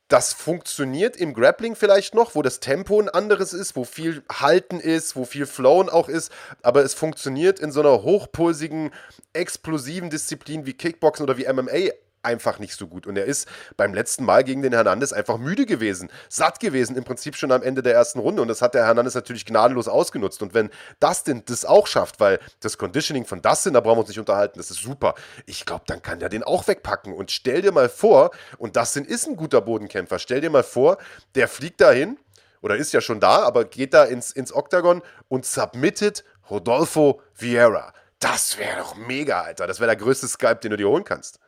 [0.07, 4.79] das funktioniert im Grappling vielleicht noch, wo das Tempo ein anderes ist, wo viel Halten
[4.79, 6.31] ist, wo viel Flown auch ist,
[6.61, 8.91] aber es funktioniert in so einer hochpulsigen,
[9.33, 11.93] explosiven Disziplin wie Kickboxen oder wie MMA
[12.23, 13.07] einfach nicht so gut.
[13.07, 13.47] Und er ist
[13.77, 17.63] beim letzten Mal gegen den Hernandez einfach müde gewesen, satt gewesen, im Prinzip schon am
[17.63, 18.41] Ende der ersten Runde.
[18.41, 20.41] Und das hat der Hernandez natürlich gnadenlos ausgenutzt.
[20.41, 20.69] Und wenn
[20.99, 24.57] Dustin das auch schafft, weil das Conditioning von Dustin, da brauchen wir uns nicht unterhalten,
[24.57, 25.15] das ist super.
[25.45, 27.13] Ich glaube, dann kann der den auch wegpacken.
[27.13, 30.97] Und stell dir mal vor, und Dustin ist ein guter Bodenkämpfer, stell dir mal vor,
[31.35, 32.17] der fliegt dahin,
[32.61, 37.93] oder ist ja schon da, aber geht da ins, ins Oktagon und submittet Rodolfo Vieira.
[38.19, 39.67] Das wäre doch mega, Alter.
[39.67, 41.39] Das wäre der größte Skype, den du dir holen kannst.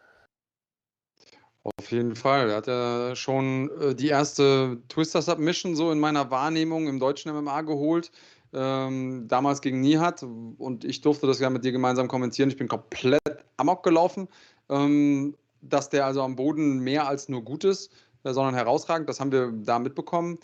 [1.65, 2.51] Auf jeden Fall.
[2.51, 7.63] Er hat ja schon äh, die erste Twister-Submission so in meiner Wahrnehmung im deutschen MMA
[7.63, 8.11] geholt.
[8.53, 12.49] Ähm, damals gegen Nihat und ich durfte das ja mit dir gemeinsam kommentieren.
[12.49, 13.19] Ich bin komplett
[13.57, 14.27] amok gelaufen,
[14.69, 17.91] ähm, dass der also am Boden mehr als nur gut ist.
[18.23, 19.09] äh, sondern herausragend.
[19.09, 20.37] Das haben wir da mitbekommen.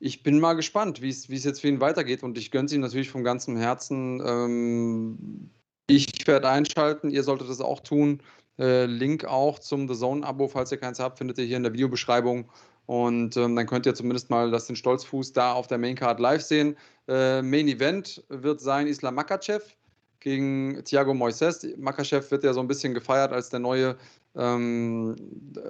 [0.00, 2.80] Ich bin mal gespannt, wie es jetzt für ihn weitergeht und ich gönne es ihm
[2.80, 4.20] natürlich von ganzem Herzen.
[4.26, 5.50] Ähm,
[5.86, 8.20] ich werde einschalten, ihr solltet es auch tun.
[8.58, 11.72] Äh, Link auch zum The Zone-Abo, falls ihr keins habt, findet ihr hier in der
[11.72, 12.50] Videobeschreibung.
[12.86, 16.42] Und ähm, dann könnt ihr zumindest mal das den Stolzfuß da auf der Maincard live
[16.42, 16.76] sehen.
[17.06, 19.76] Äh, Main Event wird sein Islam Makachev
[20.20, 21.66] gegen Thiago Moises.
[21.76, 23.96] Makachev wird ja so ein bisschen gefeiert als der neue,
[24.34, 25.16] ähm,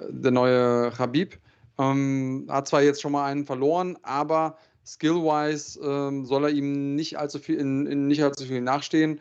[0.09, 1.37] der neue Habib.
[1.77, 7.19] Ähm, hat zwar jetzt schon mal einen verloren, aber skill-wise ähm, soll er ihm nicht
[7.19, 9.19] allzu viel, in, in nicht allzu viel nachstehen.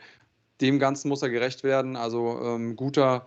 [0.60, 1.96] Dem Ganzen muss er gerecht werden.
[1.96, 3.26] Also ähm, guter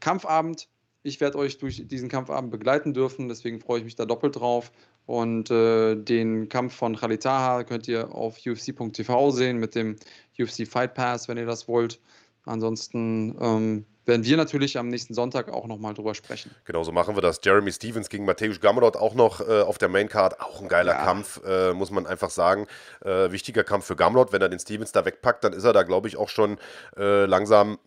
[0.00, 0.68] Kampfabend.
[1.02, 4.72] Ich werde euch durch diesen Kampfabend begleiten dürfen, deswegen freue ich mich da doppelt drauf.
[5.06, 9.96] Und äh, den Kampf von Khalid Taha könnt ihr auf ufc.tv sehen mit dem
[10.38, 11.98] UFC Fight Pass, wenn ihr das wollt.
[12.44, 16.50] Ansonsten ähm, werden wir natürlich am nächsten Sonntag auch nochmal drüber sprechen.
[16.64, 17.40] Genau, so machen wir das.
[17.42, 20.40] Jeremy Stevens gegen Mateusz Gamrot auch noch äh, auf der Maincard.
[20.40, 21.04] Auch ein geiler ja.
[21.04, 22.66] Kampf, äh, muss man einfach sagen.
[23.02, 24.32] Äh, wichtiger Kampf für Gamrot.
[24.32, 26.58] Wenn er den Stevens da wegpackt, dann ist er da, glaube ich, auch schon
[26.96, 27.78] äh, langsam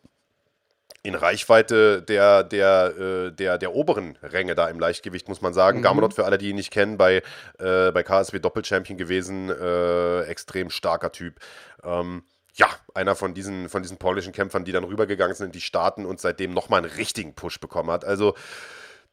[1.03, 5.79] in Reichweite der, der, äh, der, der oberen Ränge da im Leichtgewicht, muss man sagen.
[5.79, 5.83] Mhm.
[5.83, 7.23] Gamrot, für alle, die ihn nicht kennen, bei,
[7.59, 11.39] äh, bei KSW Doppelchampion gewesen, äh, extrem starker Typ.
[11.83, 12.23] Ähm,
[12.53, 16.05] ja, einer von diesen, von diesen polnischen Kämpfern, die dann rübergegangen sind in die Staaten
[16.05, 18.05] und seitdem nochmal einen richtigen Push bekommen hat.
[18.05, 18.35] Also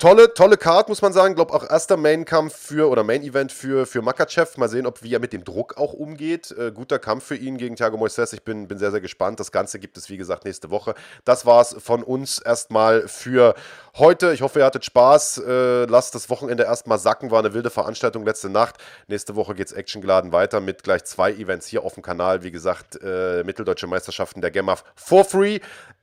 [0.01, 1.33] Tolle, tolle Card, muss man sagen.
[1.33, 4.57] Ich glaube auch erster Main-Kampf für oder Main-Event für, für Makachev.
[4.57, 6.53] Mal sehen, ob wie er mit dem Druck auch umgeht.
[6.53, 8.33] Äh, guter Kampf für ihn gegen Thiago Moises.
[8.33, 9.41] Ich bin, bin sehr, sehr gespannt.
[9.41, 10.95] Das Ganze gibt es, wie gesagt, nächste Woche.
[11.25, 13.57] Das war es von uns erstmal für
[13.97, 14.33] heute.
[14.33, 15.39] Ich hoffe, ihr hattet Spaß.
[15.39, 17.33] Äh, lasst das Wochenende erstmal sacken.
[17.33, 18.77] War eine wilde Veranstaltung letzte Nacht.
[19.09, 22.45] Nächste Woche geht es actiongeladen weiter mit gleich zwei Events hier auf dem Kanal.
[22.45, 25.59] Wie gesagt, äh, Mitteldeutsche Meisterschaften der GEMAF for free.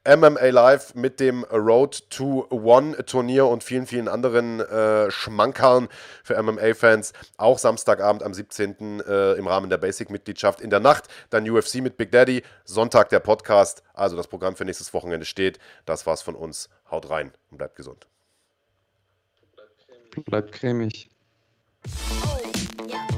[0.06, 5.88] MMA Live mit dem Road to One Turnier und vielen, vielen anderen äh, Schmankerln
[6.24, 7.14] für MMA-Fans.
[7.38, 9.02] Auch Samstagabend am 17.
[9.02, 11.08] Äh, im Rahmen der Basic-Mitgliedschaft in der Nacht.
[11.32, 12.44] Dann UFC mit Big Daddy.
[12.66, 13.82] Sonntag der Podcast.
[13.94, 15.60] Also das Programm für nächstes Wochenende steht.
[15.86, 16.70] Das war's von uns.
[16.92, 18.08] Haut rein und bleibt gesund.
[20.26, 21.10] Bleibt cremig.
[22.24, 23.15] Oh.